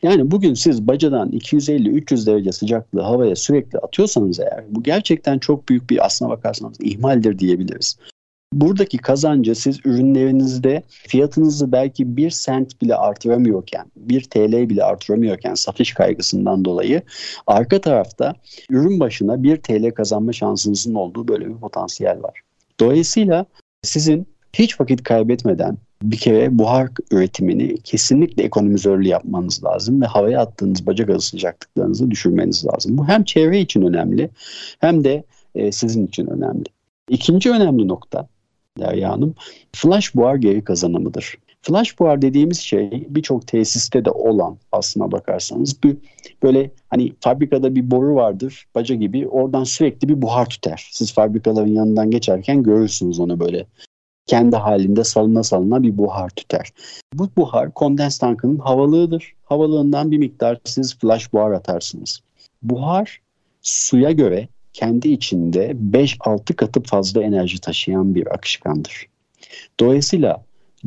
Yani 0.04 0.32
bugün 0.32 0.54
siz 0.54 0.88
bacadan 0.88 1.32
250-300 1.32 2.26
derece 2.26 2.52
sıcaklığı 2.52 3.02
havaya 3.02 3.36
sürekli 3.36 3.80
atıyorsanız 3.80 4.40
eğer 4.40 4.64
bu 4.70 4.84
gerçekten 4.84 5.40
çok 5.40 5.70
büyük 5.70 5.90
bir 5.90 6.06
aslına 6.06 6.30
bakarsanız 6.30 6.82
ihmaldir 6.82 7.40
diyebiliriz. 7.40 7.98
Buradaki 8.62 8.98
kazancı 8.98 9.56
siz 9.56 9.80
ürünlerinizde 9.86 10.84
fiyatınızı 10.90 11.72
belki 11.72 12.18
1 12.18 12.30
sent 12.30 12.82
bile 12.82 12.96
artıramıyorken, 12.96 13.86
1 13.96 14.24
TL 14.24 14.70
bile 14.70 14.84
artıramıyorken 14.84 15.54
satış 15.54 15.94
kaygısından 15.94 16.66
dolayı 16.66 17.02
arka 17.48 17.82
tarafta 17.82 18.36
ürün 18.70 19.00
başına 19.00 19.44
1 19.44 19.58
TL 19.58 19.92
kazanma 19.92 20.34
şansınızın 20.34 20.94
olduğu 20.94 21.28
böyle 21.28 21.50
bir 21.50 21.56
potansiyel 21.56 22.24
var. 22.24 22.42
Dolayısıyla 22.80 23.46
sizin 23.82 24.28
hiç 24.54 24.82
vakit 24.82 25.04
kaybetmeden 25.04 25.78
bir 26.04 26.18
kere 26.18 26.58
buhar 26.58 26.90
üretimini 27.12 27.78
kesinlikle 27.78 28.44
ekonomizörlü 28.44 29.08
yapmanız 29.08 29.64
lazım 29.64 30.02
ve 30.02 30.06
havaya 30.06 30.42
attığınız 30.42 30.88
bacak 30.88 31.08
gazı 31.08 31.28
sıcaklıklarınızı 31.28 32.12
düşürmeniz 32.12 32.66
lazım. 32.66 32.98
Bu 32.98 33.08
hem 33.08 33.24
çevre 33.24 33.60
için 33.60 33.82
önemli 33.82 34.30
hem 34.80 35.04
de 35.04 35.24
e, 35.56 35.72
sizin 35.72 36.08
için 36.08 36.28
önemli. 36.28 36.66
İkinci 37.10 37.52
önemli 37.52 37.88
nokta 37.88 38.28
Derya 38.80 39.12
Hanım. 39.12 39.36
Flash 39.72 40.16
buhar 40.16 40.36
geri 40.36 40.64
kazanımıdır. 40.64 41.38
Flash 41.62 42.00
buhar 42.00 42.22
dediğimiz 42.22 42.60
şey 42.60 43.08
birçok 43.10 43.48
tesiste 43.48 44.06
de 44.06 44.12
olan 44.12 44.58
aslına 44.72 45.12
bakarsanız 45.12 45.84
bir 45.84 45.98
böyle 46.44 46.72
hani 46.90 47.14
fabrikada 47.20 47.76
bir 47.76 47.92
boru 47.92 48.16
vardır 48.16 48.68
baca 48.76 48.96
gibi 48.96 49.28
oradan 49.28 49.64
sürekli 49.64 50.10
bir 50.10 50.22
buhar 50.22 50.46
tüter. 50.46 50.90
Siz 50.92 51.14
fabrikaların 51.14 51.74
yanından 51.74 52.12
geçerken 52.12 52.64
görürsünüz 52.64 53.20
onu 53.20 53.40
böyle 53.40 53.66
kendi 54.26 54.56
halinde 54.56 55.04
salına 55.04 55.44
salına 55.44 55.84
bir 55.84 55.98
buhar 55.98 56.30
tüter. 56.30 56.74
Bu 57.14 57.30
buhar 57.38 57.74
kondens 57.74 58.18
tankının 58.18 58.58
havalığıdır. 58.58 59.34
Havalığından 59.44 60.12
bir 60.12 60.18
miktar 60.18 60.60
siz 60.64 60.98
flash 60.98 61.34
buhar 61.34 61.52
atarsınız. 61.52 62.20
Buhar 62.62 63.22
suya 63.62 64.12
göre 64.12 64.48
kendi 64.74 65.10
içinde 65.10 65.76
5-6 65.92 66.54
katı 66.54 66.84
fazla 66.84 67.24
enerji 67.24 67.62
taşıyan 67.62 68.16
bir 68.16 68.34
akışkandır. 68.34 69.08
Dolayısıyla 69.80 70.44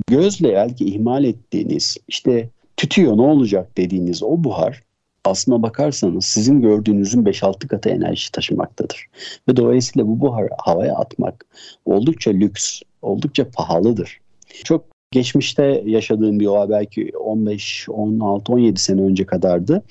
gözle 0.07 0.53
belki 0.53 0.85
ihmal 0.85 1.25
ettiğiniz 1.25 1.97
işte 2.09 2.51
tütüyor 2.77 3.17
ne 3.17 3.23
olacak 3.23 3.77
dediğiniz 3.77 4.23
o 4.23 4.45
buhar 4.45 4.83
aslına 5.25 5.63
bakarsanız 5.63 6.25
sizin 6.25 6.61
gördüğünüzün 6.61 7.25
5-6 7.25 7.67
katı 7.67 7.89
enerji 7.89 8.33
taşımaktadır. 8.33 9.07
Ve 9.49 9.57
dolayısıyla 9.57 10.09
bu 10.09 10.21
buharı 10.21 10.49
havaya 10.59 10.95
atmak 10.95 11.47
oldukça 11.85 12.31
lüks, 12.31 12.81
oldukça 13.03 13.51
pahalıdır. 13.51 14.21
Çok 14.65 14.96
geçmişte 15.17 15.83
yaşadığım 15.87 16.41
bir 16.41 16.47
olay 16.47 16.69
belki 16.69 17.13
15, 17.19 17.89
16, 17.89 18.53
17 18.53 18.81
sene 18.81 19.01
önce 19.01 19.27
kadardı. 19.27 19.83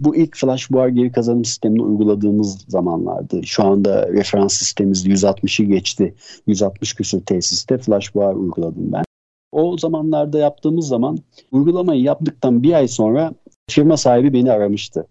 Bu 0.00 0.16
ilk 0.16 0.36
flash 0.36 0.70
buhar 0.70 0.88
geri 0.88 1.12
kazanım 1.12 1.44
sistemini 1.44 1.82
uyguladığımız 1.82 2.64
zamanlardı. 2.68 3.46
Şu 3.46 3.64
anda 3.64 4.08
referans 4.08 4.54
sistemimiz 4.54 5.06
160'ı 5.06 5.66
geçti. 5.66 6.14
160 6.46 6.94
küsur 6.94 7.20
tesiste 7.20 7.78
flash 7.78 8.14
buhar 8.14 8.34
uyguladım 8.34 8.92
ben. 8.92 9.04
O 9.52 9.78
zamanlarda 9.78 10.38
yaptığımız 10.38 10.88
zaman 10.88 11.18
uygulamayı 11.52 12.02
yaptıktan 12.02 12.62
bir 12.62 12.72
ay 12.72 12.88
sonra 12.88 13.32
firma 13.70 13.96
sahibi 13.96 14.32
beni 14.32 14.52
aramıştı. 14.52 15.06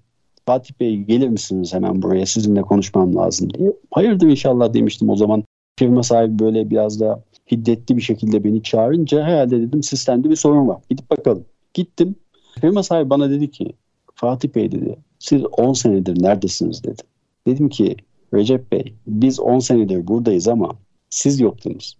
Fatih 0.45 0.73
Bey 0.79 0.97
gelir 0.97 1.29
misiniz 1.29 1.73
hemen 1.73 2.01
buraya 2.01 2.25
sizinle 2.25 2.61
konuşmam 2.61 3.15
lazım 3.15 3.53
diye. 3.53 3.73
Hayırdır 3.91 4.27
inşallah 4.27 4.73
demiştim 4.73 5.09
o 5.09 5.15
zaman. 5.15 5.43
Firma 5.79 6.03
sahibi 6.03 6.39
böyle 6.39 6.69
biraz 6.69 6.99
da 6.99 7.23
hiddetli 7.51 7.97
bir 7.97 8.01
şekilde 8.01 8.43
beni 8.43 8.63
çağırınca 8.63 9.23
herhalde 9.23 9.61
dedim 9.61 9.83
sistemde 9.83 10.29
bir 10.29 10.35
sorun 10.35 10.67
var. 10.67 10.81
Gidip 10.89 11.11
bakalım. 11.11 11.45
Gittim. 11.73 12.15
Firma 12.61 12.83
sahibi 12.83 13.09
bana 13.09 13.29
dedi 13.29 13.51
ki 13.51 13.73
Fatih 14.15 14.49
Bey 14.55 14.71
dedi 14.71 14.95
siz 15.19 15.41
10 15.45 15.73
senedir 15.73 16.23
neredesiniz 16.23 16.83
dedi. 16.83 17.01
Dedim 17.47 17.69
ki 17.69 17.95
Recep 18.33 18.71
Bey 18.71 18.93
biz 19.07 19.39
10 19.39 19.59
senedir 19.59 20.07
buradayız 20.07 20.47
ama 20.47 20.75
siz 21.09 21.39
yoktunuz. 21.39 21.97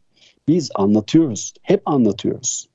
Biz 0.47 0.70
anlatıyoruz. 0.76 1.54
Hep 1.62 1.82
anlatıyoruz 1.86 2.72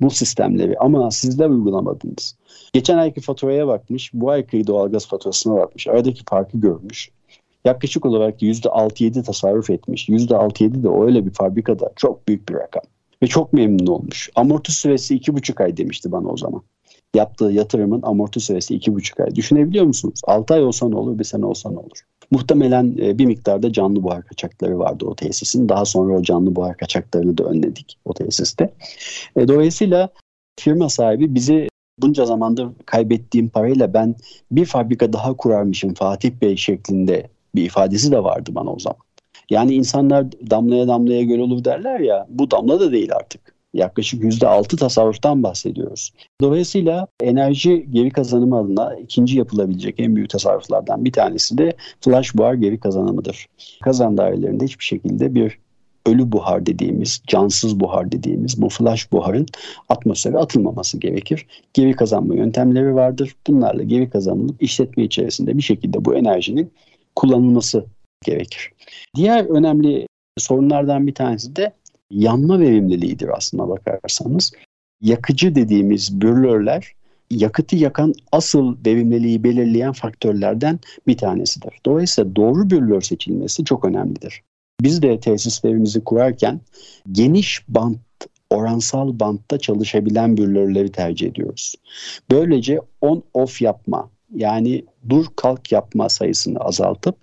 bu 0.00 0.10
sistemleri 0.10 0.78
ama 0.78 1.10
sizler 1.10 1.48
uygulamadınız. 1.48 2.36
Geçen 2.72 2.98
ayki 2.98 3.20
faturaya 3.20 3.66
bakmış, 3.66 4.10
bu 4.14 4.30
ayki 4.30 4.66
doğalgaz 4.66 5.06
faturasına 5.06 5.54
bakmış. 5.54 5.86
Aradaki 5.86 6.22
farkı 6.28 6.58
görmüş. 6.58 7.10
Yaklaşık 7.64 8.06
olarak 8.06 8.42
%6-7 8.42 9.22
tasarruf 9.22 9.70
etmiş. 9.70 10.08
%6-7 10.08 10.82
de 10.82 10.88
öyle 11.04 11.26
bir 11.26 11.30
fabrikada 11.30 11.92
çok 11.96 12.28
büyük 12.28 12.48
bir 12.48 12.54
rakam. 12.54 12.82
Ve 13.22 13.26
çok 13.26 13.52
memnun 13.52 13.86
olmuş. 13.86 14.30
Amorti 14.34 14.72
süresi 14.72 15.16
2,5 15.16 15.62
ay 15.62 15.76
demişti 15.76 16.12
bana 16.12 16.28
o 16.28 16.36
zaman 16.36 16.62
yaptığı 17.14 17.44
yatırımın 17.44 18.02
amorti 18.02 18.40
süresi 18.40 18.74
iki 18.74 18.94
buçuk 18.94 19.20
ay. 19.20 19.34
Düşünebiliyor 19.34 19.84
musunuz? 19.84 20.20
6 20.24 20.54
ay 20.54 20.64
olsa 20.64 20.88
ne 20.88 20.96
olur, 20.96 21.18
bir 21.18 21.24
sene 21.24 21.46
olsa 21.46 21.70
ne 21.70 21.78
olur? 21.78 22.00
Muhtemelen 22.30 22.96
e, 23.02 23.18
bir 23.18 23.26
miktarda 23.26 23.72
canlı 23.72 24.02
buhar 24.02 24.24
kaçakları 24.24 24.78
vardı 24.78 25.04
o 25.04 25.14
tesisin. 25.14 25.68
Daha 25.68 25.84
sonra 25.84 26.18
o 26.18 26.22
canlı 26.22 26.56
buhar 26.56 26.76
kaçaklarını 26.76 27.38
da 27.38 27.44
önledik 27.44 27.98
o 28.04 28.14
tesiste. 28.14 28.72
E, 29.36 29.48
dolayısıyla 29.48 30.08
firma 30.60 30.88
sahibi 30.88 31.34
bizi 31.34 31.68
bunca 31.98 32.24
zamandır 32.24 32.68
kaybettiğim 32.86 33.48
parayla 33.48 33.94
ben 33.94 34.14
bir 34.50 34.64
fabrika 34.64 35.12
daha 35.12 35.36
kurarmışım 35.36 35.94
Fatih 35.94 36.30
Bey 36.30 36.56
şeklinde 36.56 37.28
bir 37.54 37.64
ifadesi 37.64 38.12
de 38.12 38.24
vardı 38.24 38.50
bana 38.54 38.72
o 38.72 38.78
zaman. 38.78 38.98
Yani 39.50 39.74
insanlar 39.74 40.26
damlaya 40.50 40.88
damlaya 40.88 41.22
göl 41.22 41.38
olur 41.38 41.64
derler 41.64 42.00
ya 42.00 42.26
bu 42.28 42.50
damla 42.50 42.80
da 42.80 42.92
değil 42.92 43.12
artık 43.14 43.54
yaklaşık 43.74 44.22
%6 44.22 44.76
tasarruftan 44.76 45.42
bahsediyoruz. 45.42 46.10
Dolayısıyla 46.40 47.06
enerji 47.20 47.86
geri 47.90 48.10
kazanımı 48.10 48.58
adına 48.58 48.94
ikinci 48.94 49.38
yapılabilecek 49.38 49.94
en 50.00 50.16
büyük 50.16 50.30
tasarruflardan 50.30 51.04
bir 51.04 51.12
tanesi 51.12 51.58
de 51.58 51.76
flash 52.00 52.34
buhar 52.34 52.54
geri 52.54 52.80
kazanımıdır. 52.80 53.46
Kazan 53.82 54.16
dairelerinde 54.16 54.64
hiçbir 54.64 54.84
şekilde 54.84 55.34
bir 55.34 55.58
ölü 56.06 56.32
buhar 56.32 56.66
dediğimiz, 56.66 57.22
cansız 57.26 57.80
buhar 57.80 58.12
dediğimiz 58.12 58.62
bu 58.62 58.68
flash 58.68 59.12
buharın 59.12 59.46
atmosfere 59.88 60.38
atılmaması 60.38 60.98
gerekir. 60.98 61.46
Geri 61.74 61.92
kazanma 61.92 62.34
yöntemleri 62.34 62.94
vardır. 62.94 63.34
Bunlarla 63.46 63.82
geri 63.82 64.10
kazanılıp 64.10 64.62
işletme 64.62 65.04
içerisinde 65.04 65.56
bir 65.56 65.62
şekilde 65.62 66.04
bu 66.04 66.14
enerjinin 66.14 66.72
kullanılması 67.16 67.86
gerekir. 68.24 68.72
Diğer 69.16 69.44
önemli 69.44 70.06
sorunlardan 70.38 71.06
bir 71.06 71.14
tanesi 71.14 71.56
de 71.56 71.72
yanma 72.10 72.60
verimliliğidir 72.60 73.28
aslına 73.36 73.68
bakarsanız. 73.68 74.52
Yakıcı 75.00 75.54
dediğimiz 75.54 76.20
bürlörler 76.20 76.94
yakıtı 77.30 77.76
yakan 77.76 78.14
asıl 78.32 78.76
verimliliği 78.86 79.44
belirleyen 79.44 79.92
faktörlerden 79.92 80.78
bir 81.06 81.16
tanesidir. 81.16 81.72
Dolayısıyla 81.86 82.36
doğru 82.36 82.70
bürlör 82.70 83.00
seçilmesi 83.00 83.64
çok 83.64 83.84
önemlidir. 83.84 84.42
Biz 84.80 85.02
de 85.02 85.20
tesislerimizi 85.20 86.04
kurarken 86.04 86.60
geniş 87.12 87.62
bant, 87.68 87.98
oransal 88.50 89.20
bantta 89.20 89.58
çalışabilen 89.58 90.36
bürlörleri 90.36 90.92
tercih 90.92 91.26
ediyoruz. 91.26 91.74
Böylece 92.30 92.80
on-off 93.00 93.64
yapma 93.64 94.10
yani 94.34 94.84
dur 95.08 95.26
kalk 95.36 95.72
yapma 95.72 96.08
sayısını 96.08 96.58
azaltıp 96.58 97.16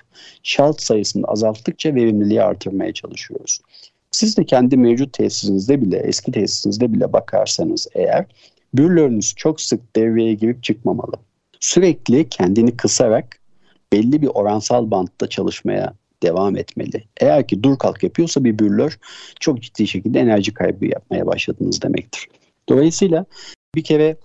şalt 0.44 0.82
sayısını 0.82 1.26
azalttıkça 1.28 1.96
verimliliği 1.96 2.44
artırmaya 2.44 2.94
çalışıyoruz. 2.94 3.62
Siz 4.12 4.38
de 4.38 4.46
kendi 4.46 4.78
mevcut 4.78 5.14
tesisinizde 5.14 5.82
bile, 5.82 5.98
eski 5.98 6.32
tesisinizde 6.32 6.94
bile 6.94 7.14
bakarsanız 7.14 7.88
eğer 7.96 8.26
bürlörünüz 8.74 9.34
çok 9.36 9.62
sık 9.62 9.96
devreye 9.96 10.34
girip 10.34 10.64
çıkmamalı. 10.64 11.14
Sürekli 11.60 12.30
kendini 12.30 12.78
kısarak 12.78 13.38
belli 13.94 14.22
bir 14.22 14.28
oransal 14.28 14.92
bantta 14.92 15.28
çalışmaya 15.28 15.94
devam 16.24 16.58
etmeli. 16.58 17.04
Eğer 17.22 17.48
ki 17.48 17.64
dur 17.64 17.78
kalk 17.78 18.04
yapıyorsa 18.04 18.44
bir 18.44 18.60
bürlör 18.60 19.00
çok 19.40 19.62
ciddi 19.62 19.88
şekilde 19.88 20.20
enerji 20.20 20.54
kaybı 20.54 20.86
yapmaya 20.86 21.28
başladınız 21.28 21.82
demektir. 21.82 22.28
Dolayısıyla 22.70 23.26
bir 23.76 23.84
kere 23.84 24.18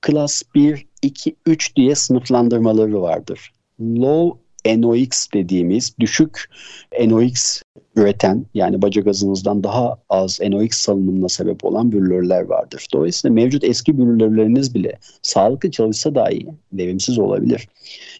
klas 0.00 0.42
1, 0.54 0.86
2, 1.04 1.36
3 1.46 1.76
diye 1.76 1.94
sınıflandırmaları 1.94 3.02
vardır. 3.02 3.52
Low 3.80 4.44
NOx 4.76 5.08
dediğimiz 5.34 5.98
düşük 6.00 6.50
NOx 7.06 7.62
üreten 7.96 8.46
yani 8.54 8.82
baca 8.82 9.02
gazınızdan 9.02 9.64
daha 9.64 9.98
az 10.08 10.40
NOx 10.40 10.70
salınımına 10.70 11.28
sebep 11.28 11.64
olan 11.64 11.92
bürülörler 11.92 12.42
vardır. 12.42 12.86
Dolayısıyla 12.92 13.34
mevcut 13.34 13.64
eski 13.64 13.98
bürülörleriniz 13.98 14.74
bile 14.74 14.98
sağlıklı 15.22 15.70
çalışsa 15.70 16.14
dahi 16.14 16.46
verimsiz 16.72 17.18
olabilir. 17.18 17.68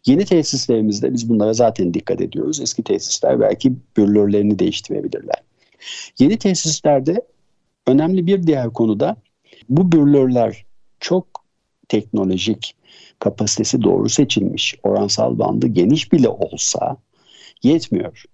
Yeni 0.06 0.24
tesislerimizde 0.24 1.12
biz 1.12 1.28
bunlara 1.28 1.52
zaten 1.52 1.94
dikkat 1.94 2.20
ediyoruz. 2.20 2.60
Eski 2.60 2.82
tesisler 2.82 3.40
belki 3.40 3.72
bürülörlerini 3.96 4.58
değiştirebilirler. 4.58 5.42
Yeni 6.18 6.36
tesislerde 6.38 7.22
önemli 7.86 8.26
bir 8.26 8.46
diğer 8.46 8.72
konuda 8.72 9.16
bu 9.68 9.92
bürülörler 9.92 10.64
çok 11.00 11.43
teknolojik, 11.94 12.74
kapasitesi 13.18 13.82
doğru 13.82 14.08
seçilmiş, 14.08 14.74
oransal 14.82 15.38
bandı 15.38 15.66
geniş 15.66 16.12
bile 16.12 16.28
olsa 16.28 16.96
yetmiyor. 17.62 18.24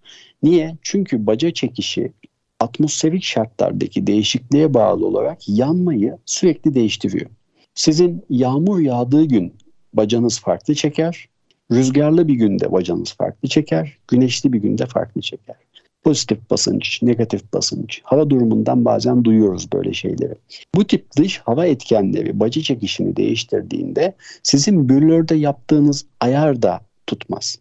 Niye? 0.42 0.76
Çünkü 0.82 1.26
baca 1.26 1.50
çekişi 1.50 2.12
atmosferik 2.61 3.24
şartlardaki 3.24 4.06
değişikliğe 4.06 4.74
bağlı 4.74 5.06
olarak 5.06 5.48
yanmayı 5.48 6.18
sürekli 6.26 6.74
değiştiriyor. 6.74 7.30
Sizin 7.74 8.24
yağmur 8.30 8.80
yağdığı 8.80 9.24
gün 9.24 9.54
bacanız 9.92 10.40
farklı 10.40 10.74
çeker, 10.74 11.28
rüzgarlı 11.72 12.28
bir 12.28 12.34
günde 12.34 12.72
bacanız 12.72 13.12
farklı 13.12 13.48
çeker, 13.48 13.98
güneşli 14.08 14.52
bir 14.52 14.58
günde 14.58 14.86
farklı 14.86 15.20
çeker. 15.20 15.56
Pozitif 16.03 16.51
basınç, 16.51 17.03
negatif 17.03 17.53
basınç, 17.53 18.01
hava 18.05 18.30
durumundan 18.30 18.84
bazen 18.84 19.24
duyuyoruz 19.24 19.72
böyle 19.72 19.92
şeyleri. 19.92 20.34
Bu 20.74 20.86
tip 20.86 21.16
dış 21.16 21.38
hava 21.38 21.66
etkenleri 21.66 22.40
bacı 22.40 22.62
çekişini 22.62 23.16
değiştirdiğinde 23.16 24.14
sizin 24.42 24.88
bürlörde 24.88 25.34
yaptığınız 25.34 26.07
ayar 26.20 26.62
da 26.62 26.80
tutmaz. 27.07 27.59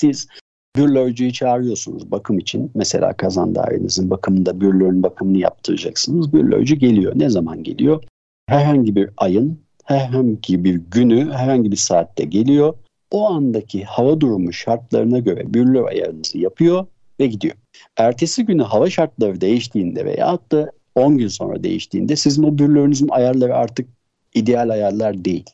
Siz 0.00 0.28
bürlörcüyü 0.76 1.32
çağırıyorsunuz 1.32 2.10
bakım 2.10 2.38
için. 2.38 2.70
Mesela 2.74 3.12
kazan 3.12 3.54
dairenizin 3.54 4.10
bakımında 4.10 4.60
bürlörün 4.60 5.02
bakımını 5.02 5.38
yaptıracaksınız. 5.38 6.32
Bürlörcü 6.32 6.76
geliyor. 6.76 7.12
Ne 7.16 7.30
zaman 7.30 7.62
geliyor? 7.62 8.04
Herhangi 8.46 8.96
bir 8.96 9.10
ayın, 9.16 9.60
herhangi 9.84 10.64
bir 10.64 10.74
günü, 10.74 11.32
herhangi 11.32 11.70
bir 11.70 11.76
saatte 11.76 12.24
geliyor. 12.24 12.74
O 13.10 13.30
andaki 13.30 13.84
hava 13.84 14.20
durumu 14.20 14.52
şartlarına 14.52 15.18
göre 15.18 15.54
bürlör 15.54 15.84
ayarınızı 15.84 16.38
yapıyor 16.38 16.86
ve 17.20 17.26
gidiyor. 17.26 17.54
Ertesi 17.96 18.44
günü 18.44 18.62
hava 18.62 18.90
şartları 18.90 19.40
değiştiğinde 19.40 20.04
veya 20.04 20.38
da 20.52 20.72
10 20.94 21.18
gün 21.18 21.28
sonra 21.28 21.64
değiştiğinde 21.64 22.16
sizin 22.16 22.42
o 22.42 22.58
bürlörünüzün 22.58 23.08
ayarları 23.08 23.56
artık 23.56 23.88
ideal 24.34 24.68
ayarlar 24.68 25.24
değil. 25.24 25.44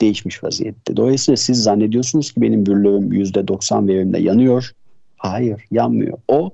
Değişmiş 0.00 0.44
vaziyette. 0.44 0.96
Dolayısıyla 0.96 1.36
siz 1.36 1.62
zannediyorsunuz 1.62 2.32
ki 2.32 2.40
benim 2.40 2.66
bürlörüm 2.66 3.12
%90 3.12 3.88
verimle 3.88 4.20
yanıyor. 4.20 4.72
Hayır 5.16 5.64
yanmıyor. 5.70 6.18
O 6.28 6.50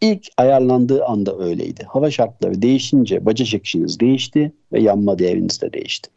ilk 0.00 0.26
ayarlandığı 0.36 1.04
anda 1.04 1.38
öyleydi. 1.38 1.84
Hava 1.88 2.10
şartları 2.10 2.62
değişince 2.62 3.26
baca 3.26 3.44
çekişiniz 3.44 4.00
değişti 4.00 4.52
ve 4.72 4.80
yanma 4.80 5.18
değeriniz 5.18 5.62
de 5.62 5.72
değişti. 5.72 6.10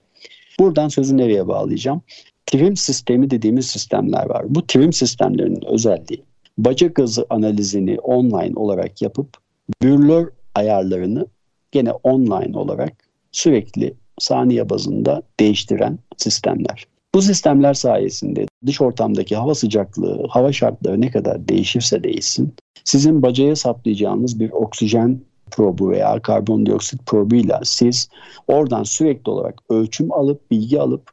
Buradan 0.60 0.88
sözü 0.88 1.18
nereye 1.18 1.48
bağlayacağım? 1.48 2.02
Trim 2.46 2.78
sistemi 2.78 3.30
dediğimiz 3.32 3.66
sistemler 3.66 4.30
var. 4.30 4.46
Bu 4.50 4.68
trim 4.68 4.94
sistemlerinin 4.94 5.66
özelliği 5.66 6.24
bacak 6.58 6.96
gazı 6.96 7.26
analizini 7.30 8.00
online 8.00 8.56
olarak 8.56 9.02
yapıp 9.02 9.38
bürlör 9.82 10.30
ayarlarını 10.56 11.26
gene 11.72 11.92
online 11.92 12.58
olarak 12.58 12.94
sürekli 13.32 13.94
saniye 14.20 14.70
bazında 14.70 15.22
değiştiren 15.40 16.00
sistemler. 16.18 16.88
Bu 17.16 17.22
sistemler 17.22 17.74
sayesinde 17.74 18.46
dış 18.66 18.82
ortamdaki 18.82 19.36
hava 19.36 19.56
sıcaklığı, 19.56 20.28
hava 20.30 20.52
şartları 20.52 21.02
ne 21.02 21.12
kadar 21.12 21.48
değişirse 21.48 22.04
değişsin, 22.04 22.54
sizin 22.84 23.22
bacaya 23.22 23.56
saplayacağınız 23.56 24.40
bir 24.40 24.52
oksijen 24.52 25.22
probu 25.52 25.90
veya 25.90 26.22
karbondioksit 26.22 27.06
probuyla 27.06 27.62
siz 27.64 28.10
oradan 28.48 28.84
sürekli 28.84 29.30
olarak 29.30 29.60
ölçüm 29.70 30.12
alıp 30.12 30.52
bilgi 30.52 30.82
alıp 30.82 31.12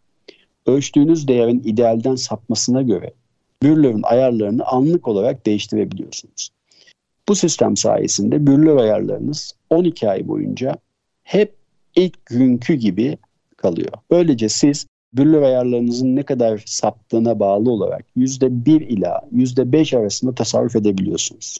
ölçtüğünüz 0.66 1.28
değerin 1.28 1.62
idealden 1.64 2.14
sapmasına 2.14 2.82
göre 2.82 3.12
bürlörün 3.62 4.02
ayarlarını 4.02 4.64
anlık 4.64 5.08
olarak 5.08 5.46
değiştirebiliyorsunuz. 5.46 6.50
Bu 7.28 7.34
sistem 7.34 7.76
sayesinde 7.76 8.46
bürlör 8.46 8.76
ayarlarınız 8.76 9.54
12 9.70 10.08
ay 10.10 10.28
boyunca 10.28 10.76
hep 11.22 11.54
ilk 11.96 12.26
günkü 12.26 12.74
gibi 12.74 13.18
kalıyor. 13.56 13.92
Böylece 14.10 14.48
siz 14.48 14.86
bürlör 15.12 15.42
ayarlarınızın 15.42 16.16
ne 16.16 16.22
kadar 16.22 16.62
saptığına 16.66 17.40
bağlı 17.40 17.70
olarak 17.70 18.04
%1 18.16 18.84
ila 18.84 19.20
%5 19.32 19.98
arasında 19.98 20.34
tasarruf 20.34 20.76
edebiliyorsunuz. 20.76 21.58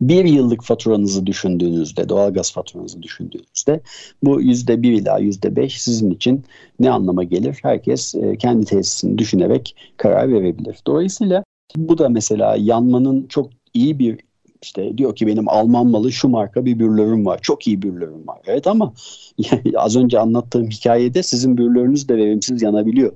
Bir 0.00 0.24
yıllık 0.24 0.62
faturanızı 0.62 1.26
düşündüğünüzde, 1.26 2.08
doğalgaz 2.08 2.52
faturanızı 2.52 3.02
düşündüğünüzde 3.02 3.80
bu 4.22 4.42
%1 4.42 4.92
ila 4.92 5.18
%5 5.18 5.78
sizin 5.78 6.10
için 6.10 6.44
ne 6.80 6.90
anlama 6.90 7.24
gelir? 7.24 7.58
Herkes 7.62 8.14
e, 8.14 8.36
kendi 8.36 8.66
tesisini 8.66 9.18
düşünerek 9.18 9.76
karar 9.96 10.32
verebilir. 10.32 10.78
Dolayısıyla 10.86 11.44
bu 11.76 11.98
da 11.98 12.08
mesela 12.08 12.56
yanmanın 12.58 13.26
çok 13.26 13.50
iyi 13.74 13.98
bir 13.98 14.18
işte 14.62 14.98
diyor 14.98 15.16
ki 15.16 15.26
benim 15.26 15.48
Alman 15.48 15.86
malı 15.86 16.12
şu 16.12 16.28
marka 16.28 16.64
bir 16.64 16.78
bürlörüm 16.78 17.26
var. 17.26 17.38
Çok 17.42 17.66
iyi 17.66 17.82
bürlörüm 17.82 18.28
var. 18.28 18.38
Evet 18.46 18.66
ama 18.66 18.94
az 19.76 19.96
önce 19.96 20.18
anlattığım 20.20 20.70
hikayede 20.70 21.22
sizin 21.22 21.58
bürlörünüz 21.58 22.08
de 22.08 22.16
verimsiz 22.16 22.62
yanabiliyor 22.62 23.12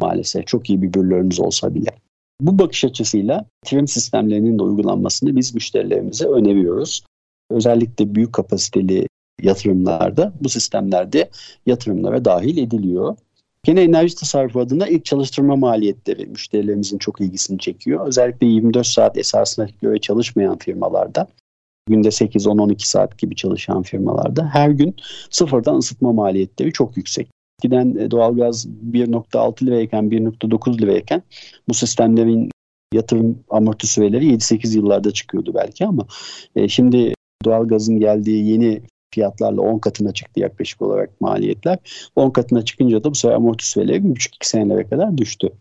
maalesef. 0.00 0.46
Çok 0.46 0.70
iyi 0.70 0.82
bir 0.82 0.94
bürlörünüz 0.94 1.40
olsa 1.40 1.74
bile. 1.74 1.90
Bu 2.40 2.58
bakış 2.58 2.84
açısıyla 2.84 3.44
trim 3.64 3.88
sistemlerinin 3.88 4.58
de 4.58 4.62
uygulanmasını 4.62 5.36
biz 5.36 5.54
müşterilerimize 5.54 6.26
öneriyoruz. 6.26 7.04
Özellikle 7.50 8.14
büyük 8.14 8.32
kapasiteli 8.32 9.06
yatırımlarda 9.42 10.32
bu 10.40 10.48
sistemlerde 10.48 11.30
yatırımlara 11.66 12.24
dahil 12.24 12.58
ediliyor. 12.58 13.16
Yine 13.66 13.82
enerji 13.82 14.14
tasarrufu 14.14 14.60
adına 14.60 14.86
ilk 14.86 15.04
çalıştırma 15.04 15.56
maliyetleri 15.56 16.26
müşterilerimizin 16.26 16.98
çok 16.98 17.20
ilgisini 17.20 17.58
çekiyor. 17.58 18.06
Özellikle 18.06 18.46
24 18.46 18.86
saat 18.86 19.18
esasına 19.18 19.68
göre 19.82 19.98
çalışmayan 19.98 20.58
firmalarda 20.58 21.26
günde 21.88 22.10
8, 22.10 22.46
10, 22.46 22.58
12 22.58 22.88
saat 22.88 23.18
gibi 23.18 23.36
çalışan 23.36 23.82
firmalarda 23.82 24.46
her 24.52 24.70
gün 24.70 24.96
sıfırdan 25.30 25.76
ısıtma 25.76 26.12
maliyetleri 26.12 26.72
çok 26.72 26.96
yüksek. 26.96 27.28
Eskiden 27.60 27.96
e, 27.96 28.10
doğalgaz 28.10 28.66
1.6 28.92 29.66
lirayken 29.66 30.04
1.9 30.04 30.82
lirayken 30.82 31.22
bu 31.68 31.74
sistemlerin 31.74 32.50
yatırım 32.94 33.38
amorti 33.50 33.86
süreleri 33.86 34.26
7-8 34.34 34.76
yıllarda 34.76 35.10
çıkıyordu 35.10 35.52
belki 35.54 35.86
ama 35.86 36.06
e, 36.56 36.68
şimdi 36.68 37.14
doğalgazın 37.44 38.00
geldiği 38.00 38.50
yeni 38.50 38.82
fiyatlarla 39.14 39.60
10 39.60 39.78
katına 39.78 40.12
çıktı 40.12 40.40
yaklaşık 40.40 40.82
olarak 40.82 41.20
maliyetler. 41.20 41.78
10 42.16 42.30
katına 42.30 42.64
çıkınca 42.64 43.04
da 43.04 43.10
bu 43.10 43.14
sefer 43.14 43.34
amorti 43.34 43.68
süreleri 43.68 43.98
1,5-2 43.98 44.28
senelere 44.42 44.84
kadar 44.84 45.18
düştü. 45.18 45.52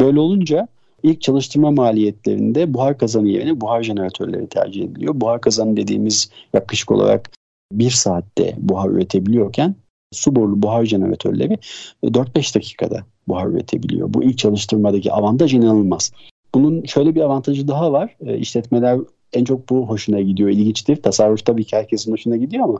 Böyle 0.00 0.20
olunca 0.20 0.68
ilk 1.02 1.20
çalıştırma 1.20 1.70
maliyetlerinde 1.70 2.74
buhar 2.74 2.98
kazanı 2.98 3.28
yerine 3.28 3.60
buhar 3.60 3.82
jeneratörleri 3.82 4.46
tercih 4.46 4.84
ediliyor. 4.84 5.20
Buhar 5.20 5.40
kazanı 5.40 5.76
dediğimiz 5.76 6.30
yaklaşık 6.54 6.90
olarak 6.90 7.30
bir 7.72 7.90
saatte 7.90 8.54
buhar 8.58 8.90
üretebiliyorken 8.90 9.74
su 10.12 10.36
borulu 10.36 10.62
buhar 10.62 10.84
jeneratörleri 10.84 11.58
4-5 12.04 12.54
dakikada 12.54 13.04
buhar 13.28 13.46
üretebiliyor. 13.46 14.14
Bu 14.14 14.22
ilk 14.22 14.38
çalıştırmadaki 14.38 15.12
avantaj 15.12 15.54
inanılmaz. 15.54 16.12
Bunun 16.54 16.84
şöyle 16.84 17.14
bir 17.14 17.20
avantajı 17.20 17.68
daha 17.68 17.92
var. 17.92 18.16
E, 18.20 18.38
işletmeler 18.38 18.98
en 19.32 19.44
çok 19.44 19.68
bu 19.68 19.88
hoşuna 19.88 20.20
gidiyor, 20.20 20.50
ilginçtir. 20.50 20.96
Tasarruf 20.96 21.46
tabii 21.46 21.64
ki 21.64 21.76
herkesin 21.76 22.12
hoşuna 22.12 22.36
gidiyor 22.36 22.64
ama 22.64 22.78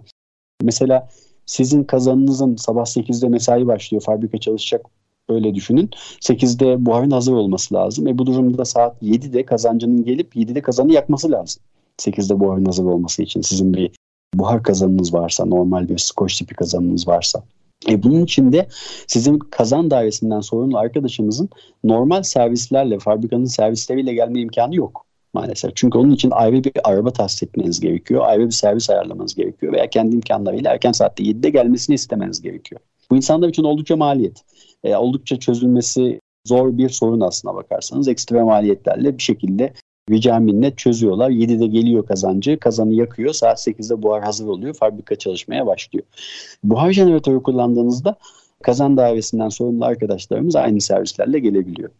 mesela 0.63 1.09
sizin 1.47 1.85
kazanınızın 1.85 2.57
sabah 2.57 2.83
8'de 2.83 3.29
mesai 3.29 3.67
başlıyor, 3.67 4.03
fabrika 4.03 4.39
çalışacak 4.39 4.87
öyle 5.29 5.55
düşünün. 5.55 5.91
8'de 6.21 6.87
buharın 6.87 7.11
hazır 7.11 7.33
olması 7.33 7.75
lazım. 7.75 8.09
E 8.09 8.19
bu 8.19 8.27
durumda 8.27 8.65
saat 8.65 9.03
7'de 9.03 9.45
kazancının 9.45 10.05
gelip 10.05 10.37
7'de 10.37 10.63
kazanı 10.63 10.93
yakması 10.93 11.31
lazım. 11.31 11.63
8'de 11.99 12.41
buharın 12.41 12.65
hazır 12.65 12.85
olması 12.85 13.23
için 13.23 13.41
sizin 13.41 13.75
bir 13.75 13.91
buhar 14.35 14.63
kazanınız 14.63 15.15
varsa, 15.15 15.45
normal 15.45 15.89
bir 15.89 15.99
skoç 15.99 16.39
tipi 16.39 16.55
kazanınız 16.55 17.09
varsa. 17.09 17.43
E 17.89 18.03
bunun 18.03 18.25
için 18.25 18.53
de 18.53 18.69
sizin 19.07 19.39
kazan 19.39 19.91
dairesinden 19.91 20.41
sorumlu 20.41 20.79
arkadaşımızın 20.79 21.49
normal 21.85 22.23
servislerle, 22.23 22.99
fabrikanın 22.99 23.45
servisleriyle 23.45 24.15
gelme 24.15 24.41
imkanı 24.41 24.75
yok 24.75 25.07
maalesef. 25.35 25.77
Çünkü 25.77 25.99
onun 25.99 26.11
için 26.11 26.31
ayrı 26.31 26.65
bir 26.65 26.73
araba 26.85 27.11
tahsis 27.11 27.43
etmeniz 27.43 27.81
gerekiyor. 27.81 28.23
Ayrı 28.25 28.47
bir 28.47 28.51
servis 28.51 28.91
ayarlamanız 28.91 29.35
gerekiyor. 29.35 29.73
Veya 29.73 29.91
kendi 29.91 30.15
imkanlarıyla 30.15 30.73
erken 30.73 30.93
saatte 30.93 31.23
7'de 31.23 31.51
gelmesini 31.51 31.95
istemeniz 31.95 32.43
gerekiyor. 32.43 32.81
Bu 33.11 33.17
insanlar 33.17 33.49
için 33.49 33.65
oldukça 33.65 33.97
maliyet. 33.97 34.43
E, 34.85 34.97
oldukça 34.97 35.39
çözülmesi 35.39 36.21
zor 36.47 36.79
bir 36.79 36.89
sorun 36.89 37.21
aslına 37.21 37.55
bakarsanız. 37.55 38.09
Ekstra 38.09 38.45
maliyetlerle 38.45 39.19
bir 39.19 39.23
şekilde 39.23 39.73
rica 40.11 40.39
minnet 40.39 40.79
çözüyorlar. 40.79 41.31
7'de 41.31 41.67
geliyor 41.67 42.07
kazancı, 42.07 42.59
kazanı 42.59 42.93
yakıyor. 42.93 43.33
Saat 43.33 43.67
8'de 43.67 44.03
buhar 44.03 44.23
hazır 44.23 44.47
oluyor. 44.47 44.75
Fabrika 44.75 45.17
çalışmaya 45.17 45.67
başlıyor. 45.67 46.07
Buhar 46.65 46.93
jeneratörü 46.93 47.43
kullandığınızda 47.43 48.17
kazan 48.63 48.97
dairesinden 48.97 49.49
sorumlu 49.49 49.85
arkadaşlarımız 49.85 50.57
aynı 50.57 50.81
servislerle 50.81 51.39
gelebiliyor. 51.39 51.91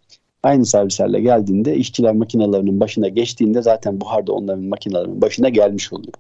Aynı 0.43 0.67
servislerle 0.67 1.21
geldiğinde 1.21 1.77
işçiler 1.77 2.15
makinalarının 2.15 2.81
başına 2.81 3.09
geçtiğinde 3.09 3.63
zaten 3.63 4.01
buhar 4.01 4.27
da 4.27 4.33
onların 4.33 4.65
makinalarının 4.65 5.23
başına 5.23 5.49
gelmiş 5.49 5.93
oluyor. 5.93 6.15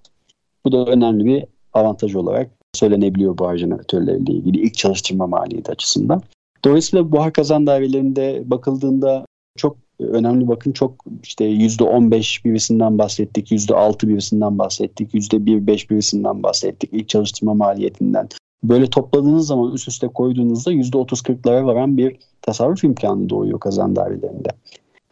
Bu 0.65 0.73
da 0.73 0.85
önemli 0.85 1.25
bir 1.25 1.45
avantaj 1.73 2.15
olarak 2.15 2.51
söylenebiliyor 2.75 3.39
buhar 3.39 3.57
jeneratörleriyle 3.57 4.33
ilgili 4.33 4.61
ilk 4.61 4.75
çalıştırma 4.75 5.27
maliyeti 5.27 5.73
açısından. 5.73 6.23
Dolayısıyla 6.65 7.13
buhar 7.13 7.33
kazan 7.33 7.67
dairelerinde 7.67 8.43
bakıldığında 8.47 9.27
çok 9.57 9.77
önemli 10.05 10.49
bakın 10.49 10.73
çok 10.73 11.05
işte 11.23 11.45
yüzde 11.45 11.85
15 11.85 12.45
birisinden 12.45 12.99
bahsettik, 12.99 13.53
yüzde 13.53 13.75
6 13.75 14.09
birisinden 14.09 14.59
bahsettik, 14.59 15.15
yüzde 15.15 15.37
1-5 15.37 15.91
birisinden 15.91 16.43
bahsettik 16.43 16.91
ilk 16.93 17.09
çalıştırma 17.09 17.55
maliyetinden. 17.55 18.29
Böyle 18.65 18.87
topladığınız 18.87 19.47
zaman 19.47 19.73
üst 19.73 19.89
üste 19.89 20.09
koyduğunuzda 20.09 20.73
yüzde 20.73 20.97
30-40'lara 20.97 21.67
varan 21.67 21.97
bir 21.97 22.17
tasarruf 22.43 22.85
imkanı 22.85 23.31
doğuyor 23.31 23.61
kazan 23.61 23.97
dairelerinde. 23.97 24.49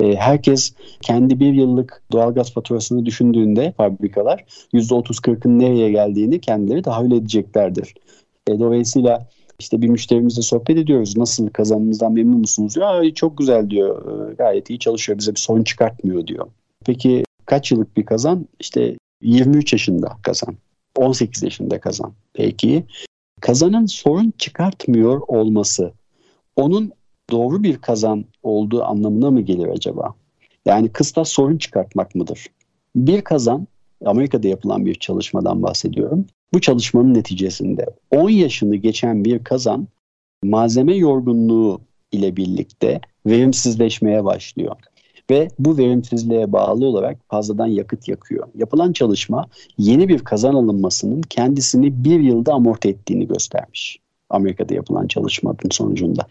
E, 0.00 0.16
herkes 0.16 0.74
kendi 1.00 1.40
bir 1.40 1.52
yıllık 1.52 2.02
doğalgaz 2.12 2.52
faturasını 2.52 3.06
düşündüğünde 3.06 3.72
fabrikalar 3.76 4.44
%30-40'ın 4.74 5.58
nereye 5.58 5.90
geldiğini 5.90 6.40
kendileri 6.40 6.82
tahayyül 6.82 7.12
edeceklerdir. 7.12 7.94
E, 8.46 8.58
dolayısıyla 8.58 9.28
işte 9.60 9.82
bir 9.82 9.88
müşterimizle 9.88 10.42
sohbet 10.42 10.76
ediyoruz. 10.78 11.16
Nasıl 11.16 11.48
kazanımızdan 11.48 12.12
memnun 12.12 12.38
musunuz? 12.38 12.76
Ya 12.76 13.14
çok 13.14 13.38
güzel 13.38 13.70
diyor. 13.70 14.30
Ee, 14.30 14.34
gayet 14.34 14.70
iyi 14.70 14.78
çalışıyor. 14.78 15.18
Bize 15.18 15.34
bir 15.34 15.40
sorun 15.40 15.64
çıkartmıyor 15.64 16.26
diyor. 16.26 16.46
Peki 16.86 17.24
kaç 17.46 17.72
yıllık 17.72 17.96
bir 17.96 18.06
kazan? 18.06 18.48
İşte 18.60 18.96
23 19.22 19.72
yaşında 19.72 20.16
kazan. 20.22 20.56
18 20.96 21.42
yaşında 21.42 21.80
kazan. 21.80 22.12
Peki 22.34 22.84
kazanın 23.40 23.86
sorun 23.86 24.32
çıkartmıyor 24.38 25.20
olması 25.28 25.92
onun 26.56 26.92
doğru 27.30 27.62
bir 27.62 27.78
kazan 27.78 28.24
olduğu 28.42 28.84
anlamına 28.84 29.30
mı 29.30 29.40
gelir 29.40 29.68
acaba? 29.68 30.14
Yani 30.66 30.88
kıstas 30.88 31.28
sorun 31.28 31.58
çıkartmak 31.58 32.14
mıdır? 32.14 32.46
Bir 32.96 33.22
kazan 33.22 33.66
Amerika'da 34.04 34.48
yapılan 34.48 34.86
bir 34.86 34.94
çalışmadan 34.94 35.62
bahsediyorum. 35.62 36.26
Bu 36.54 36.60
çalışmanın 36.60 37.14
neticesinde 37.14 37.86
10 38.10 38.30
yaşını 38.30 38.76
geçen 38.76 39.24
bir 39.24 39.44
kazan 39.44 39.88
malzeme 40.42 40.96
yorgunluğu 40.96 41.80
ile 42.12 42.36
birlikte 42.36 43.00
verimsizleşmeye 43.26 44.24
başlıyor. 44.24 44.76
Ve 45.30 45.48
bu 45.58 45.78
verimsizliğe 45.78 46.52
bağlı 46.52 46.86
olarak 46.86 47.18
fazladan 47.28 47.66
yakıt 47.66 48.08
yakıyor. 48.08 48.48
Yapılan 48.54 48.92
çalışma 48.92 49.46
yeni 49.78 50.08
bir 50.08 50.18
kazan 50.18 50.54
alınmasının 50.54 51.22
kendisini 51.22 52.04
bir 52.04 52.20
yılda 52.20 52.54
amorti 52.54 52.88
ettiğini 52.88 53.26
göstermiş. 53.26 53.98
Amerika'da 54.30 54.74
yapılan 54.74 55.06
çalışmanın 55.06 55.70
sonucunda. 55.70 56.26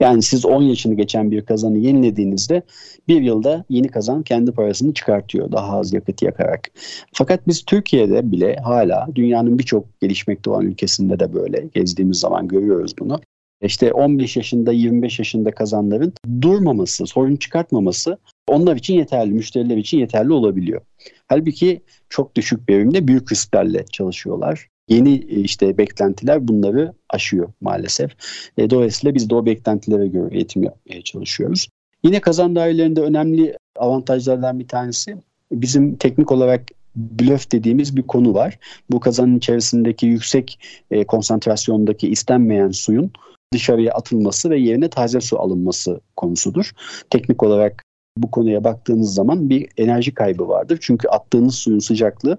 Yani 0.00 0.22
siz 0.22 0.44
10 0.44 0.62
yaşını 0.62 0.94
geçen 0.94 1.30
bir 1.30 1.44
kazanı 1.44 1.78
yenilediğinizde 1.78 2.62
bir 3.08 3.22
yılda 3.22 3.64
yeni 3.68 3.88
kazan 3.88 4.22
kendi 4.22 4.52
parasını 4.52 4.94
çıkartıyor 4.94 5.52
daha 5.52 5.78
az 5.78 5.92
yakıt 5.92 6.22
yakarak. 6.22 6.70
Fakat 7.12 7.48
biz 7.48 7.64
Türkiye'de 7.64 8.32
bile 8.32 8.56
hala 8.56 9.08
dünyanın 9.14 9.58
birçok 9.58 10.00
gelişmekte 10.00 10.50
olan 10.50 10.66
ülkesinde 10.66 11.20
de 11.20 11.34
böyle 11.34 11.68
gezdiğimiz 11.74 12.18
zaman 12.18 12.48
görüyoruz 12.48 12.94
bunu. 12.98 13.20
İşte 13.62 13.92
15 13.92 14.36
yaşında 14.36 14.72
25 14.72 15.18
yaşında 15.18 15.50
kazanların 15.50 16.12
durmaması, 16.42 17.06
sorun 17.06 17.36
çıkartmaması 17.36 18.18
onlar 18.48 18.76
için 18.76 18.94
yeterli, 18.94 19.32
müşteriler 19.32 19.76
için 19.76 19.98
yeterli 19.98 20.32
olabiliyor. 20.32 20.80
Halbuki 21.28 21.82
çok 22.08 22.36
düşük 22.36 22.68
verimde 22.68 23.08
büyük 23.08 23.32
risklerle 23.32 23.84
çalışıyorlar 23.92 24.68
yeni 24.88 25.14
e, 25.14 25.40
işte 25.40 25.78
beklentiler 25.78 26.48
bunları 26.48 26.92
aşıyor 27.10 27.52
maalesef. 27.60 28.10
E, 28.58 28.70
dolayısıyla 28.70 29.14
biz 29.14 29.30
de 29.30 29.34
o 29.34 29.46
beklentilere 29.46 30.06
göre 30.06 30.34
eğitim 30.34 30.62
yapmaya 30.62 31.02
çalışıyoruz. 31.02 31.68
Yine 32.04 32.20
kazan 32.20 32.56
dairelerinde 32.56 33.00
önemli 33.00 33.58
avantajlardan 33.76 34.58
bir 34.58 34.68
tanesi 34.68 35.16
bizim 35.52 35.96
teknik 35.96 36.32
olarak 36.32 36.62
blöf 36.96 37.52
dediğimiz 37.52 37.96
bir 37.96 38.02
konu 38.02 38.34
var. 38.34 38.58
Bu 38.90 39.00
kazanın 39.00 39.36
içerisindeki 39.36 40.06
yüksek 40.06 40.58
e, 40.90 41.04
konsantrasyondaki 41.04 42.08
istenmeyen 42.08 42.70
suyun 42.70 43.10
dışarıya 43.52 43.92
atılması 43.92 44.50
ve 44.50 44.58
yerine 44.58 44.88
taze 44.88 45.20
su 45.20 45.40
alınması 45.40 46.00
konusudur. 46.16 46.72
Teknik 47.10 47.42
olarak 47.42 47.82
bu 48.16 48.30
konuya 48.30 48.64
baktığınız 48.64 49.14
zaman 49.14 49.50
bir 49.50 49.68
enerji 49.76 50.14
kaybı 50.14 50.48
vardır. 50.48 50.78
Çünkü 50.80 51.08
attığınız 51.08 51.54
suyun 51.54 51.78
sıcaklığı 51.78 52.38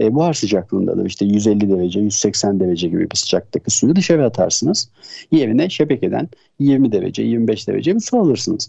e, 0.00 0.14
buhar 0.14 0.34
sıcaklığındadır. 0.34 1.06
İşte 1.06 1.24
150 1.24 1.70
derece, 1.70 2.00
180 2.00 2.60
derece 2.60 2.88
gibi 2.88 3.10
bir 3.10 3.16
sıcaklıktaki 3.16 3.70
suyu 3.70 3.96
dışarı 3.96 4.26
atarsınız. 4.26 4.90
Yerine 5.32 5.70
şebekeden 5.70 6.28
20 6.58 6.92
derece, 6.92 7.22
25 7.22 7.68
derece 7.68 7.94
bir 7.94 8.00
su 8.00 8.18
alırsınız. 8.18 8.68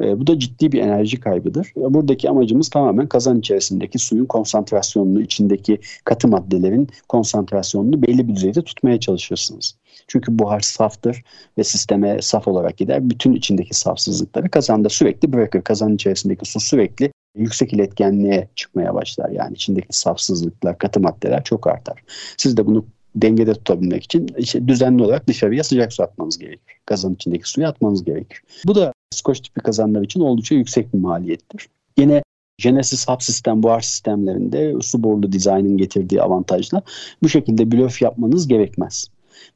E, 0.00 0.20
bu 0.20 0.26
da 0.26 0.38
ciddi 0.38 0.72
bir 0.72 0.80
enerji 0.80 1.20
kaybıdır. 1.20 1.72
Buradaki 1.76 2.30
amacımız 2.30 2.70
tamamen 2.70 3.06
kazan 3.06 3.38
içerisindeki 3.38 3.98
suyun 3.98 4.26
konsantrasyonunu, 4.26 5.22
içindeki 5.22 5.78
katı 6.04 6.28
maddelerin 6.28 6.88
konsantrasyonunu 7.08 8.02
belli 8.02 8.28
bir 8.28 8.36
düzeyde 8.36 8.62
tutmaya 8.62 9.00
çalışırsınız. 9.00 9.74
Çünkü 10.08 10.38
buhar 10.38 10.60
saftır 10.60 11.22
ve 11.58 11.64
sisteme 11.64 12.22
saf 12.22 12.48
olarak 12.48 12.76
gider. 12.76 13.10
Bütün 13.10 13.32
içindeki 13.32 13.74
safsızlıkları 13.74 14.50
kazanda 14.50 14.88
sürekli 14.88 15.32
bırakır. 15.32 15.62
Kazanın 15.62 15.94
içerisindeki 15.94 16.50
su 16.50 16.60
sürekli 16.60 17.12
yüksek 17.36 17.72
iletkenliğe 17.72 18.48
çıkmaya 18.56 18.94
başlar. 18.94 19.30
Yani 19.30 19.54
içindeki 19.54 19.86
safsızlıklar, 19.90 20.78
katı 20.78 21.00
maddeler 21.00 21.44
çok 21.44 21.66
artar. 21.66 22.02
Siz 22.36 22.56
de 22.56 22.66
bunu 22.66 22.84
dengede 23.16 23.54
tutabilmek 23.54 24.04
için 24.04 24.28
işte 24.38 24.68
düzenli 24.68 25.02
olarak 25.02 25.26
dışarıya 25.26 25.64
sıcak 25.64 25.92
su 25.92 26.02
atmanız 26.02 26.38
gerekir. 26.38 26.76
Kazanın 26.86 27.14
içindeki 27.14 27.50
suyu 27.50 27.66
atmanız 27.66 28.04
gerekir. 28.04 28.42
Bu 28.66 28.74
da 28.74 28.92
Skoç 29.12 29.40
tipi 29.40 29.60
kazanlar 29.60 30.02
için 30.02 30.20
oldukça 30.20 30.54
yüksek 30.54 30.94
bir 30.94 30.98
maliyettir. 30.98 31.68
Yine 31.98 32.22
Genesis 32.58 33.08
hub 33.08 33.20
sistem, 33.20 33.62
buhar 33.62 33.80
sistemlerinde 33.80 34.74
su 34.80 35.02
borulu 35.02 35.32
dizaynın 35.32 35.76
getirdiği 35.76 36.22
avantajla 36.22 36.82
bu 37.22 37.28
şekilde 37.28 37.72
blöf 37.72 38.02
yapmanız 38.02 38.48
gerekmez 38.48 39.08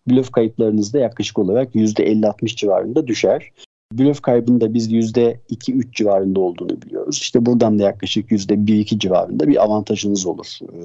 blöf 0.06 0.30
kayıplarınız 0.30 0.92
da 0.92 0.98
yaklaşık 0.98 1.38
olarak 1.38 1.74
%50-60 1.74 2.56
civarında 2.56 3.06
düşer. 3.06 3.50
Blöf 3.92 4.22
kaybının 4.22 4.60
da 4.60 4.74
biz 4.74 4.92
%2-3 4.92 5.92
civarında 5.92 6.40
olduğunu 6.40 6.82
biliyoruz. 6.82 7.18
İşte 7.18 7.46
buradan 7.46 7.78
da 7.78 7.82
yaklaşık 7.82 8.30
%1-2 8.30 8.98
civarında 8.98 9.48
bir 9.48 9.64
avantajınız 9.64 10.26
olur. 10.26 10.46
Ee, 10.62 10.76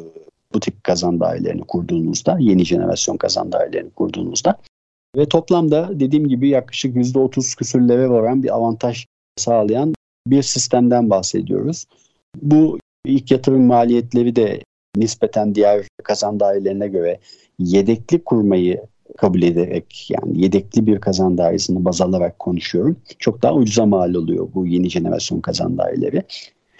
bu 0.54 0.60
tip 0.60 0.84
kazan 0.84 1.20
dairelerini 1.20 1.64
kurduğunuzda, 1.64 2.38
yeni 2.40 2.66
jenerasyon 2.66 3.18
kazan 3.18 3.52
dairelerini 3.52 3.90
kurduğunuzda. 3.90 4.58
Ve 5.16 5.26
toplamda 5.26 5.90
dediğim 6.00 6.28
gibi 6.28 6.50
yaklaşık 6.50 6.96
%30 6.96 7.58
küsürlere 7.58 8.10
varan 8.10 8.44
bir 8.44 8.56
avantaj 8.56 9.06
sağlayan 9.38 9.94
bir 10.28 10.44
sistemden 10.44 11.10
bahsediyoruz. 11.10 11.86
Bu 12.42 12.80
ilk 13.06 13.32
yatırım 13.32 13.66
maliyetleri 13.66 14.36
de 14.36 14.62
nispeten 14.96 15.56
diğer 15.56 15.88
kazan 16.04 16.40
dairelerine 16.40 16.88
göre 16.88 17.20
yedekli 17.60 18.24
kurmayı 18.24 18.82
kabul 19.18 19.42
ederek 19.42 20.08
yani 20.10 20.42
yedekli 20.42 20.88
bir 20.88 21.00
kazan 21.00 21.38
dairesini 21.38 21.86
baz 21.86 22.02
alarak 22.02 22.40
konuşuyorum. 22.40 22.98
Çok 23.20 23.42
daha 23.42 23.54
ucuza 23.54 23.86
mal 23.86 24.14
oluyor 24.14 24.48
bu 24.54 24.68
yeni 24.68 24.90
jenerasyon 24.90 25.42
kazan 25.42 25.78
daireleri. 25.78 26.24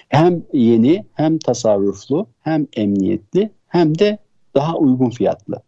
Hem 0.10 0.44
yeni 0.54 1.06
hem 1.14 1.38
tasarruflu 1.38 2.28
hem 2.40 2.68
emniyetli 2.76 3.52
hem 3.68 4.00
de 4.00 4.18
daha 4.56 4.78
uygun 4.78 5.10
fiyatlı. 5.10 5.62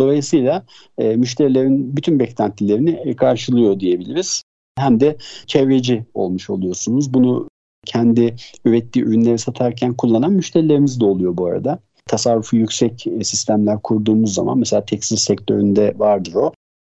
Dolayısıyla 0.00 0.64
e, 0.98 1.16
müşterilerin 1.16 1.96
bütün 1.96 2.18
beklentilerini 2.18 3.16
karşılıyor 3.16 3.80
diyebiliriz. 3.80 4.42
Hem 4.78 5.00
de 5.00 5.16
çevreci 5.46 6.04
olmuş 6.14 6.50
oluyorsunuz. 6.50 7.14
Bunu 7.14 7.48
kendi 7.84 8.36
ürettiği 8.64 9.04
ürünleri 9.04 9.38
satarken 9.38 9.94
kullanan 9.94 10.32
müşterilerimiz 10.32 11.00
de 11.00 11.04
oluyor 11.04 11.36
bu 11.36 11.46
arada 11.46 11.78
tasarrufu 12.06 12.56
yüksek 12.56 13.06
e, 13.06 13.24
sistemler 13.24 13.82
kurduğumuz 13.82 14.34
zaman 14.34 14.58
mesela 14.58 14.84
tekstil 14.84 15.16
sektöründe 15.16 15.94
vardır 15.96 16.34
o. 16.34 16.52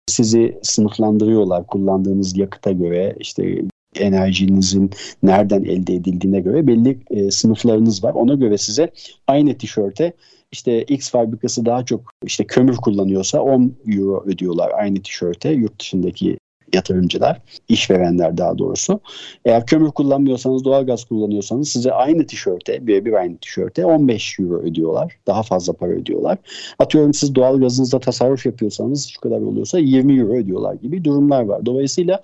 Sizi 0.06 0.58
sınıflandırıyorlar 0.62 1.66
kullandığınız 1.66 2.38
yakıta 2.38 2.72
göre 2.72 3.16
işte 3.20 3.62
enerjinizin 3.96 4.90
nereden 5.22 5.64
elde 5.64 5.94
edildiğine 5.94 6.40
göre 6.40 6.66
belli 6.66 6.98
e, 7.10 7.30
sınıflarınız 7.30 8.04
var. 8.04 8.12
Ona 8.14 8.34
göre 8.34 8.58
size 8.58 8.90
aynı 9.26 9.58
tişörte 9.58 10.12
işte 10.52 10.82
X 10.82 11.10
fabrikası 11.10 11.66
daha 11.66 11.84
çok 11.84 12.12
işte 12.24 12.46
kömür 12.46 12.76
kullanıyorsa 12.76 13.40
10 13.40 13.74
euro 13.86 14.24
ödüyorlar 14.26 14.70
aynı 14.74 15.02
tişörte 15.02 15.50
yurt 15.50 15.80
dışındaki 15.80 16.38
yatırımcılar, 16.74 17.40
işverenler 17.68 18.38
daha 18.38 18.58
doğrusu. 18.58 19.00
Eğer 19.44 19.66
kömür 19.66 19.90
kullanmıyorsanız, 19.90 20.64
doğalgaz 20.64 21.04
kullanıyorsanız 21.04 21.68
size 21.68 21.92
aynı 21.92 22.26
tişörte, 22.26 22.86
birebir 22.86 23.12
aynı 23.12 23.38
tişörte 23.38 23.84
15 23.84 24.40
euro 24.40 24.58
ödüyorlar. 24.58 25.16
Daha 25.26 25.42
fazla 25.42 25.72
para 25.72 25.90
ödüyorlar. 25.90 26.38
Atıyorum 26.78 27.14
siz 27.14 27.34
doğalgazınızda 27.34 28.00
tasarruf 28.00 28.46
yapıyorsanız 28.46 29.08
şu 29.08 29.20
kadar 29.20 29.40
oluyorsa 29.40 29.78
20 29.78 30.20
euro 30.20 30.32
ödüyorlar 30.32 30.74
gibi 30.74 31.04
durumlar 31.04 31.42
var. 31.42 31.66
Dolayısıyla 31.66 32.22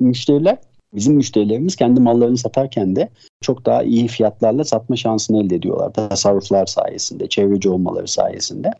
müşteriler 0.00 0.58
bizim 0.94 1.14
müşterilerimiz 1.14 1.76
kendi 1.76 2.00
mallarını 2.00 2.36
satarken 2.38 2.96
de 2.96 3.08
çok 3.40 3.66
daha 3.66 3.82
iyi 3.82 4.08
fiyatlarla 4.08 4.64
satma 4.64 4.96
şansını 4.96 5.42
elde 5.42 5.56
ediyorlar. 5.56 5.92
Tasarruflar 5.92 6.66
sayesinde, 6.66 7.28
çevreci 7.28 7.68
olmaları 7.68 8.08
sayesinde. 8.08 8.70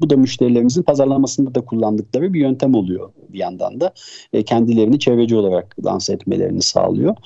Bu 0.00 0.10
da 0.10 0.16
müşterilerimizin 0.16 0.82
pazarlamasında 0.82 1.54
da 1.54 1.64
kullandıkları 1.64 2.32
bir 2.32 2.40
yöntem 2.40 2.74
oluyor 2.74 3.12
bir 3.28 3.38
yandan 3.38 3.80
da. 3.80 3.92
E, 4.32 4.42
kendilerini 4.42 4.98
çevreci 4.98 5.36
olarak 5.36 5.76
lanse 5.84 6.12
etmelerini 6.12 6.62
sağlıyor. 6.62 7.16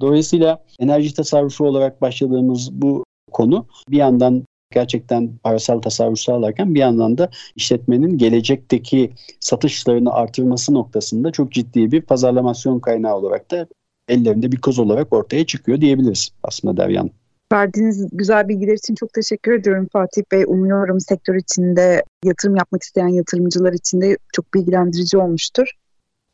Dolayısıyla 0.00 0.64
enerji 0.78 1.14
tasarrufu 1.14 1.66
olarak 1.66 2.02
başladığımız 2.02 2.72
bu 2.72 3.04
konu 3.32 3.66
bir 3.90 3.96
yandan 3.96 4.44
gerçekten 4.70 5.38
parasal 5.42 5.78
tasarruf 5.78 6.18
sağlarken 6.18 6.74
bir 6.74 6.80
yandan 6.80 7.18
da 7.18 7.30
işletmenin 7.56 8.18
gelecekteki 8.18 9.10
satışlarını 9.40 10.12
artırması 10.12 10.74
noktasında 10.74 11.32
çok 11.32 11.52
ciddi 11.52 11.92
bir 11.92 12.02
pazarlamasyon 12.02 12.80
kaynağı 12.80 13.16
olarak 13.16 13.50
da 13.50 13.66
ellerinde 14.08 14.52
bir 14.52 14.60
koz 14.60 14.78
olarak 14.78 15.12
ortaya 15.12 15.46
çıkıyor 15.46 15.80
diyebiliriz 15.80 16.30
aslında 16.42 16.76
Deryan. 16.76 17.10
Verdiğiniz 17.52 18.08
güzel 18.12 18.48
bilgiler 18.48 18.74
için 18.74 18.94
çok 18.94 19.12
teşekkür 19.12 19.52
ediyorum 19.52 19.88
Fatih 19.92 20.22
Bey. 20.32 20.44
Umuyorum 20.46 21.00
sektör 21.00 21.34
içinde 21.34 22.04
yatırım 22.24 22.56
yapmak 22.56 22.82
isteyen 22.82 23.08
yatırımcılar 23.08 23.72
için 23.72 24.00
de 24.00 24.16
çok 24.32 24.54
bilgilendirici 24.54 25.18
olmuştur. 25.18 25.68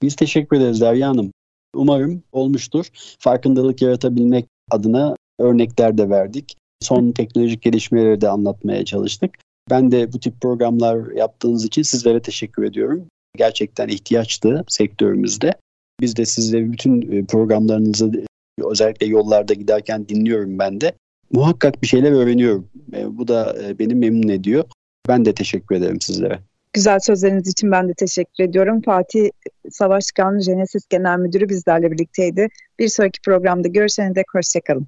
Biz 0.02 0.16
teşekkür 0.16 0.56
ederiz 0.56 0.80
Derya 0.80 1.08
Hanım. 1.08 1.32
Umarım 1.74 2.22
olmuştur. 2.32 2.86
Farkındalık 3.18 3.82
yaratabilmek 3.82 4.46
adına 4.70 5.14
örnekler 5.38 5.98
de 5.98 6.10
verdik. 6.10 6.56
Son 6.82 7.12
teknolojik 7.12 7.62
gelişmeleri 7.62 8.20
de 8.20 8.28
anlatmaya 8.28 8.84
çalıştık. 8.84 9.30
Ben 9.70 9.92
de 9.92 10.12
bu 10.12 10.20
tip 10.20 10.40
programlar 10.40 11.10
yaptığınız 11.10 11.64
için 11.64 11.82
sizlere 11.82 12.22
teşekkür 12.22 12.64
ediyorum. 12.64 13.06
Gerçekten 13.36 13.88
ihtiyaçtı 13.88 14.64
sektörümüzde. 14.68 15.52
Biz 16.00 16.16
de 16.16 16.26
sizleri 16.26 16.72
bütün 16.72 17.12
e, 17.12 17.24
programlarınızı 17.24 18.12
özellikle 18.70 19.06
yollarda 19.06 19.54
giderken 19.54 20.08
dinliyorum 20.08 20.58
ben 20.58 20.80
de. 20.80 20.92
Muhakkak 21.33 21.83
bir 21.83 21.87
şeyler 21.87 22.12
öğreniyorum. 22.12 22.68
E, 22.97 23.18
bu 23.18 23.29
da 23.29 23.57
e, 23.64 23.79
beni 23.79 23.95
memnun 23.95 24.29
ediyor. 24.29 24.64
Ben 25.09 25.24
de 25.24 25.35
teşekkür 25.35 25.77
ederim 25.77 26.01
sizlere. 26.01 26.39
Güzel 26.72 27.01
sözleriniz 27.01 27.49
için 27.49 27.70
ben 27.72 27.89
de 27.89 27.95
teşekkür 27.95 28.45
ediyorum. 28.45 28.83
Fatih 28.83 29.31
Savaşkan, 29.70 30.39
Genesis 30.39 30.87
Genel 30.91 31.18
Müdürü 31.18 31.49
bizlerle 31.49 31.93
birlikteydi. 31.93 32.49
Bir 32.79 32.89
sonraki 32.89 33.20
programda 33.24 33.68
görüşene 33.68 34.14
dek 34.14 34.27
hoşçakalın. 34.35 34.87